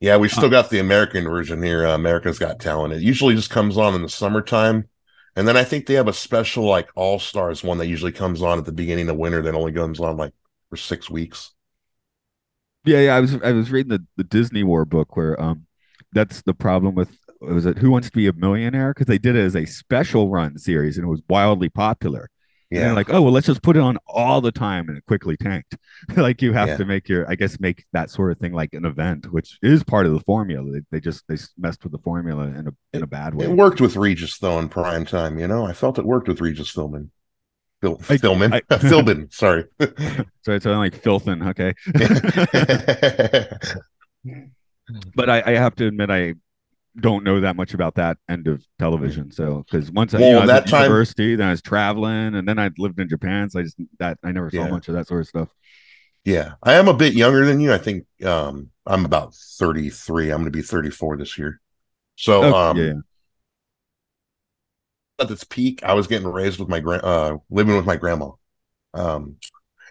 Yeah, 0.00 0.16
we 0.16 0.28
still 0.28 0.48
got 0.48 0.70
the 0.70 0.78
American 0.78 1.24
version 1.24 1.62
here. 1.62 1.86
Uh, 1.86 1.94
America's 1.94 2.38
Got 2.38 2.60
Talent. 2.60 2.94
It 2.94 3.02
usually 3.02 3.34
just 3.34 3.50
comes 3.50 3.76
on 3.76 3.94
in 3.94 4.02
the 4.02 4.08
summertime. 4.08 4.88
And 5.34 5.46
then 5.46 5.56
I 5.56 5.64
think 5.64 5.86
they 5.86 5.94
have 5.94 6.08
a 6.08 6.12
special 6.12 6.64
like 6.64 6.88
All 6.94 7.18
Stars 7.18 7.64
one 7.64 7.78
that 7.78 7.88
usually 7.88 8.12
comes 8.12 8.42
on 8.42 8.58
at 8.58 8.64
the 8.64 8.72
beginning 8.72 9.08
of 9.08 9.16
winter 9.16 9.42
that 9.42 9.54
only 9.54 9.72
comes 9.72 10.00
on 10.00 10.16
like 10.16 10.32
for 10.70 10.76
six 10.76 11.10
weeks. 11.10 11.52
Yeah, 12.84 13.00
yeah. 13.00 13.16
I 13.16 13.20
was 13.20 13.34
I 13.42 13.52
was 13.52 13.70
reading 13.70 13.90
the, 13.90 14.04
the 14.16 14.24
Disney 14.24 14.62
War 14.62 14.84
book 14.84 15.16
where 15.16 15.40
um 15.40 15.66
that's 16.12 16.42
the 16.42 16.54
problem 16.54 16.94
with 16.94 17.10
was 17.40 17.66
it 17.66 17.78
Who 17.78 17.90
Wants 17.90 18.08
to 18.10 18.16
Be 18.16 18.26
a 18.26 18.32
Millionaire? 18.32 18.92
Because 18.92 19.06
they 19.06 19.18
did 19.18 19.36
it 19.36 19.40
as 19.44 19.54
a 19.56 19.64
special 19.64 20.28
run 20.30 20.58
series 20.58 20.96
and 20.96 21.06
it 21.06 21.10
was 21.10 21.22
wildly 21.28 21.68
popular. 21.68 22.30
Yeah. 22.70 22.80
they're 22.80 22.94
like, 22.94 23.08
oh 23.10 23.22
well, 23.22 23.32
let's 23.32 23.46
just 23.46 23.62
put 23.62 23.76
it 23.76 23.80
on 23.82 23.96
all 24.06 24.42
the 24.42 24.52
time, 24.52 24.88
and 24.90 24.98
it 24.98 25.06
quickly 25.06 25.38
tanked. 25.38 25.74
like 26.16 26.42
you 26.42 26.52
have 26.52 26.68
Yeah. 26.68 26.76
to 26.76 26.84
make 26.84 27.08
your, 27.08 27.30
I 27.30 27.34
guess, 27.34 27.58
make 27.58 27.86
that 27.94 28.10
sort 28.10 28.30
of 28.30 28.38
thing 28.38 28.52
like 28.52 28.74
an 28.74 28.84
event, 28.84 29.32
which 29.32 29.58
is 29.62 29.82
part 29.82 30.04
of 30.04 30.12
the 30.12 30.20
formula. 30.20 30.70
They, 30.70 30.80
they 30.90 31.00
just 31.00 31.24
they 31.28 31.36
messed 31.56 31.82
with 31.82 31.92
the 31.92 31.98
formula 31.98 32.44
in 32.48 32.68
a 32.68 32.72
in 32.92 33.02
a 33.02 33.06
bad 33.06 33.34
way. 33.34 33.46
It 33.46 33.52
worked 33.52 33.80
with 33.80 33.96
Regis 33.96 34.36
though 34.38 34.58
in 34.58 34.68
prime 34.68 35.06
time, 35.06 35.38
you 35.38 35.48
know. 35.48 35.64
I 35.66 35.72
felt 35.72 35.98
it 35.98 36.04
worked 36.04 36.28
with 36.28 36.42
Regis 36.42 36.70
Philbin. 36.70 37.08
Phil, 37.80 37.96
I- 38.08 38.16
Philbin. 38.16 38.52
I- 38.52 38.60
Philbin, 38.78 39.32
sorry. 39.32 39.64
so 40.42 40.52
it's 40.52 40.66
like 40.66 41.00
filthin, 41.00 41.48
okay. 41.50 41.74
but 45.14 45.30
I, 45.30 45.42
I 45.46 45.50
have 45.52 45.74
to 45.76 45.86
admit 45.86 46.10
I 46.10 46.34
don't 46.98 47.22
know 47.22 47.40
that 47.40 47.56
much 47.56 47.74
about 47.74 47.94
that 47.96 48.16
end 48.28 48.48
of 48.48 48.64
television. 48.78 49.30
So 49.30 49.64
because 49.68 49.90
once 49.92 50.14
I, 50.14 50.18
you 50.18 50.24
Well, 50.24 50.32
know, 50.32 50.38
I 50.40 50.42
was 50.42 50.50
at 50.50 50.66
time- 50.68 50.82
university, 50.84 51.36
then 51.36 51.48
I 51.48 51.50
was 51.50 51.62
traveling, 51.62 52.34
and 52.34 52.48
then 52.48 52.58
I 52.58 52.70
lived 52.78 52.98
in 52.98 53.08
Japan, 53.08 53.50
so 53.50 53.60
I 53.60 53.62
just 53.62 53.76
that 53.98 54.18
I 54.24 54.32
never 54.32 54.50
saw 54.50 54.64
Yeah. 54.64 54.70
much 54.70 54.88
of 54.88 54.94
that 54.94 55.06
sort 55.06 55.20
of 55.20 55.28
stuff. 55.28 55.48
yeah. 56.24 56.54
I 56.62 56.74
am 56.74 56.88
a 56.88 56.94
bit 56.94 57.14
younger 57.14 57.44
than 57.46 57.60
you. 57.60 57.72
I 57.72 57.78
think 57.78 58.06
um 58.24 58.70
I'm 58.86 59.04
about 59.04 59.34
33. 59.34 60.30
I'm 60.30 60.38
gonna 60.40 60.50
be 60.50 60.62
34 60.62 61.18
this 61.18 61.38
year. 61.38 61.60
So 62.16 62.42
Oh, 62.42 62.54
um 62.54 62.76
yeah. 62.76 62.92
At 65.20 65.30
its 65.30 65.44
peak, 65.44 65.82
I 65.82 65.94
was 65.94 66.06
getting 66.06 66.28
raised 66.28 66.60
with 66.60 66.68
my 66.68 66.80
grand, 66.80 67.04
uh, 67.04 67.38
living 67.50 67.76
with 67.76 67.86
my 67.86 67.96
grandma. 67.96 68.30
Um, 68.94 69.36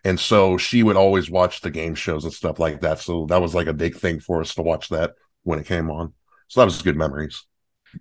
and 0.03 0.19
so 0.19 0.57
she 0.57 0.83
would 0.83 0.97
always 0.97 1.29
watch 1.29 1.61
the 1.61 1.71
game 1.71 1.95
shows 1.95 2.25
and 2.25 2.33
stuff 2.33 2.59
like 2.59 2.81
that. 2.81 2.99
So 2.99 3.25
that 3.27 3.41
was 3.41 3.55
like 3.55 3.67
a 3.67 3.73
big 3.73 3.97
thing 3.97 4.19
for 4.19 4.41
us 4.41 4.55
to 4.55 4.61
watch 4.63 4.89
that 4.89 5.15
when 5.43 5.59
it 5.59 5.67
came 5.67 5.91
on. 5.91 6.13
So 6.49 6.61
that 6.61 6.65
was 6.65 6.81
good 6.81 6.97
memories. 6.97 7.43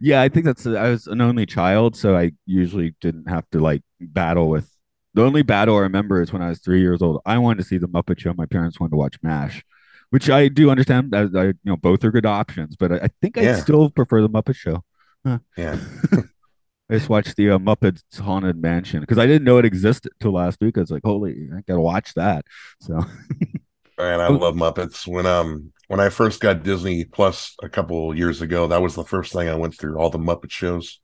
Yeah, 0.00 0.20
I 0.20 0.28
think 0.28 0.44
that's 0.46 0.66
I 0.66 0.90
was 0.90 1.06
an 1.06 1.20
only 1.20 1.46
child, 1.46 1.96
so 1.96 2.16
I 2.16 2.32
usually 2.44 2.94
didn't 3.00 3.28
have 3.28 3.48
to 3.50 3.60
like 3.60 3.82
battle 4.00 4.48
with. 4.48 4.70
The 5.14 5.22
only 5.22 5.42
battle 5.42 5.76
I 5.76 5.80
remember 5.80 6.20
is 6.20 6.32
when 6.32 6.42
I 6.42 6.48
was 6.50 6.58
three 6.58 6.80
years 6.80 7.00
old. 7.00 7.22
I 7.24 7.38
wanted 7.38 7.58
to 7.58 7.64
see 7.64 7.78
the 7.78 7.88
Muppet 7.88 8.18
Show. 8.18 8.34
My 8.34 8.46
parents 8.46 8.78
wanted 8.78 8.90
to 8.90 8.96
watch 8.96 9.16
MASH, 9.22 9.64
which 10.10 10.28
I 10.28 10.48
do 10.48 10.70
understand. 10.70 11.14
As 11.14 11.34
I, 11.34 11.44
you 11.46 11.54
know, 11.64 11.76
both 11.76 12.04
are 12.04 12.10
good 12.10 12.26
options, 12.26 12.76
but 12.76 12.92
I, 12.92 12.96
I 13.04 13.08
think 13.22 13.38
I 13.38 13.46
Yeah. 13.46 13.56
still 13.56 13.88
prefer 13.90 14.20
the 14.20 14.28
Muppet 14.28 14.56
Show. 14.56 14.82
Yeah. 15.56 15.78
I 16.88 16.94
just 16.94 17.08
watched 17.08 17.36
the 17.36 17.50
uh, 17.50 17.58
Muppets 17.58 18.02
Haunted 18.18 18.56
Mansion 18.62 19.00
because 19.00 19.18
I 19.18 19.26
didn't 19.26 19.44
know 19.44 19.58
it 19.58 19.64
existed 19.64 20.12
till 20.20 20.32
last 20.32 20.60
week. 20.60 20.76
I 20.78 20.80
was 20.82 20.90
like, 20.90 21.02
holy, 21.04 21.48
I 21.56 21.62
gotta 21.66 21.80
watch 21.80 22.14
that. 22.14 22.44
So 22.80 23.00
And 23.98 24.20
I 24.20 24.28
love 24.28 24.54
Muppets. 24.54 25.06
When 25.06 25.26
um 25.26 25.72
when 25.88 26.00
I 26.00 26.08
first 26.10 26.40
got 26.40 26.62
Disney 26.62 27.04
Plus 27.04 27.54
a 27.62 27.68
couple 27.68 28.14
years 28.16 28.42
ago, 28.42 28.66
that 28.66 28.82
was 28.82 28.94
the 28.94 29.04
first 29.04 29.32
thing 29.32 29.48
I 29.48 29.54
went 29.54 29.76
through 29.78 29.96
all 29.98 30.10
the 30.10 30.18
Muppet 30.18 30.50
shows, 30.50 31.00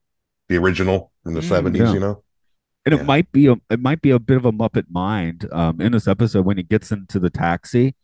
the 0.49 0.59
original 0.59 1.13
in 1.25 1.35
the 1.35 1.41
Mm, 1.41 1.43
seventies. 1.43 1.81
yeah. 1.81 1.93
You 1.93 2.01
know, 2.01 2.25
and 2.87 2.95
Yeah. 2.95 3.03
it 3.03 3.03
might 3.07 3.33
be 3.33 3.47
a 3.49 3.57
it 3.71 3.81
might 3.81 4.03
be 4.03 4.11
a 4.11 4.19
bit 4.21 4.37
of 4.39 4.47
a 4.47 4.53
Muppet 4.53 4.87
mind 4.91 5.49
um 5.53 5.81
in 5.81 5.93
this 5.93 6.09
episode 6.09 6.47
when 6.47 6.59
he 6.59 6.65
gets 6.65 6.93
into 6.93 7.21
the 7.21 7.31
taxi. 7.31 7.97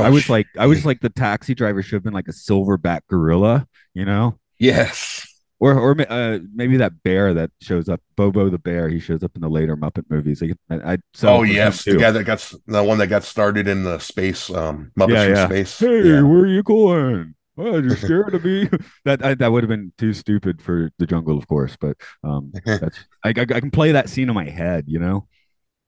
I 0.00 0.10
was 0.10 0.28
like, 0.28 0.48
I 0.58 0.66
was 0.66 0.84
like, 0.86 1.00
the 1.00 1.10
taxi 1.10 1.54
driver 1.54 1.82
should 1.82 1.96
have 1.96 2.04
been 2.04 2.14
like 2.14 2.28
a 2.28 2.32
silverback 2.32 3.02
gorilla, 3.10 3.68
you 3.94 4.04
know, 4.04 4.38
yes, 4.58 5.26
or 5.64 5.78
or 5.78 5.96
uh, 6.10 6.38
maybe 6.54 6.76
that 6.76 7.02
bear 7.02 7.32
that 7.34 7.50
shows 7.60 7.88
up, 7.88 8.00
Bobo 8.16 8.50
the 8.50 8.58
bear. 8.58 8.88
He 8.88 9.00
shows 9.00 9.22
up 9.22 9.32
in 9.34 9.42
the 9.42 9.48
later 9.48 9.76
Muppet 9.76 10.04
movies. 10.10 10.42
I, 10.42 10.52
I, 10.74 10.92
I 10.94 10.98
oh 11.22 11.42
yes, 11.42 11.84
the 11.84 11.96
guy 11.96 12.10
that 12.10 12.24
got 12.24 12.52
the 12.66 12.82
one 12.84 12.98
that 12.98 13.06
got 13.08 13.24
started 13.24 13.66
in 13.68 13.82
the 13.84 13.98
space 13.98 14.50
um 14.50 14.92
Muppets 14.98 15.10
Yeah, 15.10 15.24
from 15.24 15.34
yeah. 15.34 15.46
space. 15.46 15.78
Hey, 15.78 16.02
Yeah. 16.08 16.22
where 16.22 16.40
are 16.40 16.46
you 16.46 16.62
going? 16.62 17.34
Oh, 17.56 17.78
you're 17.78 17.96
scared 18.06 18.34
of 18.34 18.44
me. 18.44 18.68
that 19.04 19.24
I, 19.24 19.34
that 19.34 19.50
would 19.52 19.62
have 19.62 19.68
been 19.70 19.92
too 19.96 20.12
stupid 20.12 20.60
for 20.60 20.90
the 20.98 21.06
jungle, 21.06 21.38
of 21.38 21.46
course. 21.46 21.76
But 21.80 21.96
um, 22.22 22.52
that's 22.66 22.98
I, 23.24 23.28
I 23.28 23.32
I 23.42 23.44
can 23.60 23.70
play 23.70 23.92
that 23.92 24.08
scene 24.10 24.28
in 24.28 24.34
my 24.34 24.48
head, 24.50 24.84
you 24.88 24.98
know. 24.98 25.28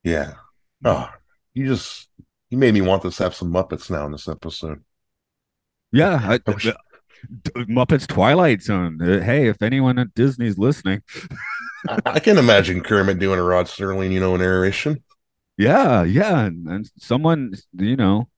Yeah. 0.05 0.35
Oh, 0.85 1.11
you 1.55 1.67
just 1.67 2.09
you 2.51 2.59
made 2.59 2.73
me 2.75 2.81
want 2.83 3.03
to 3.03 3.11
have 3.23 3.35
some 3.35 3.53
Muppets 3.53 3.91
now 3.91 4.07
in 4.07 4.13
this 4.13 4.29
episode. 4.29 4.83
Yeah, 5.93 6.19
I, 6.23 6.35
I 6.47 6.51
wish- 6.53 6.69
Muppets 7.55 8.07
Twilight 8.07 8.63
Zone. 8.63 9.01
Uh, 9.01 9.21
hey, 9.21 9.49
if 9.49 9.63
anyone 9.63 9.99
at 9.99 10.15
Disney's 10.15 10.59
listening, 10.59 11.03
I, 12.07 12.21
can 12.21 12.39
imagine 12.39 12.83
Kermit 12.83 13.19
doing 13.19 13.39
a 13.39 13.43
Rod 13.43 13.67
Serling, 13.67 14.13
you 14.13 14.21
know, 14.21 14.37
narration. 14.37 15.03
yeah, 15.57 16.03
yeah, 16.05 16.41
and, 16.41 16.67
and 16.69 16.91
someone, 16.99 17.55
you 17.75 17.97
know, 17.97 18.29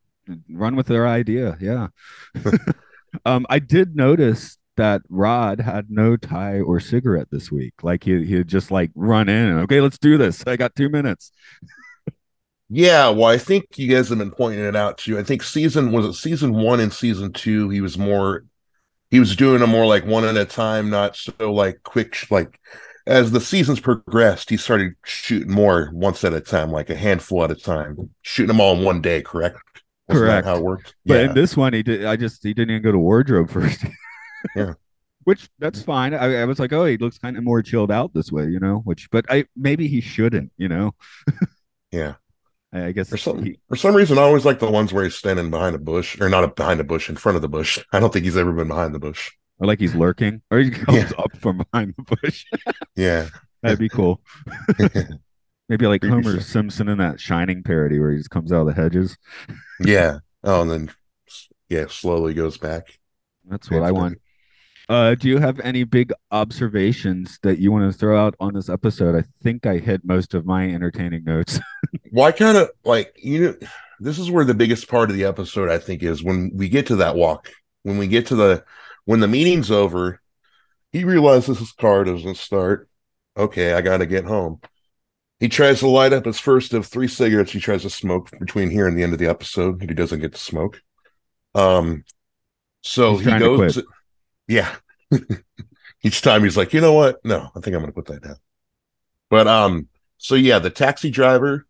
run 0.50 0.76
with 0.76 0.86
their 0.86 1.06
idea. 1.06 1.56
Yeah. 1.60 1.88
um, 3.24 3.46
I 3.48 3.58
did 3.58 3.96
notice 3.96 4.58
that 4.76 5.02
Rod 5.08 5.60
had 5.60 5.90
no 5.90 6.16
tie 6.16 6.60
or 6.60 6.78
cigarette 6.78 7.28
this 7.30 7.50
week. 7.50 7.74
Like 7.82 8.04
he 8.04 8.24
he 8.24 8.44
just 8.44 8.70
like 8.70 8.92
run 8.94 9.28
in 9.28 9.58
okay, 9.58 9.80
let's 9.80 9.98
do 9.98 10.16
this. 10.16 10.44
I 10.46 10.56
got 10.56 10.76
two 10.76 10.88
minutes. 10.88 11.32
Yeah, 12.70 13.08
well, 13.08 13.26
I 13.26 13.38
think 13.38 13.78
you 13.78 13.88
guys 13.88 14.10
have 14.10 14.18
been 14.18 14.30
pointing 14.30 14.64
it 14.64 14.76
out 14.76 14.98
too. 14.98 15.18
I 15.18 15.22
think 15.22 15.42
season 15.42 15.90
was 15.90 16.04
it 16.04 16.12
season 16.14 16.52
one 16.52 16.80
and 16.80 16.92
season 16.92 17.32
two. 17.32 17.70
He 17.70 17.80
was 17.80 17.96
more, 17.96 18.44
he 19.10 19.20
was 19.20 19.36
doing 19.36 19.60
them 19.60 19.70
more 19.70 19.86
like 19.86 20.04
one 20.04 20.24
at 20.24 20.36
a 20.36 20.44
time, 20.44 20.90
not 20.90 21.16
so 21.16 21.52
like 21.52 21.82
quick. 21.82 22.30
Like 22.30 22.58
as 23.06 23.30
the 23.30 23.40
seasons 23.40 23.80
progressed, 23.80 24.50
he 24.50 24.56
started 24.56 24.94
shooting 25.04 25.52
more 25.52 25.90
once 25.92 26.24
at 26.24 26.34
a 26.34 26.40
time, 26.40 26.70
like 26.70 26.90
a 26.90 26.96
handful 26.96 27.44
at 27.44 27.50
a 27.50 27.54
time, 27.54 28.10
shooting 28.22 28.48
them 28.48 28.60
all 28.60 28.76
in 28.76 28.84
one 28.84 29.00
day. 29.00 29.22
Correct? 29.22 29.58
Correct. 30.10 30.46
how 30.46 30.56
it 30.56 30.62
worked? 30.62 30.94
But 31.04 31.14
yeah. 31.14 31.20
in 31.28 31.34
this 31.34 31.56
one, 31.56 31.72
he 31.72 31.82
did. 31.82 32.04
I 32.04 32.16
just 32.16 32.42
he 32.42 32.54
didn't 32.54 32.70
even 32.70 32.82
go 32.82 32.92
to 32.92 32.98
wardrobe 32.98 33.50
first. 33.50 33.84
Yeah. 34.54 34.74
which 35.24 35.48
that's 35.58 35.82
fine. 35.82 36.14
I, 36.14 36.42
I 36.42 36.44
was 36.44 36.58
like, 36.58 36.72
oh, 36.72 36.84
he 36.84 36.96
looks 36.96 37.18
kind 37.18 37.36
of 37.36 37.44
more 37.44 37.62
chilled 37.62 37.90
out 37.90 38.14
this 38.14 38.32
way, 38.32 38.46
you 38.46 38.60
know. 38.60 38.78
Which, 38.84 39.10
but 39.10 39.26
I 39.28 39.44
maybe 39.56 39.88
he 39.88 40.00
shouldn't, 40.00 40.52
you 40.56 40.68
know. 40.68 40.94
Yeah. 41.90 42.14
I, 42.72 42.92
guess 42.92 43.08
For 43.08 43.16
some 43.16 43.42
he, 43.42 43.58
for 43.68 43.76
some 43.76 43.94
reason, 43.94 44.18
I 44.18 44.22
always 44.22 44.44
like 44.44 44.58
the 44.58 44.70
ones 44.70 44.92
where 44.92 45.04
he's 45.04 45.14
standing 45.14 45.50
behind 45.50 45.74
a 45.74 45.78
bush, 45.78 46.20
or 46.20 46.28
not 46.28 46.44
a, 46.44 46.48
behind 46.48 46.80
a 46.80 46.84
bush, 46.84 47.08
in 47.08 47.16
front 47.16 47.36
of 47.36 47.42
the 47.42 47.48
bush. 47.48 47.78
I 47.92 48.00
don't 48.00 48.12
think 48.12 48.24
he's 48.24 48.36
ever 48.36 48.52
been 48.52 48.68
behind 48.68 48.94
the 48.94 48.98
bush. 48.98 49.30
or 49.58 49.66
like 49.66 49.80
he's 49.80 49.94
lurking, 49.94 50.42
or 50.50 50.58
he 50.58 50.70
comes 50.70 51.12
up 51.16 51.36
from 51.38 51.58
behind 51.70 51.94
the 51.96 52.16
bush. 52.16 52.44
Yeah. 52.96 53.28
That'd 53.62 53.78
be 53.78 53.88
cool. 53.88 54.20
Maybe 55.68 55.86
like 55.86 56.04
Homer. 56.04 56.40
Simpson 56.40 56.88
in 56.88 56.98
that 56.98 57.20
Shining 57.20 57.62
parody 57.62 57.98
where 57.98 58.12
he 58.12 58.18
just 58.18 58.30
comes 58.30 58.52
out 58.52 58.60
of 58.60 58.66
the 58.66 58.80
hedges. 58.80 59.16
yeah. 59.80 60.18
Oh, 60.44 60.62
and 60.62 60.70
then 60.70 60.90
yeah, 61.68 61.86
slowly 61.88 62.34
goes 62.34 62.56
back. 62.58 62.98
That's 63.48 63.70
what 63.70 63.82
I 63.82 63.92
want. 63.92 64.18
Uh, 64.88 65.14
do 65.14 65.28
you 65.28 65.38
have 65.38 65.60
any 65.60 65.84
big 65.84 66.12
observations 66.30 67.38
that 67.42 67.58
you 67.58 67.70
want 67.70 67.92
to 67.92 67.98
throw 67.98 68.18
out 68.18 68.34
on 68.40 68.54
this 68.54 68.68
episode? 68.68 69.14
I 69.14 69.24
think 69.42 69.66
I 69.66 69.76
hit 69.78 70.02
most 70.04 70.34
of 70.34 70.46
my 70.46 70.68
entertaining 70.68 71.24
notes. 71.24 71.60
I 72.22 72.32
kind 72.32 72.56
of 72.56 72.70
like 72.84 73.14
you 73.16 73.40
know, 73.40 73.68
this 74.00 74.18
is 74.18 74.30
where 74.30 74.44
the 74.44 74.54
biggest 74.54 74.88
part 74.88 75.10
of 75.10 75.16
the 75.16 75.24
episode 75.24 75.70
I 75.70 75.78
think 75.78 76.02
is 76.02 76.22
when 76.22 76.52
we 76.54 76.68
get 76.68 76.86
to 76.88 76.96
that 76.96 77.16
walk. 77.16 77.50
When 77.82 77.98
we 77.98 78.06
get 78.06 78.26
to 78.26 78.36
the 78.36 78.64
when 79.04 79.20
the 79.20 79.28
meeting's 79.28 79.70
over, 79.70 80.20
he 80.92 81.04
realizes 81.04 81.58
his 81.58 81.72
car 81.72 82.04
doesn't 82.04 82.36
start. 82.36 82.88
Okay, 83.36 83.72
I 83.72 83.80
got 83.80 83.98
to 83.98 84.06
get 84.06 84.24
home. 84.24 84.60
He 85.40 85.48
tries 85.48 85.80
to 85.80 85.88
light 85.88 86.12
up 86.12 86.24
his 86.24 86.40
first 86.40 86.74
of 86.74 86.86
three 86.86 87.06
cigarettes 87.06 87.52
he 87.52 87.60
tries 87.60 87.82
to 87.82 87.90
smoke 87.90 88.30
between 88.38 88.70
here 88.70 88.88
and 88.88 88.98
the 88.98 89.04
end 89.04 89.12
of 89.12 89.20
the 89.20 89.28
episode, 89.28 89.80
and 89.80 89.88
he 89.88 89.94
doesn't 89.94 90.20
get 90.20 90.32
to 90.32 90.40
smoke. 90.40 90.82
Um, 91.54 92.04
so 92.82 93.16
He's 93.16 93.26
he 93.26 93.32
to 93.32 93.38
goes, 93.38 93.82
yeah. 94.48 94.74
Each 96.02 96.22
time 96.22 96.42
he's 96.42 96.56
like, 96.56 96.72
you 96.72 96.80
know 96.80 96.92
what? 96.92 97.24
No, 97.24 97.50
I 97.54 97.60
think 97.60 97.76
I'm 97.76 97.84
to 97.84 97.92
put 97.92 98.06
that 98.06 98.22
down. 98.22 98.36
But 99.30 99.46
um, 99.46 99.88
so 100.16 100.34
yeah, 100.34 100.58
the 100.58 100.70
taxi 100.70 101.10
driver 101.10 101.66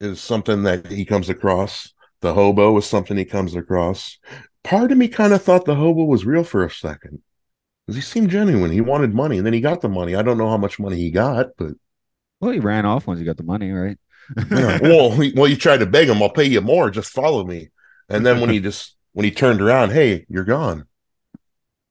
is 0.00 0.20
something 0.20 0.62
that 0.64 0.90
he 0.90 1.04
comes 1.04 1.28
across. 1.28 1.92
The 2.20 2.34
hobo 2.34 2.76
is 2.78 2.86
something 2.86 3.16
he 3.16 3.24
comes 3.24 3.54
across. 3.54 4.18
Part 4.64 4.92
of 4.92 4.98
me 4.98 5.08
kind 5.08 5.32
of 5.32 5.42
thought 5.42 5.64
the 5.64 5.74
hobo 5.74 6.04
was 6.04 6.24
real 6.24 6.44
for 6.44 6.64
a 6.64 6.70
second. 6.70 7.22
Because 7.86 7.96
he 7.96 8.02
seemed 8.02 8.30
genuine. 8.30 8.72
He 8.72 8.80
wanted 8.80 9.14
money, 9.14 9.36
and 9.36 9.46
then 9.46 9.52
he 9.52 9.60
got 9.60 9.80
the 9.80 9.88
money. 9.88 10.16
I 10.16 10.22
don't 10.22 10.38
know 10.38 10.50
how 10.50 10.56
much 10.56 10.80
money 10.80 10.96
he 10.96 11.10
got, 11.10 11.50
but 11.56 11.74
well, 12.40 12.50
he 12.50 12.58
ran 12.58 12.84
off 12.84 13.06
once 13.06 13.20
he 13.20 13.24
got 13.24 13.36
the 13.36 13.44
money, 13.44 13.70
right? 13.70 13.96
yeah. 14.50 14.78
well, 14.82 15.10
he, 15.12 15.32
well, 15.36 15.48
you 15.48 15.56
tried 15.56 15.78
to 15.78 15.86
beg 15.86 16.08
him, 16.08 16.22
"I'll 16.22 16.30
pay 16.30 16.44
you 16.44 16.60
more. 16.60 16.90
Just 16.90 17.12
follow 17.12 17.44
me." 17.44 17.70
And 18.08 18.26
then 18.26 18.40
when 18.40 18.50
he 18.50 18.60
just 18.60 18.96
when 19.12 19.24
he 19.24 19.30
turned 19.30 19.60
around, 19.60 19.92
"Hey, 19.92 20.26
you're 20.28 20.44
gone." 20.44 20.86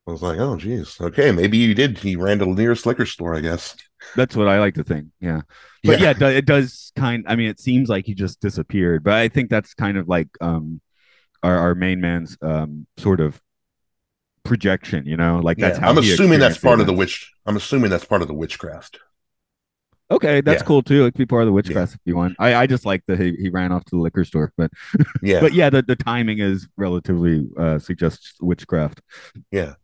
I 0.08 0.12
was 0.12 0.22
like, 0.22 0.38
"Oh, 0.38 0.58
geez, 0.58 1.00
okay, 1.00 1.32
maybe 1.32 1.58
you 1.58 1.74
did." 1.74 1.98
He 1.98 2.16
ran 2.16 2.40
to 2.40 2.46
the 2.46 2.52
nearest 2.52 2.86
liquor 2.86 3.06
store, 3.06 3.36
I 3.36 3.40
guess. 3.40 3.76
That's 4.14 4.36
what 4.36 4.48
I 4.48 4.60
like 4.60 4.76
to 4.76 4.84
think. 4.84 5.08
Yeah. 5.20 5.42
But 5.84 6.00
yeah, 6.00 6.12
it, 6.12 6.22
it 6.22 6.46
does 6.46 6.92
kind 6.96 7.26
I 7.28 7.36
mean, 7.36 7.50
it 7.50 7.60
seems 7.60 7.90
like 7.90 8.06
he 8.06 8.14
just 8.14 8.40
disappeared, 8.40 9.04
but 9.04 9.14
I 9.14 9.28
think 9.28 9.50
that's 9.50 9.74
kind 9.74 9.98
of 9.98 10.08
like 10.08 10.30
um 10.42 10.82
our, 11.44 11.58
our 11.58 11.76
main 11.76 12.02
man's 12.02 12.38
um 12.42 12.88
sort 12.98 13.20
of 13.20 13.42
projection, 14.44 15.06
you 15.06 15.18
know, 15.18 15.40
like 15.40 15.58
that's 15.58 15.78
Yeah, 15.78 15.86
how 15.86 15.90
I'm 15.92 15.98
assuming 15.98 16.40
that's 16.40 16.58
part 16.58 16.80
of 16.80 16.86
the 16.86 16.94
witch. 16.94 17.34
I'm 17.46 17.58
assuming 17.58 17.90
that's 17.90 18.06
part 18.06 18.22
of 18.22 18.28
the 18.28 18.34
witchcraft. 18.34 19.00
Okay, 20.12 20.42
that's 20.42 20.62
Yeah. 20.62 20.68
cool 20.68 20.84
too. 20.84 21.06
It 21.06 21.12
could 21.14 21.18
be 21.18 21.26
part 21.26 21.42
of 21.42 21.48
the 21.48 21.52
witchcraft 21.52 21.96
if 21.96 22.00
you 22.06 22.16
want. 22.16 22.36
I, 22.38 22.54
I 22.54 22.68
just 22.68 22.86
like 22.86 23.04
that 23.08 23.20
he, 23.20 23.36
he 23.38 23.50
ran 23.50 23.72
off 23.72 23.84
to 23.86 23.96
the 23.96 24.02
liquor 24.02 24.24
store, 24.24 24.54
but 24.56 24.70
Yeah, 25.24 25.40
but 25.40 25.54
yeah, 25.54 25.72
the, 25.72 25.82
the 25.82 25.96
timing 25.96 26.40
is 26.40 26.68
relatively 26.78 27.48
uh 27.58 27.80
suggests 27.80 28.36
witchcraft. 28.40 29.02
yeah. 29.52 29.76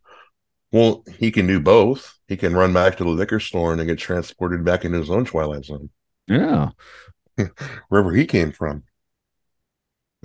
Well, 0.70 1.04
he 1.18 1.30
can 1.30 1.46
do 1.46 1.60
both. 1.60 2.18
He 2.32 2.36
can 2.38 2.54
run 2.56 2.72
back 2.72 2.96
to 2.96 3.04
the 3.04 3.10
liquor 3.10 3.38
store 3.38 3.74
and 3.74 3.86
get 3.86 3.98
transported 3.98 4.64
back 4.64 4.86
into 4.86 4.96
his 4.98 5.10
own 5.10 5.26
Twilight 5.26 5.66
Zone, 5.66 5.90
Yeah. 6.26 6.70
wherever 7.90 8.10
he 8.10 8.24
came 8.24 8.52
from. 8.52 8.84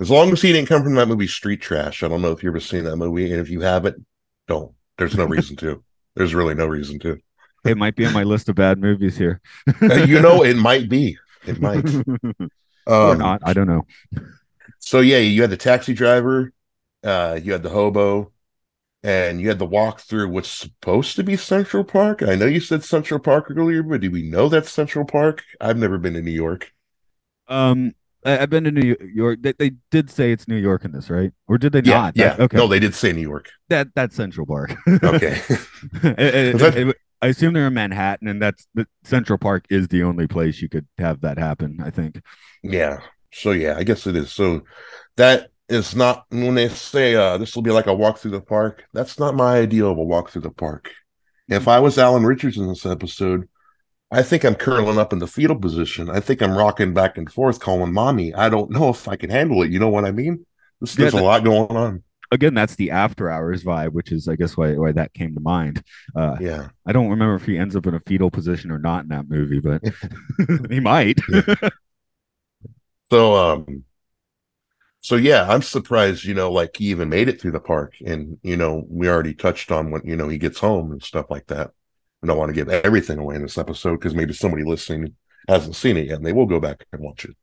As 0.00 0.10
long 0.10 0.32
as 0.32 0.40
he 0.40 0.50
didn't 0.54 0.70
come 0.70 0.82
from 0.82 0.94
that 0.94 1.06
movie 1.06 1.26
Street 1.26 1.60
Trash. 1.60 2.02
I 2.02 2.08
don't 2.08 2.22
know 2.22 2.32
if 2.32 2.42
you've 2.42 2.52
ever 2.52 2.60
seen 2.60 2.84
that 2.84 2.96
movie, 2.96 3.30
and 3.30 3.42
if 3.42 3.50
you 3.50 3.60
haven't, 3.60 4.06
don't. 4.46 4.72
There's 4.96 5.18
no 5.18 5.26
reason 5.26 5.54
to. 5.56 5.84
There's 6.16 6.34
really 6.34 6.54
no 6.54 6.66
reason 6.66 6.98
to. 7.00 7.18
It 7.66 7.76
might 7.76 7.94
be 7.94 8.06
on 8.06 8.14
my 8.14 8.22
list 8.22 8.48
of 8.48 8.54
bad 8.54 8.78
movies 8.78 9.18
here. 9.18 9.42
Uh, 9.82 10.04
you 10.06 10.22
know, 10.22 10.42
it 10.42 10.56
might 10.68 10.88
be. 10.88 11.18
It 11.46 11.60
might. 11.60 11.84
or 12.86 13.10
Um, 13.12 13.18
not. 13.18 13.42
I 13.44 13.52
don't 13.52 13.66
know. 13.66 13.86
So 14.78 15.00
yeah, 15.00 15.18
you 15.18 15.42
had 15.42 15.50
the 15.50 15.58
taxi 15.58 15.92
driver, 15.92 16.54
uh, 17.04 17.38
you 17.42 17.52
had 17.52 17.62
the 17.62 17.68
hobo, 17.68 18.32
and 19.02 19.40
you 19.40 19.48
had 19.48 19.58
the 19.58 19.66
walk 19.66 20.00
through 20.00 20.28
what's 20.28 20.48
supposed 20.50 21.16
to 21.16 21.22
be 21.24 21.36
Central 21.36 21.84
Park. 21.84 22.22
I 22.22 22.34
know 22.34 22.46
you 22.46 22.60
said 22.60 22.82
Central 22.84 23.20
Park 23.20 23.50
earlier, 23.50 23.82
but 23.82 24.00
do 24.00 24.10
we 24.10 24.22
know 24.28 24.48
that's 24.48 24.70
Central 24.70 25.04
Park? 25.04 25.44
I've 25.60 25.76
never 25.78 25.98
been 25.98 26.14
to 26.14 26.22
New 26.22 26.30
York. 26.32 26.72
Um, 27.46 27.92
I, 28.24 28.38
I've 28.40 28.50
been 28.50 28.64
to 28.64 28.70
New 28.72 28.96
York. 29.14 29.38
They, 29.42 29.52
they 29.52 29.72
did 29.90 30.10
say 30.10 30.32
it's 30.32 30.48
New 30.48 30.56
York 30.56 30.84
in 30.84 30.92
this, 30.92 31.08
right? 31.10 31.32
Or 31.46 31.58
did 31.58 31.72
they 31.72 31.82
Yeah, 31.82 31.94
not? 31.94 32.16
yeah. 32.16 32.28
That- 32.34 32.40
okay. 32.40 32.56
No, 32.56 32.66
they 32.66 32.80
did 32.80 32.94
say 32.94 33.12
New 33.12 33.22
York. 33.22 33.50
that 33.68 33.88
that's 33.94 34.16
Central 34.16 34.46
Park. 34.46 34.74
Okay. 35.02 35.40
It- 36.02 36.18
it- 36.18 36.54
Is 36.54 36.60
that- 36.60 36.76
it- 36.76 36.96
I 37.20 37.26
assume 37.28 37.52
they're 37.54 37.66
in 37.66 37.74
Manhattan, 37.74 38.28
and 38.28 38.40
that's 38.40 38.68
the 38.74 38.86
Central 39.02 39.38
Park 39.40 39.64
is 39.70 39.88
the 39.88 40.04
only 40.04 40.28
place 40.28 40.62
you 40.62 40.68
could 40.68 40.86
have 40.98 41.20
that 41.22 41.36
happen. 41.36 41.78
I 41.82 41.90
think. 41.90 42.20
yeah. 42.62 43.00
So 43.32 43.50
yeah, 43.50 43.74
I 43.76 43.82
guess 43.82 44.06
it 44.06 44.14
is. 44.14 44.30
So 44.32 44.62
that 45.16 45.50
is 45.68 45.94
not 45.94 46.24
when 46.30 46.54
they 46.54 46.68
say 46.68 47.14
uh 47.14 47.36
this 47.38 47.54
will 47.54 47.62
be 47.62 47.70
like 47.70 47.86
a 47.86 47.94
walk 47.94 48.18
through 48.18 48.30
the 48.32 48.40
park. 48.40 48.84
That's 48.94 49.18
not 49.18 49.34
my 49.34 49.58
idea 49.58 49.84
of 49.86 49.98
a 49.98 50.02
walk 50.02 50.30
through 50.30 50.42
the 50.42 50.50
park. 50.50 50.90
If 51.48 51.68
I 51.68 51.78
was 51.80 51.98
Alan 51.98 52.24
Richards 52.24 52.56
in 52.58 52.68
this 52.68 52.84
episode, 52.86 53.48
I 54.10 54.22
think 54.22 54.44
I'm 54.44 54.54
curling 54.54 54.98
up 54.98 55.12
in 55.12 55.18
the 55.18 55.26
fetal 55.26 55.56
position. 55.56 56.08
I 56.10 56.20
think 56.20 56.42
I'm 56.42 56.56
rocking 56.56 56.94
back 56.94 57.18
and 57.18 57.30
forth, 57.30 57.60
calling 57.60 57.92
mommy. 57.92 58.34
I 58.34 58.48
don't 58.48 58.70
know 58.70 58.88
if 58.90 59.08
I 59.08 59.16
can 59.16 59.30
handle 59.30 59.62
it. 59.62 59.70
You 59.70 59.78
know 59.78 59.88
what 59.88 60.04
I 60.04 60.10
mean? 60.12 60.44
This, 60.80 60.96
Yeah, 60.96 61.02
there's 61.04 61.12
that- 61.14 61.22
a 61.22 61.24
lot 61.24 61.44
going 61.44 61.76
on. 61.76 62.02
Again, 62.30 62.52
that's 62.52 62.74
the 62.74 62.90
After 62.90 63.30
Hours 63.30 63.64
vibe, 63.64 63.92
which 63.92 64.12
is, 64.12 64.28
I 64.28 64.36
guess, 64.36 64.54
why 64.54 64.74
why 64.74 64.92
that 64.92 65.14
came 65.14 65.32
to 65.34 65.40
mind. 65.40 65.82
Uh, 66.14 66.36
Yeah. 66.38 66.68
I 66.84 66.92
don't 66.92 67.08
remember 67.08 67.36
if 67.36 67.46
he 67.46 67.56
ends 67.56 67.74
up 67.74 67.86
in 67.86 67.94
a 67.94 68.00
fetal 68.00 68.30
position 68.30 68.70
or 68.70 68.78
not 68.78 69.04
in 69.04 69.08
that 69.08 69.30
movie, 69.30 69.60
but 69.60 69.82
he 70.70 70.78
might. 70.80 71.18
So 73.10 73.34
um 73.34 73.84
so 75.00 75.16
yeah, 75.16 75.46
I'm 75.48 75.62
surprised, 75.62 76.24
you 76.24 76.34
know, 76.34 76.50
like 76.50 76.76
he 76.76 76.86
even 76.86 77.08
made 77.08 77.28
it 77.28 77.40
through 77.40 77.52
the 77.52 77.60
park. 77.60 77.94
And, 78.04 78.38
you 78.42 78.56
know, 78.56 78.84
we 78.88 79.08
already 79.08 79.34
touched 79.34 79.70
on 79.70 79.90
when, 79.90 80.02
you 80.04 80.16
know, 80.16 80.28
he 80.28 80.38
gets 80.38 80.58
home 80.58 80.92
and 80.92 81.02
stuff 81.02 81.26
like 81.30 81.46
that. 81.46 81.70
I 82.22 82.26
don't 82.26 82.38
want 82.38 82.48
to 82.50 82.54
give 82.54 82.68
everything 82.68 83.18
away 83.18 83.36
in 83.36 83.42
this 83.42 83.58
episode 83.58 83.96
because 83.98 84.14
maybe 84.14 84.32
somebody 84.32 84.64
listening 84.64 85.14
hasn't 85.48 85.76
seen 85.76 85.96
it 85.96 86.06
yet 86.06 86.16
and 86.16 86.26
they 86.26 86.32
will 86.32 86.46
go 86.46 86.60
back 86.60 86.84
and 86.92 87.02
watch 87.02 87.24
it. 87.24 87.36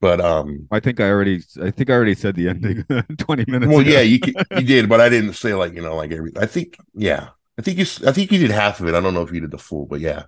But 0.00 0.20
um 0.20 0.68
I 0.70 0.80
think 0.80 1.00
I 1.00 1.10
already, 1.10 1.40
I 1.60 1.70
think 1.70 1.90
I 1.90 1.92
already 1.94 2.14
said 2.14 2.36
the 2.36 2.48
ending 2.48 2.84
twenty 3.18 3.44
minutes. 3.48 3.70
well 3.70 3.80
ago. 3.80 3.90
yeah, 3.90 4.00
you 4.00 4.20
you 4.52 4.62
did, 4.62 4.88
but 4.88 5.00
I 5.00 5.08
didn't 5.08 5.34
say 5.34 5.54
like, 5.54 5.74
you 5.74 5.82
know, 5.82 5.96
like 5.96 6.12
every 6.12 6.32
I 6.36 6.46
think 6.46 6.76
yeah. 6.94 7.30
I 7.58 7.62
think 7.62 7.78
you 7.78 7.86
I 8.06 8.12
think 8.12 8.30
you 8.30 8.38
did 8.38 8.52
half 8.52 8.80
of 8.80 8.86
it. 8.86 8.94
I 8.94 9.00
don't 9.00 9.12
know 9.14 9.22
if 9.22 9.32
you 9.32 9.40
did 9.40 9.50
the 9.50 9.58
full, 9.58 9.86
but 9.86 10.00
yeah. 10.00 10.24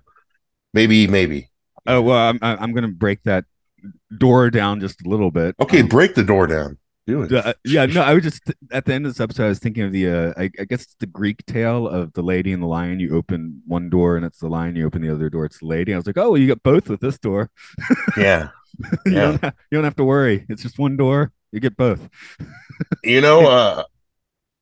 Maybe 0.73 1.07
maybe. 1.07 1.49
Oh 1.87 2.01
well, 2.01 2.17
I'm 2.17 2.39
I'm 2.41 2.73
gonna 2.73 2.89
break 2.89 3.23
that 3.23 3.45
door 4.17 4.49
down 4.49 4.79
just 4.79 5.05
a 5.05 5.09
little 5.09 5.31
bit. 5.31 5.55
Okay, 5.59 5.81
Um, 5.81 5.87
break 5.87 6.15
the 6.15 6.23
door 6.23 6.47
down. 6.47 6.77
Do 7.07 7.23
it. 7.23 7.31
Uh, 7.31 7.53
yeah, 7.65 7.85
no, 7.87 8.01
I 8.03 8.13
was 8.13 8.23
just 8.23 8.51
at 8.71 8.85
the 8.85 8.93
end 8.93 9.05
of 9.07 9.11
this 9.13 9.19
episode. 9.19 9.45
I 9.45 9.49
was 9.49 9.59
thinking 9.59 9.83
of 9.83 9.91
the, 9.91 10.07
uh, 10.09 10.33
I, 10.37 10.43
I 10.59 10.65
guess 10.65 10.83
it's 10.83 10.95
the 10.99 11.07
Greek 11.07 11.43
tale 11.47 11.87
of 11.87 12.13
the 12.13 12.21
lady 12.21 12.53
and 12.53 12.61
the 12.61 12.67
lion. 12.67 12.99
You 12.99 13.15
open 13.17 13.61
one 13.65 13.89
door 13.89 14.17
and 14.17 14.25
it's 14.25 14.37
the 14.39 14.47
lion. 14.49 14.75
You 14.75 14.85
open 14.85 15.01
the 15.01 15.11
other 15.11 15.29
door, 15.29 15.45
it's 15.45 15.59
the 15.59 15.65
lady. 15.65 15.93
I 15.93 15.97
was 15.97 16.05
like, 16.05 16.17
oh, 16.17 16.31
well, 16.31 16.37
you 16.37 16.47
got 16.47 16.61
both 16.63 16.89
with 16.89 16.99
this 17.01 17.17
door. 17.17 17.49
Yeah. 18.17 18.49
you, 19.05 19.11
Yeah. 19.13 19.21
don't 19.23 19.41
have, 19.43 19.53
you 19.71 19.77
don't 19.77 19.83
have 19.83 19.95
to 19.97 20.03
worry. 20.03 20.45
It's 20.47 20.61
just 20.61 20.77
one 20.79 20.95
door. 20.95 21.31
You 21.51 21.59
get 21.59 21.75
both. 21.75 22.07
You 23.03 23.21
know, 23.21 23.47
uh, 23.47 23.83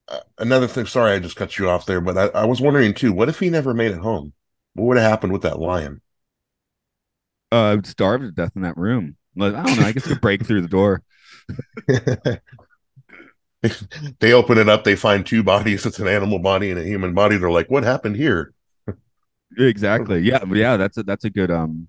uh, 0.07 0.19
another 0.39 0.67
thing. 0.67 0.85
Sorry, 0.85 1.13
I 1.13 1.19
just 1.19 1.35
cut 1.35 1.57
you 1.57 1.69
off 1.69 1.85
there, 1.85 2.01
but 2.01 2.17
I, 2.17 2.41
I 2.41 2.45
was 2.45 2.59
wondering 2.61 2.93
too. 2.93 3.13
What 3.13 3.29
if 3.29 3.39
he 3.39 3.49
never 3.49 3.73
made 3.73 3.91
it 3.91 3.99
home? 3.99 4.33
What 4.73 4.85
would 4.85 4.97
have 4.97 5.09
happened 5.09 5.31
with 5.33 5.43
that 5.43 5.59
lion? 5.59 6.01
Uh, 7.51 7.55
I 7.55 7.75
would 7.75 7.87
starve 7.87 8.21
to 8.21 8.31
death 8.31 8.51
in 8.55 8.61
that 8.61 8.77
room. 8.77 9.15
Like, 9.35 9.55
I 9.55 9.63
don't 9.63 9.79
know. 9.79 9.85
I 9.85 9.91
guess 9.91 10.07
could 10.07 10.21
break 10.21 10.45
through 10.45 10.61
the 10.61 10.67
door. 10.67 11.01
they 14.19 14.33
open 14.33 14.57
it 14.57 14.69
up. 14.69 14.83
They 14.83 14.95
find 14.95 15.25
two 15.25 15.43
bodies. 15.43 15.85
It's 15.85 15.99
an 15.99 16.07
animal 16.07 16.39
body 16.39 16.71
and 16.71 16.79
a 16.79 16.83
human 16.83 17.13
body. 17.13 17.37
They're 17.37 17.51
like, 17.51 17.69
"What 17.69 17.83
happened 17.83 18.15
here?" 18.15 18.53
Exactly. 19.57 20.21
Yeah. 20.21 20.43
Yeah. 20.51 20.77
That's 20.77 20.97
a 20.97 21.03
that's 21.03 21.25
a 21.25 21.29
good 21.29 21.51
um. 21.51 21.87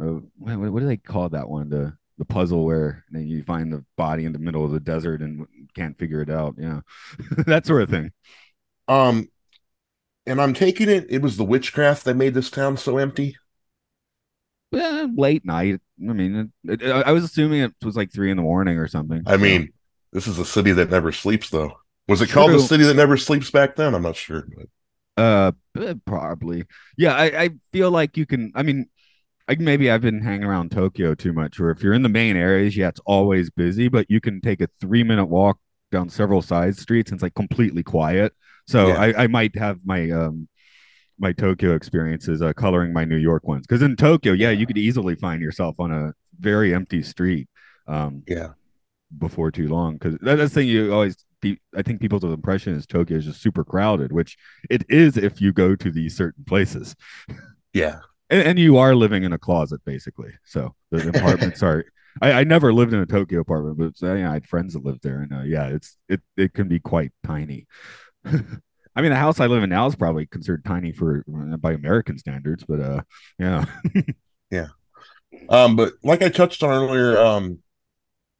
Uh, 0.00 0.20
what, 0.38 0.72
what 0.72 0.80
do 0.80 0.86
they 0.86 0.96
call 0.96 1.28
that 1.30 1.48
one? 1.48 1.68
The 1.68 1.96
the 2.18 2.24
puzzle 2.24 2.64
where 2.64 3.04
then 3.10 3.26
you 3.26 3.42
find 3.44 3.72
the 3.72 3.84
body 3.96 4.24
in 4.24 4.32
the 4.32 4.38
middle 4.38 4.64
of 4.64 4.72
the 4.72 4.80
desert 4.80 5.22
and 5.22 5.46
can't 5.74 5.98
figure 5.98 6.20
it 6.20 6.30
out. 6.30 6.56
Yeah, 6.58 6.80
that 7.46 7.66
sort 7.66 7.82
of 7.82 7.90
thing. 7.90 8.12
Um, 8.88 9.28
and 10.26 10.40
I'm 10.40 10.54
taking 10.54 10.88
it. 10.88 11.06
It 11.10 11.22
was 11.22 11.36
the 11.36 11.44
witchcraft 11.44 12.04
that 12.04 12.16
made 12.16 12.34
this 12.34 12.50
town 12.50 12.76
so 12.76 12.98
empty. 12.98 13.36
Yeah, 14.72 15.06
late 15.14 15.44
night. 15.44 15.80
I 16.00 16.12
mean, 16.12 16.52
it, 16.64 16.82
it, 16.82 16.90
I 16.90 17.12
was 17.12 17.24
assuming 17.24 17.60
it 17.60 17.74
was 17.84 17.96
like 17.96 18.12
three 18.12 18.30
in 18.30 18.36
the 18.36 18.42
morning 18.42 18.78
or 18.78 18.88
something. 18.88 19.22
I 19.26 19.36
mean, 19.36 19.72
this 20.12 20.26
is 20.26 20.38
a 20.38 20.44
city 20.44 20.72
that 20.72 20.90
never 20.90 21.12
sleeps, 21.12 21.50
though. 21.50 21.74
Was 22.08 22.20
it 22.22 22.30
called 22.30 22.50
the 22.50 22.58
city 22.60 22.84
that 22.84 22.94
never 22.94 23.16
sleeps 23.16 23.50
back 23.50 23.76
then? 23.76 23.94
I'm 23.94 24.02
not 24.02 24.16
sure. 24.16 24.46
But 24.56 25.22
Uh, 25.22 25.52
eh, 25.78 25.94
probably. 26.04 26.64
Yeah, 26.96 27.14
I, 27.14 27.24
I 27.44 27.50
feel 27.72 27.90
like 27.90 28.16
you 28.16 28.26
can. 28.26 28.52
I 28.54 28.62
mean, 28.62 28.86
like 29.48 29.60
maybe 29.60 29.90
I've 29.90 30.00
been 30.00 30.22
hanging 30.22 30.44
around 30.44 30.70
Tokyo 30.72 31.14
too 31.14 31.32
much. 31.32 31.60
Or 31.60 31.70
if 31.70 31.82
you're 31.82 31.94
in 31.94 32.02
the 32.02 32.08
main 32.08 32.36
areas, 32.36 32.76
yeah, 32.76 32.88
it's 32.88 33.00
always 33.06 33.50
busy, 33.50 33.88
but 33.88 34.10
you 34.10 34.20
can 34.20 34.40
take 34.40 34.60
a 34.60 34.68
three 34.80 35.04
minute 35.04 35.26
walk 35.26 35.58
down 35.90 36.08
several 36.08 36.42
side 36.42 36.76
streets 36.76 37.10
and 37.10 37.16
it's 37.18 37.22
like 37.22 37.34
completely 37.34 37.82
quiet. 37.82 38.32
So 38.66 38.88
Yeah. 38.88 38.94
I, 38.94 39.24
I 39.24 39.26
might 39.26 39.56
have 39.56 39.80
my 39.84 40.10
um 40.10 40.48
my 41.18 41.32
Tokyo 41.32 41.74
experiences 41.74 42.42
uh, 42.42 42.52
coloring 42.52 42.92
my 42.92 43.04
New 43.04 43.16
York 43.16 43.46
ones. 43.46 43.66
Because 43.66 43.82
in 43.82 43.96
Tokyo, 43.96 44.32
yeah, 44.32 44.50
you 44.50 44.66
could 44.66 44.78
easily 44.78 45.14
find 45.14 45.40
yourself 45.42 45.76
on 45.78 45.92
a 45.92 46.12
very 46.40 46.74
empty 46.74 47.02
street 47.02 47.48
um, 47.86 48.22
Yeah. 48.26 48.48
before 49.18 49.50
too 49.50 49.68
long. 49.68 49.94
Because 49.94 50.14
that, 50.22 50.36
that's 50.36 50.54
the 50.54 50.60
thing 50.60 50.68
you 50.68 50.92
always. 50.92 51.16
I 51.76 51.82
think 51.82 52.00
people's 52.00 52.22
impression 52.22 52.74
is 52.74 52.86
Tokyo 52.86 53.16
is 53.16 53.24
just 53.24 53.42
super 53.42 53.64
crowded, 53.64 54.12
which 54.12 54.36
it 54.70 54.84
is 54.88 55.16
if 55.16 55.40
you 55.40 55.52
go 55.52 55.74
to 55.74 55.90
these 55.90 56.16
certain 56.16 56.44
places 56.44 56.94
Yeah. 57.72 57.98
and, 58.30 58.42
and 58.42 58.58
you 58.60 58.76
are 58.76 58.94
living 58.94 59.24
in 59.24 59.32
a 59.32 59.38
closet 59.38 59.80
basically. 59.84 60.30
So 60.44 60.74
the 60.92 61.08
apartments 61.08 61.60
are. 61.64 61.84
I, 62.20 62.32
I 62.32 62.44
never 62.44 62.72
lived 62.72 62.92
in 62.92 63.00
a 63.00 63.06
Tokyo 63.06 63.40
apartment, 63.40 63.78
but 63.78 64.06
uh, 64.08 64.14
yeah, 64.14 64.30
I 64.30 64.34
had 64.34 64.46
friends 64.46 64.74
that 64.74 64.84
lived 64.84 65.02
there, 65.02 65.20
and 65.20 65.32
uh, 65.32 65.42
yeah, 65.42 65.66
it's 65.68 65.96
it 66.08 66.20
it 66.36 66.52
can 66.52 66.68
be 66.68 66.78
quite 66.78 67.10
tiny. 67.24 67.66
I 68.94 69.02
mean, 69.02 69.10
the 69.10 69.16
house 69.16 69.40
I 69.40 69.46
live 69.46 69.62
in 69.62 69.70
now 69.70 69.86
is 69.86 69.94
probably 69.94 70.26
considered 70.26 70.64
tiny 70.64 70.92
for 70.92 71.24
uh, 71.34 71.56
by 71.56 71.72
American 71.72 72.18
standards, 72.18 72.64
but 72.66 72.80
uh, 72.80 73.02
yeah, 73.38 73.64
yeah. 74.50 74.68
Um, 75.48 75.76
but 75.76 75.94
like 76.02 76.22
I 76.22 76.28
touched 76.28 76.62
on 76.62 76.70
earlier, 76.70 77.18
um, 77.18 77.58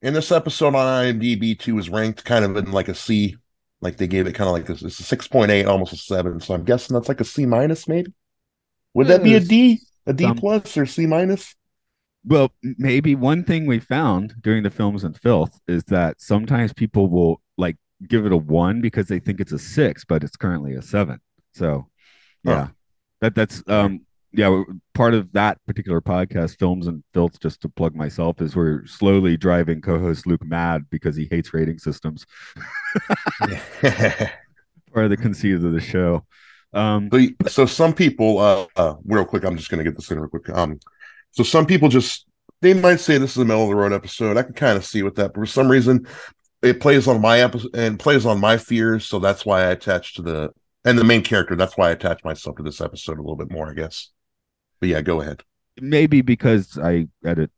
in 0.03 0.15
this 0.15 0.31
episode 0.31 0.75
on 0.75 1.05
IMDb, 1.05 1.59
two 1.59 1.79
is 1.79 1.89
ranked 1.89 2.25
kind 2.25 2.45
of 2.45 2.57
in 2.57 2.71
like 2.71 2.89
a 2.89 2.95
C, 2.95 3.37
like 3.81 3.97
they 3.97 4.07
gave 4.07 4.27
it 4.27 4.35
kind 4.35 4.49
of 4.49 4.53
like 4.53 4.67
this. 4.67 4.83
It's 4.83 5.01
a 5.01 5.05
six 5.05 5.27
point 5.27 5.51
eight, 5.51 5.67
almost 5.67 5.93
a 5.93 5.97
seven. 5.97 6.41
So 6.41 6.55
I'm 6.55 6.65
guessing 6.65 6.95
that's 6.95 7.09
like 7.09 7.21
a 7.21 7.25
C 7.25 7.47
minus, 7.47 7.89
maybe. 7.89 8.13
Would 8.95 9.07
that 9.09 9.23
be 9.23 9.35
a 9.35 9.41
D, 9.41 9.81
a 10.07 10.13
D 10.13 10.25
a 10.27 10.35
D 10.35 10.41
plus, 10.41 10.77
or 10.77 10.85
C 10.87 11.07
minus? 11.07 11.55
well, 12.25 12.53
maybe 12.63 13.15
one 13.15 13.45
thing 13.45 13.67
we 13.67 13.81
found 13.81 14.35
during 14.41 14.63
the 14.63 14.71
films 14.71 15.03
and 15.05 15.19
filth 15.19 15.59
is 15.67 15.85
that 15.85 16.21
sometimes 16.21 16.73
people 16.73 17.09
will 17.09 17.41
like 17.59 17.77
give 18.09 18.27
it 18.27 18.33
a 18.33 18.37
one 18.37 18.81
because 18.81 19.07
they 19.07 19.19
think 19.21 19.41
it's 19.41 19.53
a 19.53 19.59
six, 19.59 20.05
but 20.05 20.23
it's 20.25 20.37
currently 20.37 20.75
a 20.75 20.83
seven. 20.83 21.21
So, 21.53 21.89
yeah, 22.45 22.67
Huh. 22.67 22.73
that 23.21 23.35
that's 23.35 23.63
um 23.69 24.03
yeah 24.33 24.63
part 24.95 25.15
of 25.15 25.33
that 25.33 25.59
particular 25.67 26.01
podcast, 26.01 26.59
films 26.59 26.87
and 26.87 27.03
filth. 27.15 27.39
Just 27.41 27.61
to 27.63 27.69
plug 27.69 27.95
myself, 27.95 28.41
is 28.41 28.57
we're 28.57 28.87
slowly 28.87 29.37
driving 29.37 29.81
co-host 29.81 30.27
Luke 30.27 30.45
mad 30.45 30.87
because 30.91 31.17
he 31.17 31.27
hates 31.31 31.53
rating 31.55 31.79
systems. 31.79 32.27
Of 34.95 35.09
the 35.09 35.17
conceit 35.17 35.55
of 35.55 35.63
the 35.73 35.81
show. 35.81 36.27
Um, 36.75 37.09
So, 37.11 37.27
so 37.49 37.67
some 37.67 37.95
people, 37.95 38.39
uh, 38.39 38.67
uh, 38.77 38.95
real 39.05 39.25
quick, 39.25 39.43
I'm 39.45 39.57
just 39.57 39.71
going 39.71 39.83
to 39.83 39.91
get 39.91 39.97
this 39.97 40.11
in 40.11 40.21
real 40.21 40.29
quick. 40.29 40.51
Um, 40.51 40.81
so 41.31 41.43
some 41.43 41.65
people 41.65 41.89
just 41.89 42.27
they 42.61 42.75
might 42.75 43.01
say 43.01 43.17
this 43.19 43.33
is 43.33 43.39
a 43.39 43.45
middle 43.45 43.63
of 43.65 43.71
the 43.71 43.75
road 43.75 43.93
episode. 43.93 44.37
I 44.37 44.43
can 44.43 44.53
kind 44.53 44.77
of 44.77 44.85
see 44.85 45.03
with 45.03 45.15
that, 45.17 45.33
but 45.33 45.41
for 45.41 45.47
some 45.47 45.71
reason, 45.71 46.07
it 46.63 46.81
plays 46.81 47.09
on 47.09 47.21
my 47.21 47.41
episode 47.41 47.71
and 47.75 47.99
plays 47.99 48.25
on 48.27 48.41
my 48.41 48.57
fears. 48.57 49.07
So 49.07 49.19
that's 49.19 49.45
why 49.47 49.63
I 49.63 49.71
attach 49.71 50.15
to 50.15 50.23
the 50.23 50.51
and 50.85 50.99
the 50.99 51.05
main 51.05 51.23
character. 51.23 51.57
That's 51.57 51.77
why 51.77 51.89
I 51.89 51.93
attach 51.93 52.25
myself 52.25 52.57
to 52.57 52.63
this 52.63 52.81
episode 52.81 53.19
a 53.19 53.23
little 53.23 53.37
bit 53.37 53.51
more, 53.51 53.71
I 53.71 53.75
guess. 53.75 54.11
But 54.81 54.89
yeah, 54.91 55.01
go 55.01 55.21
ahead. 55.21 55.43
maybe 55.81 56.21
because 56.23 56.79
I 56.79 57.09
edit 57.25 57.51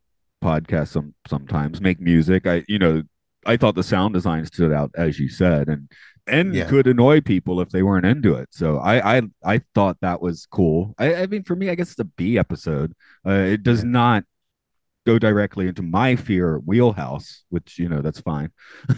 podcasts 0.43 0.89
some 0.89 1.15
sometimes, 1.27 1.81
make 1.81 2.01
music. 2.01 2.47
I 2.47 2.65
you 2.69 2.79
know 2.79 3.03
I 3.47 3.57
thought 3.57 3.75
the 3.75 3.83
sound 3.83 4.15
design 4.15 4.45
stood 4.47 4.73
out 4.73 4.91
as 4.97 5.19
you 5.19 5.29
said, 5.29 5.69
and 5.69 5.91
and 6.27 6.55
Yeah. 6.55 6.67
could 6.69 6.87
annoy 6.87 7.21
people 7.21 7.61
if 7.61 7.69
they 7.71 7.83
weren't 7.83 8.07
into 8.07 8.35
it. 8.35 8.49
So 8.53 8.79
I 8.79 9.19
I 9.19 9.23
I 9.45 9.61
thought 9.75 9.99
that 10.01 10.21
was 10.23 10.47
cool. 10.47 10.95
I, 10.99 11.15
I 11.15 11.27
mean, 11.27 11.43
for 11.45 11.57
me, 11.57 11.71
I 11.71 11.75
guess 11.75 11.91
it's 11.91 11.99
a 12.01 12.05
B 12.05 12.39
episode. 12.39 12.95
Uh, 13.27 13.33
it 13.33 13.63
does 13.63 13.83
Yeah. 13.83 13.91
not 13.91 14.25
go 15.07 15.19
directly 15.19 15.69
into 15.69 15.83
my 15.83 16.17
fear 16.17 16.59
wheelhouse, 16.59 17.45
which 17.51 17.79
you 17.79 17.89
know 17.89 18.01
that's 18.03 18.21
fine. 18.21 18.51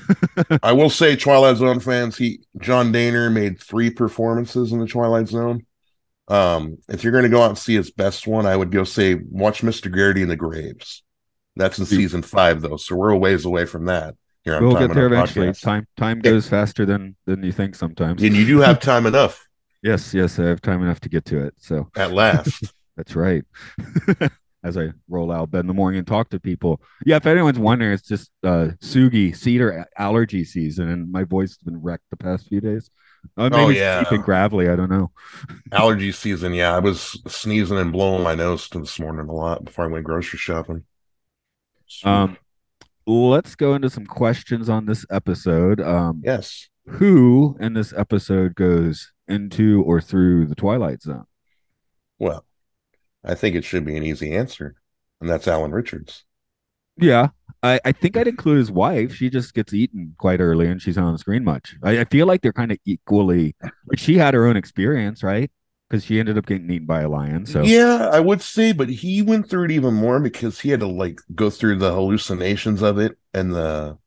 I 0.62 0.72
will 0.72 0.90
say, 0.90 1.16
Twilight 1.16 1.56
Zone 1.56 1.80
fans, 1.80 2.16
he 2.16 2.40
John 2.60 2.92
Dehner 2.92 3.32
made 3.32 3.60
three 3.60 3.90
performances 3.90 4.72
in 4.72 4.78
the 4.78 4.86
Twilight 4.86 5.28
Zone. 5.28 5.66
Um, 6.28 6.78
if 6.88 7.04
you're 7.04 7.12
going 7.12 7.24
to 7.24 7.30
go 7.30 7.42
out 7.42 7.50
and 7.50 7.58
see 7.58 7.74
his 7.74 7.90
best 7.90 8.26
one, 8.26 8.46
I 8.46 8.56
would 8.56 8.72
go 8.72 8.84
say 8.84 9.14
watch 9.14 9.62
Mr. 9.62 9.92
Garrity 9.92 10.22
and 10.22 10.30
the 10.30 10.36
Graves. 10.36 11.02
That's 11.54 11.78
in 11.78 11.86
season 11.86 12.22
five, 12.22 12.60
though, 12.60 12.76
so 12.76 12.96
we're 12.96 13.10
a 13.10 13.16
ways 13.18 13.44
away 13.44 13.64
from 13.64 13.86
that. 13.86 14.14
Here 14.44 14.60
we'll 14.60 14.76
get 14.78 14.92
there 14.94 15.06
eventually. 15.06 15.48
Podcast. 15.48 15.62
Time 15.62 15.86
time 15.96 16.20
Yeah. 16.22 16.32
goes 16.32 16.48
faster 16.48 16.84
than 16.84 17.16
than 17.26 17.42
you 17.42 17.52
think 17.52 17.74
sometimes. 17.74 18.22
and 18.22 18.34
you 18.36 18.46
do 18.46 18.58
have 18.60 18.80
time 18.80 19.06
enough 19.12 19.46
yes, 19.82 20.12
yes, 20.12 20.38
I 20.38 20.44
have 20.46 20.60
time 20.60 20.82
enough 20.82 21.00
to 21.00 21.08
get 21.08 21.24
to 21.26 21.44
it. 21.46 21.54
So 21.58 21.88
at 21.96 22.12
last. 22.12 22.72
That's 22.96 23.14
right. 23.14 23.44
As 24.66 24.76
I 24.76 24.88
roll 25.08 25.30
out 25.30 25.50
bed 25.52 25.60
in 25.60 25.66
the 25.68 25.74
morning 25.74 25.98
and 25.98 26.06
talk 26.06 26.28
to 26.30 26.40
people. 26.40 26.80
Yeah, 27.04 27.16
if 27.16 27.26
anyone's 27.26 27.58
wondering, 27.58 27.92
it's 27.92 28.08
just 28.08 28.30
uh 28.42 28.68
Sugi 28.82 29.34
cedar 29.36 29.86
allergy 29.96 30.44
season, 30.44 30.88
and 30.88 31.10
my 31.12 31.22
voice 31.24 31.50
has 31.50 31.58
been 31.58 31.80
wrecked 31.80 32.04
the 32.10 32.16
past 32.16 32.48
few 32.48 32.60
days. 32.60 32.90
Uh, 33.36 33.48
maybe 33.48 33.62
Oh, 33.62 33.68
it's 33.70 33.78
yeah. 33.78 34.00
deep 34.02 34.12
and 34.12 34.22
gravelly. 34.24 34.68
I 34.68 34.76
don't 34.76 34.90
know. 34.90 35.10
Allergy 35.72 36.10
season, 36.12 36.52
yeah. 36.54 36.74
I 36.74 36.78
was 36.80 37.20
sneezing 37.28 37.78
and 37.78 37.92
blowing 37.92 38.22
my 38.22 38.34
nose 38.34 38.68
to 38.70 38.78
this 38.80 38.98
morning 38.98 39.28
a 39.28 39.32
lot 39.32 39.64
before 39.64 39.84
I 39.84 39.88
went 39.88 40.04
grocery 40.04 40.38
shopping. 40.38 40.84
Um, 42.04 42.36
let's 43.06 43.54
go 43.54 43.74
into 43.74 43.90
some 43.90 44.06
questions 44.06 44.68
on 44.68 44.86
this 44.86 45.04
episode. 45.10 45.80
Um, 45.80 46.22
yes. 46.24 46.68
who 46.86 47.56
in 47.60 47.74
this 47.74 47.92
episode 47.96 48.54
goes 48.54 49.12
into 49.28 49.82
or 49.84 50.00
through 50.00 50.46
the 50.46 50.54
Twilight 50.54 51.02
Zone? 51.02 51.26
Well, 52.18 52.45
I 53.24 53.34
think 53.34 53.56
it 53.56 53.64
should 53.64 53.84
be 53.84 53.96
an 53.96 54.02
easy 54.02 54.34
answer, 54.34 54.76
and 55.20 55.28
that's 55.28 55.48
Alan 55.48 55.72
Richards. 55.72 56.24
Yeah, 56.98 57.28
I, 57.62 57.78
I 57.84 57.92
think 57.92 58.16
I'd 58.16 58.28
include 58.28 58.58
his 58.58 58.70
wife. 58.70 59.14
She 59.14 59.28
just 59.28 59.54
gets 59.54 59.74
eaten 59.74 60.14
quite 60.18 60.40
early 60.40 60.66
and 60.68 60.80
she's 60.80 60.96
not 60.96 61.06
on 61.06 61.12
the 61.12 61.18
screen 61.18 61.44
much. 61.44 61.74
I, 61.82 62.00
I 62.00 62.04
feel 62.04 62.26
like 62.26 62.40
they're 62.42 62.52
kind 62.52 62.72
of 62.72 62.78
equally. 62.86 63.54
Like 63.62 63.98
she 63.98 64.16
had 64.16 64.34
her 64.34 64.46
own 64.46 64.56
experience, 64.56 65.22
right? 65.22 65.50
Because 65.88 66.04
she 66.04 66.18
ended 66.18 66.38
up 66.38 66.46
getting 66.46 66.70
eaten 66.70 66.86
by 66.86 67.02
a 67.02 67.08
lion. 67.08 67.44
So 67.46 67.72
Yeah, 67.72 68.10
I 68.12 68.20
would 68.20 68.42
say, 68.42 68.72
but 68.72 68.88
he 68.88 69.22
went 69.22 69.48
through 69.48 69.64
it 69.66 69.70
even 69.70 69.94
more 69.94 70.20
because 70.20 70.60
he 70.60 70.70
had 70.70 70.80
to 70.80 70.86
like 70.86 71.20
go 71.34 71.48
through 71.48 71.76
the 71.78 71.92
hallucinations 71.92 72.82
of 72.82 72.98
it 72.98 73.16
and 73.32 73.54
the 73.54 73.98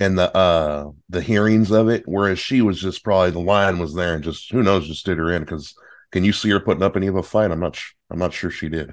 and 0.00 0.18
the 0.18 0.34
uh 0.36 0.90
the 1.10 1.22
hearings 1.22 1.72
of 1.72 1.88
it, 1.88 2.04
whereas 2.06 2.38
she 2.38 2.62
was 2.62 2.80
just 2.80 3.04
probably 3.04 3.30
the 3.32 3.40
lion 3.40 3.78
was 3.78 3.94
there 3.94 4.14
and 4.14 4.24
just 4.24 4.50
who 4.52 4.62
knows 4.62 4.88
just 4.88 5.06
did 5.06 5.18
her 5.18 5.32
in 5.32 5.42
because 5.42 5.74
can 6.14 6.22
you 6.22 6.32
see 6.32 6.48
her 6.50 6.60
putting 6.60 6.84
up 6.84 6.96
any 6.96 7.08
of 7.08 7.16
a 7.16 7.24
fight? 7.24 7.50
I'm 7.50 7.58
not 7.58 7.74
sh- 7.74 7.92
I'm 8.08 8.20
not 8.20 8.32
sure 8.32 8.48
she 8.48 8.68
did. 8.68 8.92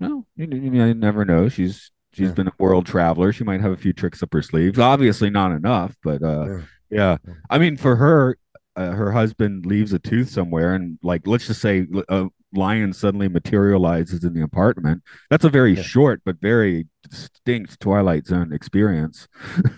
no, 0.00 0.24
you, 0.34 0.46
you, 0.50 0.94
never 0.94 1.26
know. 1.26 1.50
She's 1.50 1.90
she's 2.14 2.28
Yeah. 2.28 2.32
been 2.34 2.48
a 2.48 2.52
world 2.58 2.86
traveler. 2.86 3.34
She 3.34 3.44
might 3.44 3.60
have 3.60 3.72
a 3.72 3.76
few 3.76 3.92
tricks 3.92 4.22
up 4.22 4.32
her 4.32 4.40
sleeves. 4.40 4.78
Obviously, 4.78 5.28
not 5.28 5.52
enough, 5.52 5.94
but 6.02 6.22
uh, 6.22 6.46
Yeah. 6.48 6.60
yeah. 6.88 7.16
I 7.50 7.58
mean, 7.58 7.76
for 7.76 7.96
her, 7.96 8.38
uh, 8.76 8.92
her 8.92 9.12
husband 9.12 9.66
leaves 9.66 9.92
a 9.92 9.98
tooth 9.98 10.30
somewhere, 10.30 10.74
and 10.74 10.98
like, 11.02 11.26
let's 11.26 11.46
just 11.48 11.60
say 11.60 11.86
a 12.08 12.28
lion 12.54 12.94
suddenly 12.94 13.28
materializes 13.28 14.24
in 14.24 14.32
the 14.32 14.40
apartment. 14.42 15.02
That's 15.28 15.44
a 15.44 15.50
very 15.50 15.74
Yeah. 15.74 15.82
short 15.82 16.22
but 16.24 16.40
very 16.40 16.86
distinct 17.06 17.78
Twilight 17.78 18.26
Zone 18.26 18.54
experience. 18.54 19.28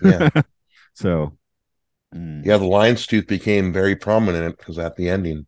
Yeah. 0.05 0.29
so, 0.95 1.37
mm, 2.15 2.47
Yeah, 2.47 2.59
the 2.59 2.65
lion's 2.67 3.09
tooth 3.09 3.27
became 3.27 3.73
very 3.73 3.97
prominent 3.97 4.57
because 4.57 4.79
at 4.79 4.95
the 4.95 5.09
ending, 5.09 5.47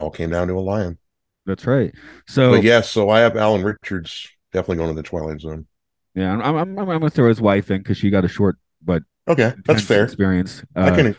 all 0.00 0.10
came 0.10 0.30
down 0.30 0.48
to 0.48 0.54
a 0.54 0.60
lion. 0.60 0.98
that's 1.46 1.66
right. 1.66 1.94
So, 2.26 2.52
But 2.52 2.62
yes, 2.62 2.90
so 2.90 3.10
I 3.10 3.20
have 3.20 3.36
Alan 3.36 3.62
Richards 3.62 4.28
definitely 4.52 4.76
going 4.76 4.94
to 4.94 5.02
the 5.02 5.06
Twilight 5.08 5.40
Zone. 5.40 5.66
yeah, 6.14 6.32
I'm, 6.32 6.42
I'm, 6.42 6.78
I'm, 6.78 6.86
gonna 6.86 7.10
throw 7.10 7.28
his 7.28 7.40
wife 7.40 7.70
in 7.70 7.78
because 7.78 7.98
she 7.98 8.10
got 8.10 8.24
a 8.24 8.28
short 8.28 8.56
but 8.82 9.02
Okay, 9.26 9.52
that's 9.66 9.82
fair. 9.82 10.04
experience. 10.04 10.62
I 10.76 10.90
Uh, 10.90 10.96
can 10.96 11.16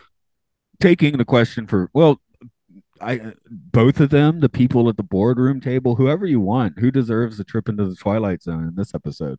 taking 0.80 1.18
the 1.18 1.24
question 1.24 1.66
for 1.66 1.90
well 1.92 2.20
i 3.00 3.32
both 3.50 4.00
of 4.00 4.10
them 4.10 4.40
the 4.40 4.48
people 4.48 4.88
at 4.88 4.96
the 4.96 5.02
boardroom 5.02 5.60
table 5.60 5.96
whoever 5.96 6.26
you 6.26 6.40
want 6.40 6.78
who 6.78 6.90
deserves 6.90 7.38
a 7.40 7.44
trip 7.44 7.68
into 7.68 7.86
the 7.88 7.94
twilight 7.96 8.42
zone 8.42 8.68
in 8.68 8.74
this 8.76 8.94
episode 8.94 9.38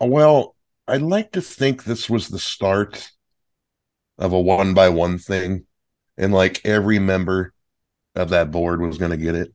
Well, 0.00 0.54
I'd 0.86 1.02
like 1.02 1.32
to 1.32 1.40
think 1.42 1.84
this 1.84 2.08
was 2.08 2.28
the 2.28 2.38
start 2.38 3.10
of 4.18 4.32
a 4.32 4.40
one 4.40 4.74
by 4.74 4.88
one 4.88 5.18
thing, 5.18 5.66
and 6.18 6.34
like 6.34 6.60
every 6.66 7.00
member 7.00 7.54
of 8.16 8.30
that 8.30 8.50
board 8.52 8.80
was 8.82 8.98
going 8.98 9.12
to 9.12 9.16
get 9.16 9.36
it, 9.36 9.54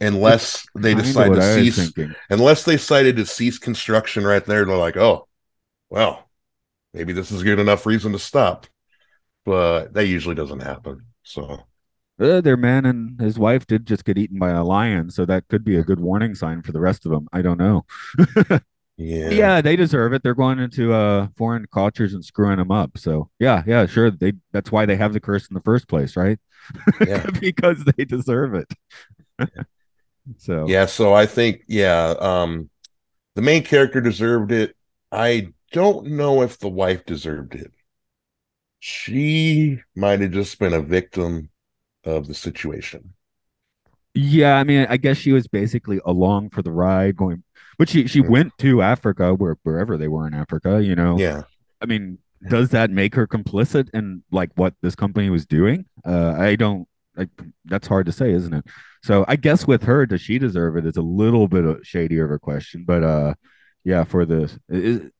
unless 0.00 0.66
they 0.74 0.94
Kinda 0.94 1.02
decide 1.02 1.34
to 1.34 1.42
I 1.42 1.54
cease. 1.54 1.92
Unless 2.30 2.64
they 2.64 2.74
decided 2.76 3.16
to 3.16 3.26
cease 3.26 3.58
construction 3.58 4.24
right 4.24 4.44
there, 4.44 4.64
they're 4.64 4.76
like, 4.76 4.96
"Oh, 4.96 5.28
well, 5.90 6.28
maybe 6.94 7.12
this 7.12 7.32
is 7.32 7.42
good 7.42 7.58
enough 7.60 7.86
reason 7.86 8.12
to 8.12 8.18
stop." 8.18 8.66
But 9.44 9.94
that 9.94 10.06
usually 10.06 10.34
doesn't 10.34 10.60
happen. 10.60 11.02
So 11.22 11.64
Uh, 12.18 12.40
their 12.40 12.56
man 12.56 12.86
and 12.86 13.20
his 13.20 13.38
wife 13.38 13.66
did 13.66 13.86
just 13.86 14.04
get 14.04 14.16
eaten 14.18 14.38
by 14.38 14.50
a 14.50 14.62
lion 14.62 15.10
so 15.10 15.24
that 15.26 15.48
could 15.48 15.64
be 15.64 15.76
a 15.76 15.82
good 15.82 15.98
warning 15.98 16.34
sign 16.34 16.62
for 16.62 16.70
the 16.70 16.80
rest 16.80 17.04
of 17.04 17.10
them 17.10 17.26
i 17.32 17.42
don't 17.42 17.58
know 17.58 17.84
Yeah. 18.96 19.30
Yeah, 19.30 19.60
they 19.60 19.76
deserve 19.76 20.12
it. 20.12 20.22
They're 20.22 20.34
going 20.34 20.58
into 20.58 20.92
uh 20.92 21.28
foreign 21.36 21.66
cultures 21.72 22.14
and 22.14 22.24
screwing 22.24 22.58
them 22.58 22.70
up. 22.70 22.96
So 22.96 23.30
yeah, 23.38 23.62
yeah, 23.66 23.86
sure. 23.86 24.10
They 24.10 24.34
that's 24.52 24.70
why 24.70 24.86
they 24.86 24.96
have 24.96 25.12
the 25.12 25.20
curse 25.20 25.48
in 25.48 25.54
the 25.54 25.60
first 25.62 25.88
place, 25.88 26.16
right? 26.16 26.38
Yeah. 27.00 27.26
because 27.40 27.84
they 27.84 28.04
deserve 28.04 28.54
it. 28.54 28.72
so 30.38 30.66
Yeah, 30.68 30.86
so 30.86 31.14
I 31.14 31.26
think 31.26 31.62
yeah, 31.68 32.14
um 32.18 32.70
the 33.36 33.42
main 33.42 33.64
character 33.64 34.00
deserved 34.00 34.52
it. 34.52 34.76
I 35.12 35.48
don't 35.72 36.08
know 36.08 36.42
if 36.42 36.58
the 36.58 36.68
wife 36.68 37.04
deserved 37.06 37.54
it. 37.54 37.72
She 38.78 39.80
might 39.96 40.20
have 40.20 40.30
just 40.30 40.60
been 40.60 40.74
a 40.74 40.80
victim 40.80 41.50
of 42.04 42.28
the 42.28 42.34
situation. 42.34 43.14
Yeah, 44.14 44.56
I 44.56 44.64
mean, 44.64 44.86
I 44.88 44.96
guess 44.96 45.16
she 45.16 45.32
was 45.32 45.48
basically 45.48 46.00
along 46.04 46.50
for 46.50 46.62
the 46.62 46.70
ride, 46.70 47.16
going, 47.16 47.42
but 47.78 47.88
she 47.88 48.06
she 48.06 48.20
Yeah. 48.20 48.28
went 48.28 48.52
to 48.58 48.80
Africa, 48.82 49.34
where 49.34 49.56
wherever 49.64 49.96
they 49.96 50.08
were 50.08 50.26
in 50.26 50.34
Africa. 50.34 50.82
You 50.82 50.94
know, 50.94 51.18
Yeah. 51.18 51.42
I 51.80 51.86
mean, 51.86 52.18
does 52.48 52.70
that 52.70 52.90
make 52.90 53.14
her 53.14 53.26
complicit 53.26 53.88
in 53.92 54.22
like 54.30 54.50
what 54.54 54.74
this 54.82 54.94
company 54.94 55.30
was 55.30 55.46
doing? 55.46 55.86
Uh, 56.06 56.34
I 56.38 56.56
don't. 56.56 56.86
Like 57.16 57.30
that's 57.64 57.86
hard 57.86 58.06
to 58.06 58.12
say, 58.12 58.32
isn't 58.32 58.52
it? 58.54 58.64
So 59.04 59.24
I 59.28 59.36
guess 59.36 59.66
with 59.66 59.82
her, 59.84 60.04
does 60.06 60.20
she 60.20 60.38
deserve 60.38 60.76
it? 60.76 60.84
it? 60.84 60.88
Is 60.90 60.96
a 60.96 61.02
little 61.02 61.46
bit 61.48 61.64
of 61.64 61.80
shadier 61.84 62.24
of 62.24 62.30
a 62.32 62.38
question, 62.38 62.84
but 62.84 63.02
uh, 63.04 63.34
yeah, 63.84 64.02
for 64.04 64.24
the 64.24 64.50
is, 64.68 65.10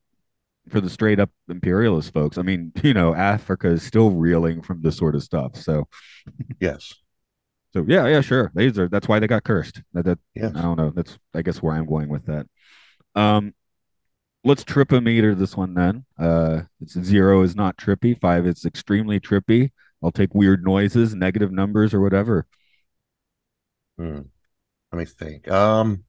for 0.69 0.81
the 0.81 0.91
straight 0.91 1.21
up 1.21 1.31
imperialist 1.49 2.13
folks, 2.13 2.39
I 2.39 2.43
mean, 2.43 2.73
you 2.83 2.95
know, 2.95 3.15
Africa 3.15 3.69
is 3.69 3.83
still 3.83 4.11
reeling 4.11 4.63
from 4.63 4.83
this 4.83 4.97
sort 4.97 5.15
of 5.15 5.23
stuff. 5.23 5.57
So 5.57 5.87
Yes. 6.61 6.95
So 7.75 7.85
yeah, 7.89 8.07
yeah, 8.07 8.21
sure. 8.21 8.53
They 8.55 8.69
deserve. 8.69 8.91
That's 8.91 9.09
why 9.09 9.19
they 9.19 9.27
got 9.27 9.43
cursed. 9.43 9.83
That, 9.95 10.05
that 10.05 10.19
Yes. 10.35 10.53
I 10.55 10.63
don't 10.63 10.79
know. 10.79 10.91
That's 10.91 11.19
I 11.35 11.43
guess 11.43 11.61
where 11.61 11.75
I'm 11.75 11.87
going 11.87 12.09
with 12.09 12.27
that. 12.27 12.47
Um, 13.17 13.53
let's 14.45 14.63
trip 14.63 14.93
a 14.93 15.01
meter 15.01 15.35
this 15.35 15.57
one 15.57 15.75
then. 15.75 16.05
Uh, 16.17 16.63
it's 16.81 16.99
zero 17.01 17.43
is 17.43 17.57
not 17.57 17.77
trippy. 17.77 18.19
Five 18.19 18.47
it's 18.47 18.65
extremely 18.65 19.19
trippy. 19.19 19.73
I'll 20.03 20.13
take 20.13 20.35
weird 20.35 20.63
noises, 20.63 21.17
negative 21.17 21.51
numbers, 21.51 21.93
or 21.93 22.01
whatever. 22.01 22.47
Hmm. 23.99 24.21
Let 24.93 24.99
me 24.99 25.05
think. 25.05 25.51
Um 25.51 26.05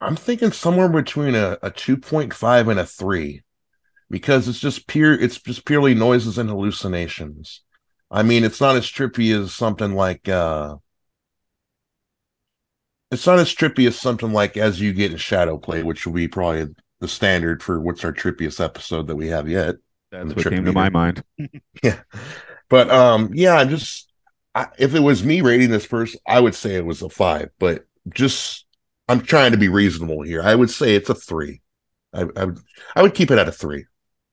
I'm 0.00 0.16
thinking 0.16 0.52
somewhere 0.52 0.88
between 0.88 1.34
a, 1.34 1.58
a 1.62 1.70
2.5 1.70 2.68
and 2.70 2.78
a 2.78 2.86
3 2.86 3.42
because 4.10 4.46
it's 4.46 4.60
just 4.60 4.86
pure 4.86 5.14
it's 5.18 5.40
just 5.40 5.64
purely 5.64 5.94
noises 5.94 6.36
and 6.36 6.50
hallucinations. 6.50 7.62
I 8.10 8.22
mean, 8.22 8.44
it's 8.44 8.60
not 8.60 8.76
as 8.76 8.86
trippy 8.86 9.38
as 9.38 9.54
something 9.54 9.94
like 9.94 10.28
uh 10.28 10.76
it's 13.10 13.26
not 13.26 13.38
as 13.38 13.54
trippy 13.54 13.86
as 13.86 13.98
something 13.98 14.32
like 14.32 14.56
as 14.56 14.80
you 14.80 14.92
get 14.92 15.12
in 15.12 15.18
shadow 15.18 15.56
play, 15.56 15.82
which 15.82 16.06
will 16.06 16.12
be 16.12 16.28
probably 16.28 16.66
the 17.00 17.08
standard 17.08 17.62
for 17.62 17.80
what's 17.80 18.04
our 18.04 18.12
trippiest 18.12 18.62
episode 18.62 19.06
that 19.06 19.16
we 19.16 19.28
have 19.28 19.48
yet. 19.48 19.76
That's 20.10 20.34
what 20.34 20.38
trip 20.38 20.54
came 20.54 20.64
to 20.64 20.72
my 20.72 20.88
mind. 20.88 21.22
Yeah. 21.82 22.00
But 22.68 22.90
um 22.90 23.30
yeah, 23.34 23.54
I'm 23.54 23.68
just 23.68 24.10
I, 24.54 24.66
if 24.78 24.94
it 24.94 25.00
was 25.00 25.24
me 25.24 25.40
rating 25.40 25.70
this 25.70 25.86
person, 25.86 26.20
I 26.26 26.40
would 26.40 26.54
say 26.54 26.74
it 26.74 26.84
was 26.84 27.02
a 27.02 27.08
5, 27.08 27.50
but 27.58 27.86
just 28.08 28.66
I'm 29.08 29.20
trying 29.20 29.52
to 29.52 29.58
be 29.58 29.68
reasonable 29.68 30.22
here. 30.22 30.42
I 30.42 30.54
would 30.54 30.70
say 30.70 30.94
it's 30.94 31.10
a 31.10 31.14
3. 31.14 31.60
I, 32.12 32.24
I 32.36 32.44
would 32.44 32.58
I 32.96 33.02
would 33.02 33.14
keep 33.14 33.30
it 33.30 33.38
at 33.38 33.48
a 33.48 33.52
3. 33.52 33.84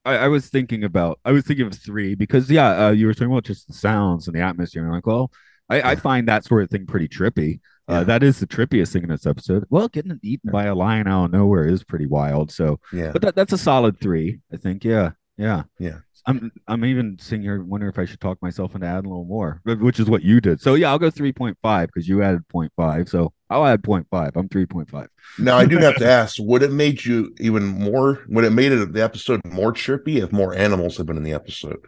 I, 0.06 0.16
I 0.16 0.28
was 0.28 0.48
thinking 0.48 0.84
about. 0.84 1.18
I 1.24 1.32
was 1.32 1.44
thinking 1.44 1.66
of 1.66 1.74
three 1.74 2.14
because 2.14 2.50
yeah, 2.50 2.86
uh, 2.86 2.90
you 2.90 3.06
were 3.06 3.14
talking 3.14 3.32
about 3.32 3.44
just 3.44 3.66
the 3.66 3.74
sounds 3.74 4.26
and 4.28 4.36
the 4.36 4.40
atmosphere. 4.40 4.82
And 4.82 4.90
I'm 4.90 4.94
like, 4.96 5.06
well, 5.06 5.30
I, 5.68 5.82
I 5.92 5.96
find 5.96 6.28
that 6.28 6.44
sort 6.44 6.62
of 6.62 6.70
thing 6.70 6.86
pretty 6.86 7.08
trippy. 7.08 7.60
Uh, 7.88 7.94
Yeah. 7.98 8.04
that 8.04 8.22
is 8.22 8.40
the 8.40 8.46
trippiest 8.46 8.92
thing 8.92 9.02
in 9.04 9.08
this 9.10 9.26
episode. 9.26 9.64
Well, 9.70 9.88
getting 9.88 10.18
eaten 10.22 10.50
by 10.50 10.64
a 10.64 10.74
lion 10.74 11.06
out 11.06 11.26
of 11.26 11.30
nowhere 11.32 11.66
is 11.68 11.84
pretty 11.84 12.06
wild. 12.06 12.50
So 12.50 12.80
Yeah. 12.92 13.10
But 13.12 13.22
that, 13.22 13.34
that's 13.36 13.52
a 13.52 13.58
solid 13.58 14.00
three, 14.00 14.40
I 14.52 14.56
think. 14.56 14.84
Yeah, 14.84 15.10
yeah, 15.36 15.64
Yeah. 15.78 15.98
I'm 16.28 16.50
I'm 16.66 16.84
even 16.84 17.16
sitting 17.20 17.42
here 17.42 17.62
wondering 17.62 17.92
if 17.92 18.00
I 18.00 18.04
should 18.04 18.20
talk 18.20 18.42
myself 18.42 18.74
into 18.74 18.84
adding 18.84 19.06
a 19.06 19.08
little 19.08 19.24
more, 19.24 19.60
which 19.64 20.00
is 20.00 20.10
what 20.10 20.22
you 20.22 20.40
did. 20.40 20.60
So 20.60 20.74
yeah, 20.74 20.90
I'll 20.90 20.98
go 20.98 21.08
three 21.08 21.32
point 21.32 21.56
five 21.62 21.88
because 21.88 22.08
you 22.08 22.20
added 22.20 22.42
0.5. 22.52 23.08
So 23.08 23.32
I'll 23.48 23.64
add 23.64 23.80
0.5. 23.82 24.32
I'm 24.34 24.48
three 24.48 24.66
point 24.66 24.90
five. 24.90 25.08
Now 25.38 25.56
I 25.56 25.66
do 25.66 25.78
have 25.78 25.94
to 25.98 26.06
ask, 26.10 26.36
would 26.40 26.64
it 26.64 26.72
made 26.72 27.04
you 27.04 27.32
even 27.38 27.64
more 27.64 28.24
would 28.28 28.44
it 28.44 28.50
made 28.50 28.72
it 28.72 28.92
the 28.92 29.04
episode 29.04 29.40
more 29.44 29.72
trippy 29.72 30.16
if 30.20 30.32
more 30.32 30.52
animals 30.52 30.96
had 30.96 31.06
been 31.06 31.16
in 31.16 31.22
the 31.22 31.32
episode? 31.32 31.86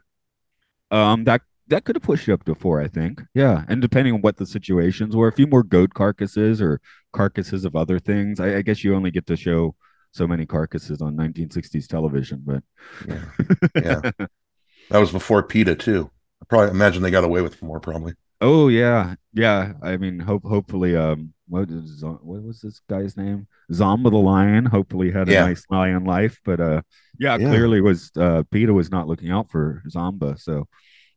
Um, 0.90 1.24
that 1.24 1.42
that 1.68 1.84
could 1.84 1.96
have 1.96 2.02
pushed 2.02 2.28
it 2.28 2.32
up 2.32 2.44
to 2.44 2.54
four, 2.54 2.80
I 2.80 2.88
think. 2.88 3.22
Yeah, 3.34 3.64
and 3.68 3.82
depending 3.82 4.14
on 4.14 4.20
what 4.22 4.36
the 4.36 4.46
situations 4.46 5.14
were, 5.14 5.28
a 5.28 5.32
few 5.32 5.46
more 5.46 5.62
goat 5.62 5.94
carcasses 5.94 6.62
or 6.62 6.80
carcasses 7.12 7.64
of 7.64 7.76
other 7.76 7.98
things. 7.98 8.40
I, 8.40 8.56
I 8.56 8.62
guess 8.62 8.82
you 8.84 8.94
only 8.94 9.10
get 9.10 9.26
to 9.26 9.36
show 9.36 9.74
so 10.12 10.26
many 10.26 10.46
carcasses 10.46 11.00
on 11.02 11.16
1960s 11.16 11.86
television, 11.86 12.42
but 12.44 12.62
Yeah. 13.06 13.24
Yeah. 13.74 14.10
that 14.90 14.98
was 14.98 15.12
before 15.12 15.42
PETA 15.42 15.76
too. 15.76 16.10
I 16.42 16.46
probably 16.48 16.70
imagine 16.70 17.02
they 17.02 17.10
got 17.10 17.24
away 17.24 17.42
with 17.42 17.60
more 17.62 17.80
probably. 17.80 18.14
Oh 18.40 18.68
yeah, 18.68 19.16
yeah. 19.34 19.72
I 19.82 19.96
mean, 19.96 20.20
hope 20.20 20.44
hopefully, 20.44 20.94
um, 20.94 21.32
what 21.48 21.68
is 21.70 22.04
what 22.04 22.42
was 22.42 22.60
this 22.60 22.80
guy's 22.88 23.16
name? 23.16 23.48
Zamba 23.72 24.10
the 24.10 24.16
lion. 24.18 24.64
Hopefully 24.64 25.10
had 25.10 25.28
a 25.28 25.32
Yeah. 25.32 25.44
nice 25.46 25.64
lion 25.70 26.04
life, 26.04 26.38
but 26.44 26.60
uh, 26.60 26.82
yeah, 27.18 27.36
Yeah. 27.36 27.48
clearly 27.48 27.80
was 27.80 28.12
uh, 28.16 28.44
PETA 28.52 28.72
was 28.72 28.92
not 28.92 29.08
looking 29.08 29.30
out 29.30 29.50
for 29.50 29.82
Zamba, 29.90 30.38
so 30.38 30.68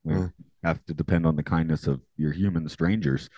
we 0.03 0.15
Have 0.63 0.83
to 0.85 0.93
depend 0.93 1.25
on 1.25 1.35
the 1.35 1.43
kindness 1.43 1.87
of 1.87 2.01
your 2.17 2.31
human 2.31 2.69
strangers 2.69 3.29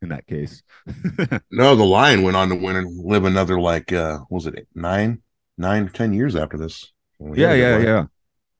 in 0.00 0.08
that 0.08 0.26
case. 0.26 0.62
No, 1.50 1.76
the 1.76 1.84
lion 1.84 2.22
went 2.22 2.36
on 2.36 2.48
to 2.48 2.54
win 2.56 2.76
and 2.76 3.04
live 3.04 3.24
another 3.24 3.60
like 3.60 3.92
uh 3.92 4.18
what 4.28 4.44
was 4.44 4.46
it 4.46 4.66
nine, 4.74 5.22
nine, 5.58 5.88
ten 5.88 6.12
years 6.12 6.34
after 6.34 6.58
this. 6.58 6.92
Yeah, 7.20 7.50
had 7.50 7.58
a 7.58 7.78
good 7.78 7.84
yeah, 7.84 7.92
yeah. 7.94 8.04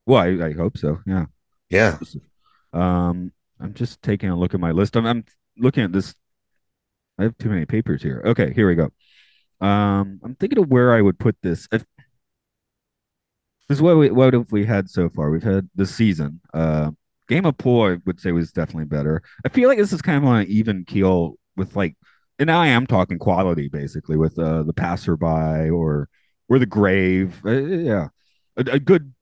Well, 0.05 0.21
I, 0.21 0.47
I 0.47 0.53
hope 0.53 0.77
so. 0.77 0.99
Yeah. 1.05 1.25
Yeah. 1.69 1.97
Um, 2.71 3.31
I'm 3.59 3.73
just 3.73 4.01
taking 4.01 4.29
a 4.29 4.37
look 4.37 4.53
at 4.53 4.59
my 4.59 4.71
list. 4.71 4.95
I'm, 4.95 5.05
I'm 5.05 5.25
looking 5.57 5.83
at 5.83 5.91
this. 5.91 6.13
I 7.17 7.23
have 7.23 7.37
too 7.37 7.49
many 7.49 7.65
papers 7.65 8.01
here. 8.01 8.21
Okay, 8.25 8.53
here 8.53 8.67
we 8.67 8.75
go. 8.75 8.91
Um, 9.65 10.19
I'm 10.23 10.35
thinking 10.35 10.59
of 10.59 10.69
where 10.69 10.93
I 10.93 11.01
would 11.01 11.19
put 11.19 11.37
this. 11.41 11.67
If 11.71 11.85
this 13.69 13.77
is 13.77 13.81
what 13.81 13.97
we 13.97 14.11
what 14.11 14.33
have 14.33 14.51
we 14.51 14.65
had 14.65 14.89
so 14.89 15.09
far? 15.09 15.29
We've 15.29 15.43
had 15.43 15.69
the 15.75 15.85
season. 15.85 16.41
Uh, 16.53 16.91
Game 17.27 17.45
of 17.45 17.57
Pool, 17.57 17.83
I 17.83 17.97
would 18.05 18.19
say 18.19 18.31
was 18.31 18.51
definitely 18.51 18.85
better. 18.85 19.21
I 19.45 19.49
feel 19.49 19.69
like 19.69 19.77
this 19.77 19.93
is 19.93 20.01
kind 20.01 20.17
of 20.17 20.25
on 20.25 20.41
an 20.41 20.47
even 20.47 20.85
keel 20.85 21.35
with 21.55 21.75
like, 21.75 21.95
and 22.39 22.47
now 22.47 22.59
I 22.61 22.67
am 22.67 22.87
talking 22.87 23.19
quality 23.19 23.69
basically 23.69 24.17
with 24.17 24.37
uh 24.39 24.63
the 24.63 24.73
passerby 24.73 25.69
or 25.69 26.09
or 26.49 26.59
the 26.59 26.65
grave. 26.65 27.41
Uh, 27.45 27.51
yeah, 27.51 28.07
a, 28.57 28.61
a 28.73 28.79
good 28.79 29.13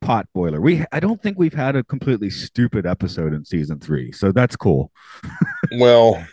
pot 0.00 0.26
boiler. 0.34 0.60
We 0.60 0.84
I 0.92 1.00
don't 1.00 1.22
think 1.22 1.38
we've 1.38 1.54
had 1.54 1.76
a 1.76 1.84
completely 1.84 2.30
stupid 2.30 2.86
episode 2.86 3.32
in 3.32 3.44
season 3.44 3.80
three, 3.80 4.12
so 4.12 4.32
that's 4.32 4.56
cool. 4.56 4.92
Well, 5.72 6.24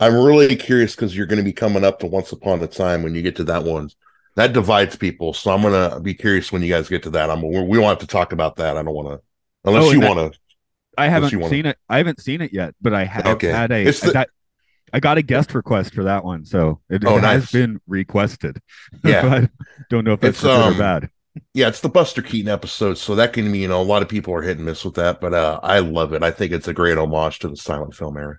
I'm 0.00 0.14
really 0.14 0.56
curious 0.56 0.94
because 0.96 1.16
you're 1.16 1.26
going 1.26 1.38
to 1.38 1.44
be 1.44 1.52
coming 1.52 1.84
up 1.84 2.00
to 2.00 2.06
Once 2.06 2.32
Upon 2.32 2.60
a 2.62 2.66
Time 2.66 3.02
when 3.02 3.14
you 3.14 3.22
get 3.22 3.36
to 3.36 3.44
that 3.44 3.64
one. 3.64 3.90
That 4.36 4.52
divides 4.52 4.96
people, 4.96 5.32
so 5.32 5.50
I'm 5.52 5.62
going 5.62 5.90
to 5.90 6.00
be 6.00 6.14
curious 6.14 6.50
when 6.50 6.62
you 6.62 6.72
guys 6.72 6.88
get 6.88 7.02
to 7.04 7.10
that. 7.10 7.30
I'm 7.30 7.42
we 7.42 7.76
don't 7.76 7.84
have 7.84 7.98
to 7.98 8.06
talk 8.06 8.32
about 8.32 8.56
that. 8.56 8.76
I 8.76 8.82
don't 8.82 8.94
want 8.94 9.08
to, 9.08 9.20
unless 9.64 9.84
Oh, 9.84 9.90
you 9.92 10.00
want 10.00 10.32
to. 10.32 10.38
I 10.98 11.08
haven't 11.08 11.34
wanna- 11.34 11.48
seen 11.50 11.66
it. 11.66 11.78
I 11.88 11.98
haven't 11.98 12.20
seen 12.20 12.40
it 12.40 12.52
yet, 12.52 12.74
but 12.80 12.92
I 12.94 13.04
have 13.04 13.26
Okay. 13.26 13.50
had 13.50 13.70
a. 13.70 13.86
It's 13.86 14.02
I 14.02 14.06
the- 14.08 14.12
got 14.12 14.28
I 14.92 14.98
got 15.00 15.18
a 15.18 15.22
guest 15.22 15.54
request 15.54 15.94
for 15.94 16.02
that 16.04 16.24
one, 16.24 16.44
so 16.44 16.80
it, 16.90 17.04
Oh, 17.06 17.16
it 17.18 17.22
has 17.22 17.50
been 17.52 17.80
requested. 17.86 18.60
Yeah. 19.04 19.46
don't 19.88 20.04
know 20.04 20.14
if 20.14 20.20
that's 20.20 20.38
It's, 20.38 20.44
um, 20.44 20.74
or 20.74 20.76
bad. 20.78 21.10
Yeah, 21.54 21.68
it's 21.68 21.80
the 21.80 21.88
Buster 21.88 22.22
Keaton 22.22 22.50
episode, 22.50 22.98
so 22.98 23.14
that 23.14 23.32
can 23.32 23.50
mean 23.52 23.60
you 23.62 23.68
know 23.68 23.80
a 23.80 23.84
lot 23.84 24.02
of 24.02 24.08
people 24.08 24.34
are 24.34 24.42
hit 24.42 24.56
and 24.56 24.66
miss 24.66 24.84
with 24.84 24.94
that, 24.96 25.20
but 25.20 25.32
uh, 25.32 25.60
I 25.62 25.78
love 25.78 26.12
it. 26.12 26.24
I 26.24 26.32
think 26.32 26.50
it's 26.52 26.66
a 26.66 26.74
great 26.74 26.98
homage 26.98 27.38
to 27.40 27.48
the 27.48 27.56
silent 27.56 27.94
film 27.94 28.16
era. 28.16 28.38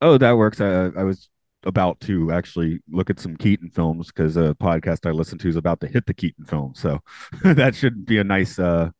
Oh, 0.00 0.16
that 0.16 0.36
works. 0.36 0.60
I 0.60 0.86
I 0.96 1.02
was 1.02 1.28
about 1.64 1.98
to 2.00 2.30
actually 2.32 2.80
look 2.88 3.10
at 3.10 3.18
some 3.20 3.36
Keaton 3.36 3.68
films 3.68 4.06
because 4.06 4.36
a 4.36 4.54
podcast 4.60 5.06
I 5.06 5.10
listen 5.10 5.38
to 5.38 5.48
is 5.48 5.56
about 5.56 5.80
to 5.80 5.88
hit 5.88 6.06
the 6.06 6.14
Keaton 6.14 6.44
film, 6.44 6.72
so 6.76 7.00
that 7.42 7.74
should 7.74 8.06
be 8.06 8.18
a 8.18 8.24
nice 8.24 8.60
uh 8.60 8.90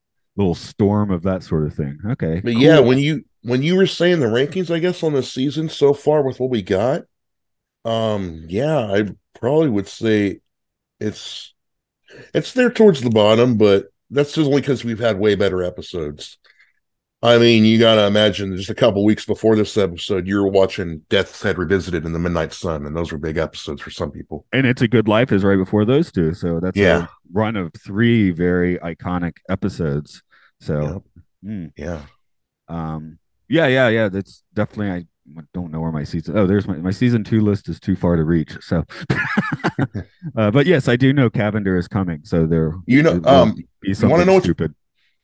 little 0.41 0.55
storm 0.55 1.11
of 1.11 1.23
that 1.25 1.43
sort 1.43 1.67
of 1.67 1.75
thing. 1.75 1.99
Okay, 2.13 2.41
But 2.43 2.55
cool. 2.55 2.63
yeah, 2.63 2.79
when 2.81 2.99
you 2.99 3.25
when 3.43 3.63
you 3.63 3.77
were 3.77 3.87
saying 3.87 4.21
the 4.21 4.27
rankings, 4.27 4.75
I 4.75 4.79
guess 4.79 5.03
on 5.03 5.13
the 5.13 5.23
season 5.23 5.69
so 5.69 5.95
far 5.95 6.23
with 6.23 6.41
what 6.41 6.51
we 6.51 6.63
got, 6.63 7.03
um, 7.85 8.45
yeah, 8.49 8.79
I 8.79 9.05
probably 9.39 9.69
would 9.71 9.89
say 9.89 10.41
it's 10.99 11.55
it's 12.35 12.53
there 12.53 12.71
towards 12.71 13.01
the 13.01 13.11
bottom, 13.11 13.57
but 13.57 13.87
that's 14.11 14.33
just 14.35 14.49
only 14.49 14.61
because 14.61 14.85
we've 14.85 14.99
had 14.99 15.19
way 15.19 15.35
better 15.37 15.63
episodes. 15.63 16.39
I 17.23 17.37
mean, 17.37 17.67
you 17.67 17.79
gotta 17.79 18.07
imagine 18.07 18.57
just 18.57 18.71
a 18.71 18.75
couple 18.75 19.05
weeks 19.05 19.27
before 19.27 19.55
this 19.55 19.77
episode, 19.77 20.27
you 20.27 20.37
were 20.43 20.49
watching 20.49 21.03
Death's 21.11 21.43
Head 21.43 21.59
Revisited 21.59 22.07
in 22.07 22.13
the 22.15 22.19
Midnight 22.19 22.53
Sun, 22.55 22.87
and 22.87 22.97
those 22.97 23.13
were 23.13 23.19
big 23.19 23.37
episodes 23.37 23.83
for 23.83 23.91
some 23.91 24.11
people. 24.11 24.47
and 24.53 24.67
it's 24.67 24.81
a 24.83 24.89
good 24.89 25.07
life 25.07 25.31
is 25.31 25.45
right 25.45 25.59
before 25.59 25.85
those 25.85 26.11
two 26.11 26.33
so 26.35 26.61
that's 26.61 26.77
Yeah. 26.79 27.05
a 27.05 27.09
run 27.33 27.57
of 27.57 27.73
three 27.75 28.31
very 28.31 28.79
iconic 28.79 29.37
episodes 29.51 30.23
so 30.61 31.03
mm, 31.45 31.71
Yeah. 31.77 32.03
um 32.69 33.19
yeah 33.49 33.67
yeah 33.67 33.89
yeah 33.89 34.09
that's 34.09 34.43
definitely 34.55 34.91
i 34.91 35.07
don't 35.55 35.71
know 35.71 35.81
where 35.81 35.93
my 35.93 36.03
season. 36.03 36.37
Oh, 36.37 36.45
there's 36.45 36.67
my 36.67 36.77
my 36.79 36.91
season 36.91 37.23
two 37.23 37.41
list 37.41 37.69
is 37.69 37.79
too 37.79 37.95
far 37.95 38.17
to 38.17 38.25
reach. 38.25 38.57
So, 38.63 38.85
uh, 40.37 40.51
but 40.51 40.67
yes, 40.67 40.89
I 40.89 40.97
do 40.97 41.13
know 41.13 41.31
Cavender 41.31 41.77
is 41.77 41.87
coming. 41.87 42.21
So 42.25 42.47
there, 42.47 42.73
You 42.87 43.03
know, 43.03 43.13
will 43.19 43.29
um, 43.29 43.57
you 43.83 43.95
wanna 44.03 44.25
know 44.25 44.35
what's- 44.35 44.47
stupid. 44.47 44.75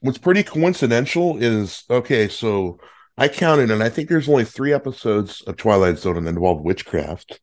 what's 0.01 0.19
pretty 0.19 0.43
coincidental 0.45 1.37
is 1.43 1.83
okay, 1.91 2.29
so 2.29 2.79
I 3.19 3.27
counted 3.29 3.71
and 3.71 3.83
I 3.83 3.89
think 3.89 4.09
there's 4.09 4.29
only 4.29 4.45
three 4.45 4.73
episodes 4.73 5.43
of 5.43 5.57
Twilight 5.57 5.99
Zone 5.99 6.23
that 6.23 6.29
involve 6.31 6.61
witchcraft. 6.63 7.41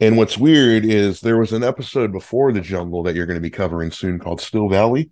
And 0.00 0.16
what's 0.16 0.38
weird 0.38 0.84
is 0.86 1.20
there 1.20 1.38
was 1.38 1.52
an 1.52 1.62
episode 1.62 2.10
before 2.10 2.52
the 2.52 2.60
jungle 2.62 3.02
that 3.02 3.14
you're 3.14 3.26
going 3.26 3.36
to 3.36 3.40
be 3.40 3.50
covering 3.50 3.90
soon 3.90 4.18
called 4.18 4.40
Still 4.40 4.68
Valley. 4.68 5.10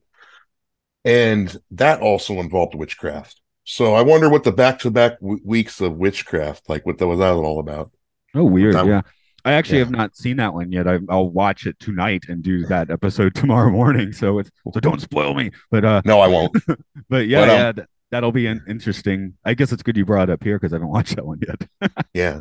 And 1.05 1.57
that 1.73 2.01
also 2.01 2.35
involved 2.35 2.75
witchcraft. 2.75 3.41
So 3.65 3.95
I 3.95 4.03
wonder 4.03 4.29
what 4.29 4.45
the 4.45 4.53
back-to-back 4.53 5.21
w- 5.21 5.41
weeks 5.45 5.81
of 5.81 5.97
witchcraft, 5.97 6.69
like 6.69 6.85
what 6.85 6.99
that 6.99 7.07
was 7.07 7.19
that 7.21 7.33
all 7.33 7.59
about. 7.61 7.91
Oh, 8.35 8.45
weird. 8.45 8.75
that- 8.75 8.87
yeah. 8.87 9.03
I 9.43 9.53
actually 9.53 9.79
yeah. 9.79 9.85
have 9.85 9.93
not 9.93 10.15
seen 10.17 10.37
that 10.37 10.53
one 10.53 10.71
yet. 10.71 10.87
I, 10.87 10.99
I'll 11.09 11.31
watch 11.31 11.67
it 11.67 11.79
tonight 11.81 12.25
and 12.29 12.43
do 12.43 12.67
that 12.67 12.91
episode 12.91 13.35
tomorrow 13.37 13.71
morning. 13.71 14.13
So 14.13 14.39
it's 14.39 14.51
so 14.75 14.81
don't 14.81 15.01
spoil 15.01 15.33
me. 15.33 15.51
But 15.71 15.85
uh, 15.85 16.03
No, 16.05 16.21
I 16.21 16.29
won't. 16.29 16.55
but 17.09 17.27
yeah, 17.27 17.41
But, 17.41 17.49
um, 17.49 17.57
yeah, 17.57 17.73
th- 17.73 17.89
that'll 18.11 18.33
be 18.33 18.47
an 18.47 18.63
interesting. 18.69 19.35
I 19.45 19.55
guess 19.55 19.73
it's 19.73 19.83
good 19.83 19.97
you 19.97 20.05
brought 20.05 20.29
it 20.29 20.33
up 20.35 20.45
here 20.45 20.59
because 20.59 20.75
I 20.75 20.77
haven't 20.77 20.89
watched 20.91 21.17
that 21.17 21.25
one 21.25 21.41
yet. 21.41 21.91
yeah. 22.13 22.41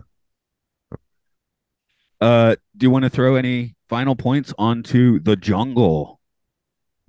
Uh, 2.19 2.55
do 2.75 2.85
you 2.85 2.89
want 2.91 3.03
to 3.03 3.09
throw 3.09 3.35
any 3.35 3.75
final 3.87 4.15
points 4.15 4.53
onto 4.57 5.19
the 5.21 5.37
jungle? 5.37 6.18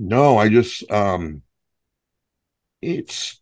No, 0.01 0.37
I 0.39 0.49
just 0.49 0.91
um 0.91 1.43
it's 2.83 3.41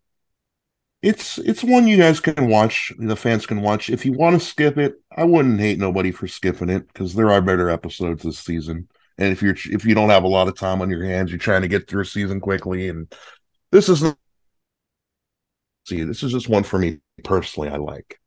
it's 1.03 1.39
it's 1.39 1.63
one 1.63 1.87
you 1.87 1.97
guys 1.97 2.19
can 2.21 2.49
watch, 2.49 2.93
the 2.99 3.15
fans 3.17 3.47
can 3.47 3.63
watch. 3.63 3.89
If 3.89 4.05
you 4.05 4.13
want 4.13 4.39
to 4.41 4.45
skip 4.47 4.79
it, 4.79 4.97
I 5.17 5.25
wouldn't 5.25 5.61
hate 5.61 5.79
nobody 5.79 6.11
for 6.11 6.27
skipping 6.27 6.71
it 6.71 6.89
because 6.89 7.15
there 7.15 7.31
are 7.31 7.41
better 7.41 7.71
episodes 7.71 8.23
this 8.25 8.39
season. 8.39 8.89
And 9.17 9.33
if 9.33 9.41
you're 9.43 9.55
if 9.71 9.85
you 9.85 9.95
don't 9.95 10.11
have 10.11 10.25
a 10.25 10.29
lot 10.29 10.49
of 10.49 10.57
time 10.57 10.83
on 10.83 10.91
your 10.91 11.05
hands, 11.05 11.31
you're 11.31 11.39
trying 11.39 11.63
to 11.63 11.69
get 11.69 11.89
through 11.89 12.03
a 12.03 12.07
season 12.07 12.41
quickly 12.41 12.89
and 12.89 13.13
this 13.73 13.89
is 13.89 14.03
see, 15.87 16.03
this 16.05 16.23
is 16.23 16.33
just 16.33 16.49
one 16.49 16.63
for 16.63 16.79
me 16.79 16.99
personally 17.25 17.69
I 17.69 17.77
like. 17.77 18.21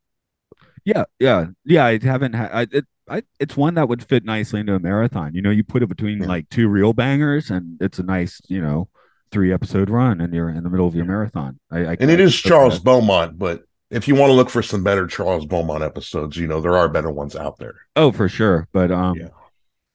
Yeah, 0.86 1.06
yeah, 1.20 1.48
yeah. 1.66 1.86
I 1.86 2.00
haven't 2.04 2.34
had. 2.34 2.52
I, 2.52 2.62
it, 2.72 2.86
I, 3.10 3.24
it's 3.40 3.58
one 3.58 3.74
that 3.76 3.90
would 3.90 4.04
fit 4.04 4.24
nicely 4.24 4.60
into 4.60 4.74
a 4.76 4.80
marathon. 4.80 5.34
You 5.34 5.42
know, 5.42 5.50
you 5.50 5.64
put 5.64 5.84
it 5.84 5.90
between 5.90 6.22
Yeah. 6.22 6.28
like 6.28 6.50
two 6.50 6.68
real 6.68 6.94
bangers, 6.94 7.50
and 7.50 7.78
it's 7.82 8.00
a 8.00 8.04
nice, 8.04 8.42
you 8.48 8.62
know, 8.62 8.88
three 9.32 9.52
episode 9.54 9.90
run, 9.90 10.22
and 10.22 10.34
you're 10.34 10.50
in 10.50 10.64
the 10.64 10.70
middle 10.70 10.88
of 10.88 10.96
your 10.96 11.06
marathon. 11.06 11.60
I, 11.72 11.80
I 11.86 11.98
And 12.00 12.12
it 12.12 12.20
is 12.20 12.36
Charles 12.36 12.76
that- 12.76 12.84
Beaumont, 12.84 13.38
but 13.40 13.64
if 13.90 14.08
you 14.08 14.16
want 14.16 14.30
to 14.30 14.34
look 14.34 14.50
for 14.50 14.62
some 14.64 14.84
better 14.84 15.08
Charles 15.08 15.46
Beaumont 15.46 15.84
episodes, 15.84 16.38
you 16.38 16.48
know, 16.48 16.62
there 16.62 16.78
are 16.78 16.88
better 16.88 17.12
ones 17.12 17.36
out 17.36 17.58
there. 17.58 17.76
Oh, 17.96 18.12
for 18.12 18.30
sure. 18.30 18.68
But 18.72 18.92
um, 18.92 19.18
Yeah. 19.18 19.30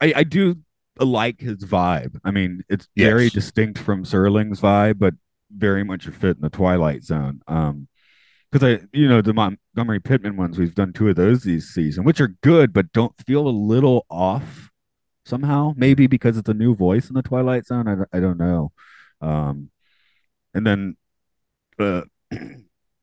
I, 0.00 0.12
I 0.16 0.22
do 0.24 0.56
like 0.98 1.40
his 1.40 1.64
vibe. 1.64 2.18
I 2.24 2.30
mean, 2.30 2.62
it's 2.68 2.88
very 2.96 3.30
distinct 3.30 3.78
from 3.78 4.04
Serling's 4.04 4.60
vibe, 4.60 4.98
but 4.98 5.14
very 5.50 5.84
much 5.84 6.06
a 6.06 6.12
fit 6.12 6.36
in 6.36 6.42
the 6.42 6.50
Twilight 6.50 7.04
Zone. 7.04 7.40
Um, 7.48 7.88
because 8.50 8.78
I, 8.80 8.84
you 8.92 9.08
know, 9.08 9.20
the 9.22 9.34
Montgomery 9.34 10.00
Pittman 10.00 10.36
ones, 10.36 10.58
we've 10.58 10.74
done 10.74 10.92
two 10.92 11.08
of 11.08 11.16
those 11.16 11.42
this 11.42 11.68
season, 11.68 12.04
which 12.04 12.20
are 12.20 12.34
good, 12.42 12.72
but 12.72 12.92
don't 12.92 13.14
feel 13.26 13.46
a 13.46 13.50
little 13.50 14.06
off 14.10 14.70
somehow. 15.24 15.72
Maybe 15.76 16.06
because 16.06 16.36
it's 16.38 16.48
a 16.48 16.54
new 16.54 16.74
voice 16.74 17.08
in 17.08 17.14
the 17.14 17.22
Twilight 17.22 17.66
Zone. 17.66 17.88
I, 17.88 17.94
don't- 17.96 18.08
I 18.12 18.20
don't 18.20 18.38
know. 18.38 18.72
Um, 19.20 19.70
and 20.54 20.66
then, 20.66 20.96
uh, 21.78 22.02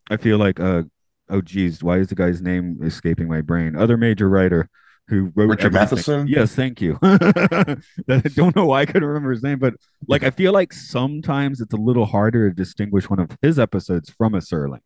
I 0.09 0.17
feel 0.17 0.37
like, 0.37 0.59
uh, 0.59 0.83
oh 1.29 1.41
geez, 1.41 1.83
why 1.83 1.97
is 1.97 2.07
the 2.07 2.15
guy's 2.15 2.41
name 2.41 2.79
escaping 2.83 3.27
my 3.27 3.41
brain? 3.41 3.75
Other 3.75 3.97
major 3.97 4.27
writer 4.29 4.69
who 5.07 5.31
wrote 5.35 5.49
Richard 5.49 5.75
everything. 5.75 5.95
Matheson? 5.97 6.27
Yes, 6.27 6.55
thank 6.55 6.79
you. 6.81 6.97
I 7.03 7.75
don't 8.35 8.55
know 8.55 8.65
why 8.65 8.81
I 8.81 8.85
couldn't 8.85 9.05
remember 9.07 9.31
his 9.31 9.43
name, 9.43 9.59
but 9.59 9.73
like 10.07 10.23
I 10.23 10.29
feel 10.29 10.53
like 10.53 10.71
sometimes 10.73 11.61
it's 11.61 11.73
a 11.73 11.77
little 11.77 12.05
harder 12.05 12.49
to 12.49 12.55
distinguish 12.55 13.09
one 13.09 13.19
of 13.19 13.29
his 13.41 13.59
episodes 13.59 14.09
from 14.09 14.33
a 14.35 14.39
Serling. 14.39 14.79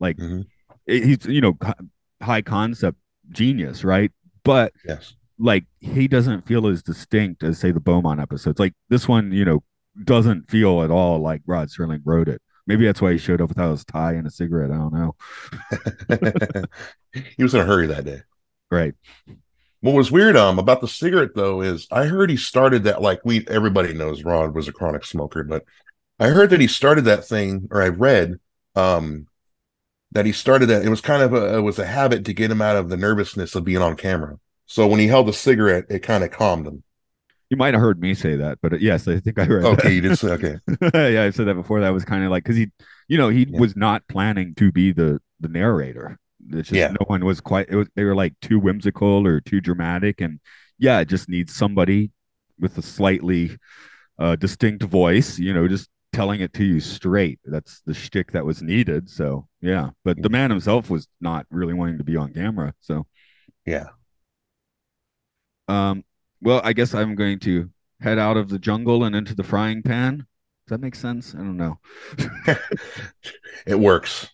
Like 0.00 0.16
Mhm. 0.16 0.46
he's 0.86 1.24
you 1.26 1.40
know 1.40 1.56
hi- 1.62 1.74
high 2.22 2.42
concept 2.42 2.98
genius, 3.30 3.84
right? 3.84 4.10
But 4.44 4.72
Yes. 4.86 5.14
like 5.38 5.64
he 5.80 6.08
doesn't 6.08 6.46
feel 6.46 6.66
as 6.66 6.82
distinct 6.82 7.42
as 7.42 7.58
say 7.58 7.70
the 7.70 7.80
Beaumont 7.80 8.20
episodes. 8.20 8.58
Like 8.58 8.74
this 8.88 9.06
one, 9.06 9.30
you 9.32 9.44
know, 9.44 9.62
doesn't 10.04 10.50
feel 10.50 10.82
at 10.82 10.90
all 10.90 11.20
like 11.20 11.42
Rod 11.46 11.68
Serling 11.68 12.00
wrote 12.04 12.28
it. 12.28 12.40
Maybe 12.66 12.84
that's 12.86 13.00
why 13.02 13.12
he 13.12 13.18
showed 13.18 13.40
up 13.40 13.48
without 13.48 13.70
his 13.72 13.84
tie 13.84 14.12
and 14.14 14.26
a 14.26 14.30
cigarette. 14.30 14.70
I 14.70 14.76
don't 14.76 14.92
know. 14.92 15.14
he 17.36 17.42
was 17.42 17.54
in 17.54 17.60
a 17.60 17.64
hurry 17.64 17.86
that 17.88 18.04
day. 18.04 18.22
Right. 18.70 18.94
What 19.80 19.94
was 19.94 20.12
weird 20.12 20.36
um 20.36 20.58
about 20.58 20.80
the 20.80 20.88
cigarette 20.88 21.34
though 21.34 21.62
is 21.62 21.86
I 21.90 22.04
heard 22.04 22.30
he 22.30 22.36
started 22.36 22.84
that 22.84 23.02
like 23.02 23.20
we 23.24 23.46
everybody 23.48 23.94
knows 23.94 24.24
Rod 24.24 24.54
was 24.54 24.68
a 24.68 24.72
chronic 24.72 25.04
smoker, 25.04 25.42
but 25.42 25.64
I 26.18 26.28
heard 26.28 26.50
that 26.50 26.60
he 26.60 26.66
started 26.66 27.06
that 27.06 27.24
thing, 27.26 27.66
or 27.70 27.82
I 27.82 27.88
read 27.88 28.38
um 28.76 29.26
that 30.12 30.26
he 30.26 30.32
started 30.32 30.66
that 30.66 30.84
it 30.84 30.88
was 30.88 31.00
kind 31.00 31.22
of 31.22 31.32
a 31.34 31.58
it 31.58 31.60
was 31.60 31.78
a 31.78 31.86
habit 31.86 32.24
to 32.26 32.32
get 32.34 32.50
him 32.50 32.62
out 32.62 32.76
of 32.76 32.88
the 32.88 32.96
nervousness 32.96 33.54
of 33.54 33.64
being 33.64 33.82
on 33.82 33.96
camera. 33.96 34.38
So 34.66 34.86
when 34.86 35.00
he 35.00 35.08
held 35.08 35.26
the 35.26 35.32
cigarette, 35.32 35.86
it 35.88 36.00
kind 36.00 36.24
of 36.24 36.30
calmed 36.30 36.66
him. 36.66 36.82
You 37.48 37.56
might 37.56 37.74
have 37.74 37.80
heard 37.80 38.00
me 38.00 38.14
say 38.14 38.36
that, 38.36 38.58
but 38.62 38.74
uh, 38.74 38.76
yes, 38.80 39.08
I 39.08 39.18
think 39.18 39.38
I 39.38 39.46
read. 39.46 39.64
Okay, 39.64 39.92
you 39.94 40.00
did 40.00 40.16
say 40.16 40.28
okay. 40.30 40.56
yeah, 41.12 41.24
I 41.24 41.30
said 41.30 41.46
that 41.46 41.54
before. 41.54 41.80
That 41.80 41.90
was 41.90 42.04
kind 42.04 42.24
of 42.24 42.30
like 42.30 42.44
because 42.44 42.56
he, 42.56 42.70
you 43.08 43.18
know, 43.18 43.28
he 43.28 43.46
Yeah. 43.48 43.58
was 43.58 43.76
not 43.76 44.06
planning 44.08 44.54
to 44.56 44.70
be 44.70 44.92
the 44.92 45.20
the 45.40 45.48
narrator. 45.48 46.18
It's 46.50 46.68
just 46.68 46.72
Yeah. 46.78 46.88
no 46.88 47.04
one 47.06 47.24
was 47.24 47.40
quite. 47.40 47.68
It 47.68 47.74
was 47.76 47.88
they 47.96 48.04
were 48.04 48.14
like 48.14 48.34
too 48.40 48.60
whimsical 48.60 49.26
or 49.26 49.40
too 49.40 49.60
dramatic, 49.60 50.20
and 50.20 50.38
yeah, 50.78 51.00
it 51.00 51.08
just 51.08 51.28
needs 51.28 51.52
somebody 51.54 52.12
with 52.60 52.78
a 52.78 52.82
slightly 52.82 53.56
uh, 54.18 54.36
distinct 54.36 54.84
voice. 54.84 55.38
You 55.38 55.54
know, 55.54 55.68
just 55.68 55.88
telling 56.12 56.40
it 56.40 56.52
to 56.54 56.64
you 56.64 56.80
straight. 56.80 57.40
That's 57.44 57.82
the 57.82 57.94
shtick 57.94 58.32
that 58.32 58.46
was 58.46 58.62
needed. 58.62 59.10
So 59.10 59.48
yeah, 59.60 59.90
but 60.04 60.20
the 60.22 60.28
man 60.28 60.50
himself 60.50 60.90
was 60.90 61.06
not 61.20 61.46
really 61.50 61.74
wanting 61.74 61.98
to 61.98 62.04
be 62.04 62.16
on 62.16 62.32
camera. 62.32 62.74
So 62.80 63.06
Yeah. 63.66 63.86
um, 65.68 66.04
well, 66.40 66.60
I 66.64 66.72
guess 66.72 66.94
I'm 66.94 67.14
going 67.14 67.38
to 67.40 67.70
head 68.00 68.18
out 68.18 68.36
of 68.36 68.48
the 68.48 68.58
jungle 68.58 69.04
and 69.04 69.14
into 69.14 69.34
the 69.34 69.42
frying 69.44 69.82
pan. 69.82 70.18
Does 70.18 70.76
that 70.76 70.80
make 70.80 70.94
sense? 70.94 71.34
I 71.34 71.38
don't 71.38 71.56
know. 71.56 71.78
it 73.66 73.78
works. 73.78 74.30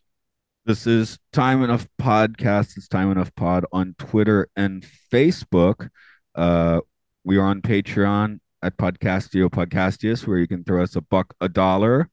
This 0.64 0.86
is 0.86 1.18
Time 1.32 1.62
Enough 1.62 1.86
Podcast. 2.00 2.76
It's 2.76 2.88
Time 2.88 3.10
Enough 3.10 3.34
Pod 3.34 3.64
on 3.72 3.94
Twitter 3.98 4.48
and 4.56 4.86
Facebook. 5.12 5.88
Uh, 6.34 6.80
we 7.24 7.36
are 7.38 7.44
on 7.44 7.62
Patreon 7.62 8.40
at 8.62 8.76
Podcastio 8.76 9.48
Podcastius, 9.48 10.26
where 10.26 10.38
you 10.38 10.46
can 10.48 10.64
throw 10.64 10.82
us 10.82 10.96
a 10.96 11.00
buck, 11.00 11.34
a 11.40 11.48
dollar, 11.48 12.08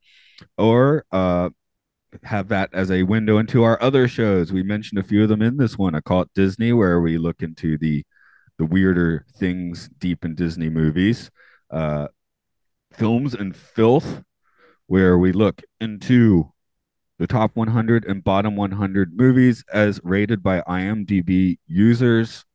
or 0.57 1.05
uh, 1.11 1.49
have 2.23 2.47
that 2.49 2.69
as 2.73 2.91
a 2.91 3.03
window 3.03 3.37
into 3.37 3.63
our 3.63 3.81
other 3.81 4.07
shows. 4.07 4.51
We 4.51 4.63
mentioned 4.63 4.99
a 4.99 5.03
few 5.03 5.23
of 5.23 5.29
them 5.29 5.41
in 5.41 5.57
this 5.57 5.77
one. 5.77 5.95
I 5.95 6.01
call 6.01 6.21
it 6.21 6.33
Disney, 6.35 6.73
where 6.73 7.01
we 7.01 7.17
look 7.17 7.41
into 7.41 7.77
the 7.77 8.03
the 8.57 8.65
weirder 8.65 9.25
things 9.35 9.89
deep 9.97 10.23
in 10.23 10.35
Disney 10.35 10.69
movies. 10.69 11.31
Uh, 11.71 12.07
Films 12.93 13.33
and 13.33 13.55
Filth, 13.55 14.23
where 14.87 15.17
we 15.17 15.31
look 15.31 15.61
into 15.79 16.51
the 17.19 17.27
top 17.27 17.55
100 17.55 18.05
and 18.05 18.23
bottom 18.23 18.55
100 18.55 19.15
movies 19.15 19.63
as 19.71 19.99
rated 20.03 20.43
by 20.43 20.61
IMDb 20.61 21.57
users. 21.67 22.45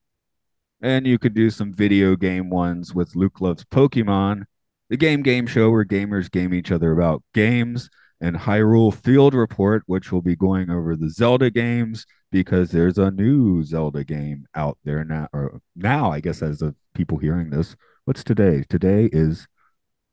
And 0.81 1.07
you 1.07 1.19
could 1.19 1.35
do 1.35 1.51
some 1.51 1.73
video 1.73 2.15
game 2.15 2.51
ones 2.51 2.95
with 2.95 3.17
Luke 3.17 3.41
Loves 3.41 3.65
Pokemon, 3.65 4.45
the 4.89 4.97
game 4.97 5.23
game 5.23 5.47
show 5.47 5.71
where 5.71 5.85
gamers 5.85 6.31
game 6.31 6.55
each 6.55 6.71
other 6.71 6.93
about 6.93 7.23
games, 7.35 7.91
and 8.21 8.37
Hyrule 8.37 8.95
Field 8.95 9.35
Report, 9.35 9.83
which 9.87 10.11
will 10.13 10.23
be 10.23 10.37
going 10.37 10.71
over 10.71 10.97
the 10.97 11.11
Zelda 11.11 11.51
games 11.51 12.07
because 12.31 12.71
there's 12.71 12.99
a 12.99 13.11
new 13.11 13.63
Zelda 13.63 14.05
game 14.05 14.47
out 14.55 14.79
there 14.85 15.05
now. 15.05 15.29
Or 15.33 15.61
now, 15.77 16.11
I 16.11 16.21
guess, 16.21 16.43
as 16.43 16.63
of 16.63 16.75
people 16.95 17.19
hearing 17.19 17.51
this. 17.51 17.77
What's 18.05 18.25
today? 18.25 18.65
Today 18.69 19.09
is 19.13 19.47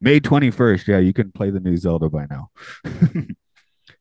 May 0.02 0.20
21st. 0.20 0.88
Yeah, 0.88 1.00
you 1.00 1.14
can 1.14 1.32
play 1.32 1.50
the 1.50 1.60
new 1.60 1.78
Zelda 1.78 2.10
by 2.10 2.28
now. 2.30 2.50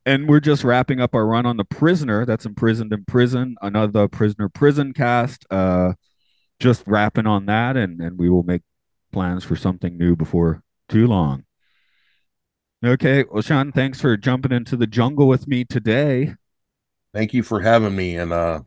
and 0.05 0.27
we're 0.27 0.39
just 0.39 0.63
wrapping 0.63 1.01
up 1.01 1.15
our 1.15 1.25
run 1.25 1.45
on 1.45 1.57
the 1.57 1.65
prisoner 1.65 2.25
that's 2.25 2.45
imprisoned 2.45 2.93
in 2.93 3.03
prison 3.05 3.55
another 3.61 4.07
prisoner 4.07 4.49
prison 4.49 4.93
cast 4.93 5.45
uh 5.51 5.93
just 6.59 6.83
wrapping 6.87 7.27
on 7.27 7.45
that 7.45 7.75
and 7.77 8.01
and 8.01 8.17
we 8.17 8.29
will 8.29 8.43
make 8.43 8.61
plans 9.11 9.43
for 9.43 9.55
something 9.55 9.97
new 9.97 10.15
before 10.15 10.61
too 10.89 11.07
long 11.07 11.43
okay 12.85 13.23
well 13.31 13.41
sean 13.41 13.71
thanks 13.71 13.99
for 13.99 14.15
jumping 14.17 14.51
into 14.51 14.75
the 14.77 14.87
jungle 14.87 15.27
with 15.27 15.47
me 15.47 15.63
today 15.65 16.33
Thank 17.13 17.33
you 17.33 17.43
for 17.43 17.61
having 17.61 17.95
me, 17.95 18.17
and 18.17 18.33
uh, 18.33 18.59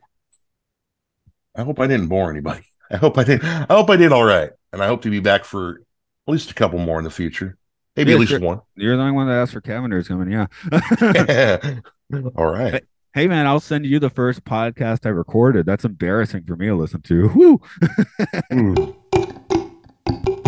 I 1.55 1.64
hope 1.64 1.79
I 1.81 1.87
didn't 1.87 2.07
bore 2.09 2.31
anybody. 2.31 2.62
I 2.91 2.97
hope 2.97 3.19
I 3.19 3.25
did. 3.25 3.45
I 3.45 3.66
hope 3.75 3.91
I 3.91 3.97
did 3.97 4.11
all 4.11 4.25
right, 4.25 4.51
and 4.73 4.83
I 4.83 4.87
hope 4.87 5.03
to 5.03 5.11
be 5.11 5.21
back 5.21 5.45
for 5.45 5.83
at 6.27 6.33
least 6.33 6.51
a 6.51 6.55
couple 6.55 6.79
more 6.79 6.97
in 6.97 7.05
the 7.05 7.11
future. 7.11 7.59
Maybe 7.95 8.12
Yeah, 8.12 8.16
at 8.16 8.21
least 8.21 8.41
one. 8.41 8.62
you're 8.75 8.97
the 8.97 9.03
only 9.03 9.12
one 9.12 9.27
that 9.27 9.35
asked 9.35 9.53
for 9.53 9.61
cavender's 9.61 10.09
coming 10.09 10.31
yeah 10.31 10.47
all 12.37 12.47
right. 12.47 12.83
Hey 13.12 13.29
man, 13.29 13.47
I'll 13.47 13.61
send 13.61 13.85
you 13.85 13.99
the 13.99 14.09
first 14.09 14.43
podcast 14.47 15.05
I 15.05 15.11
recorded. 15.11 15.66
That's 15.66 15.85
embarrassing 15.85 16.45
for 16.45 16.57
me 16.57 16.69
to 16.69 16.75
listen 16.75 17.03
to. 17.03 17.29
Woo. 17.29 17.61
Mm. 18.51 20.47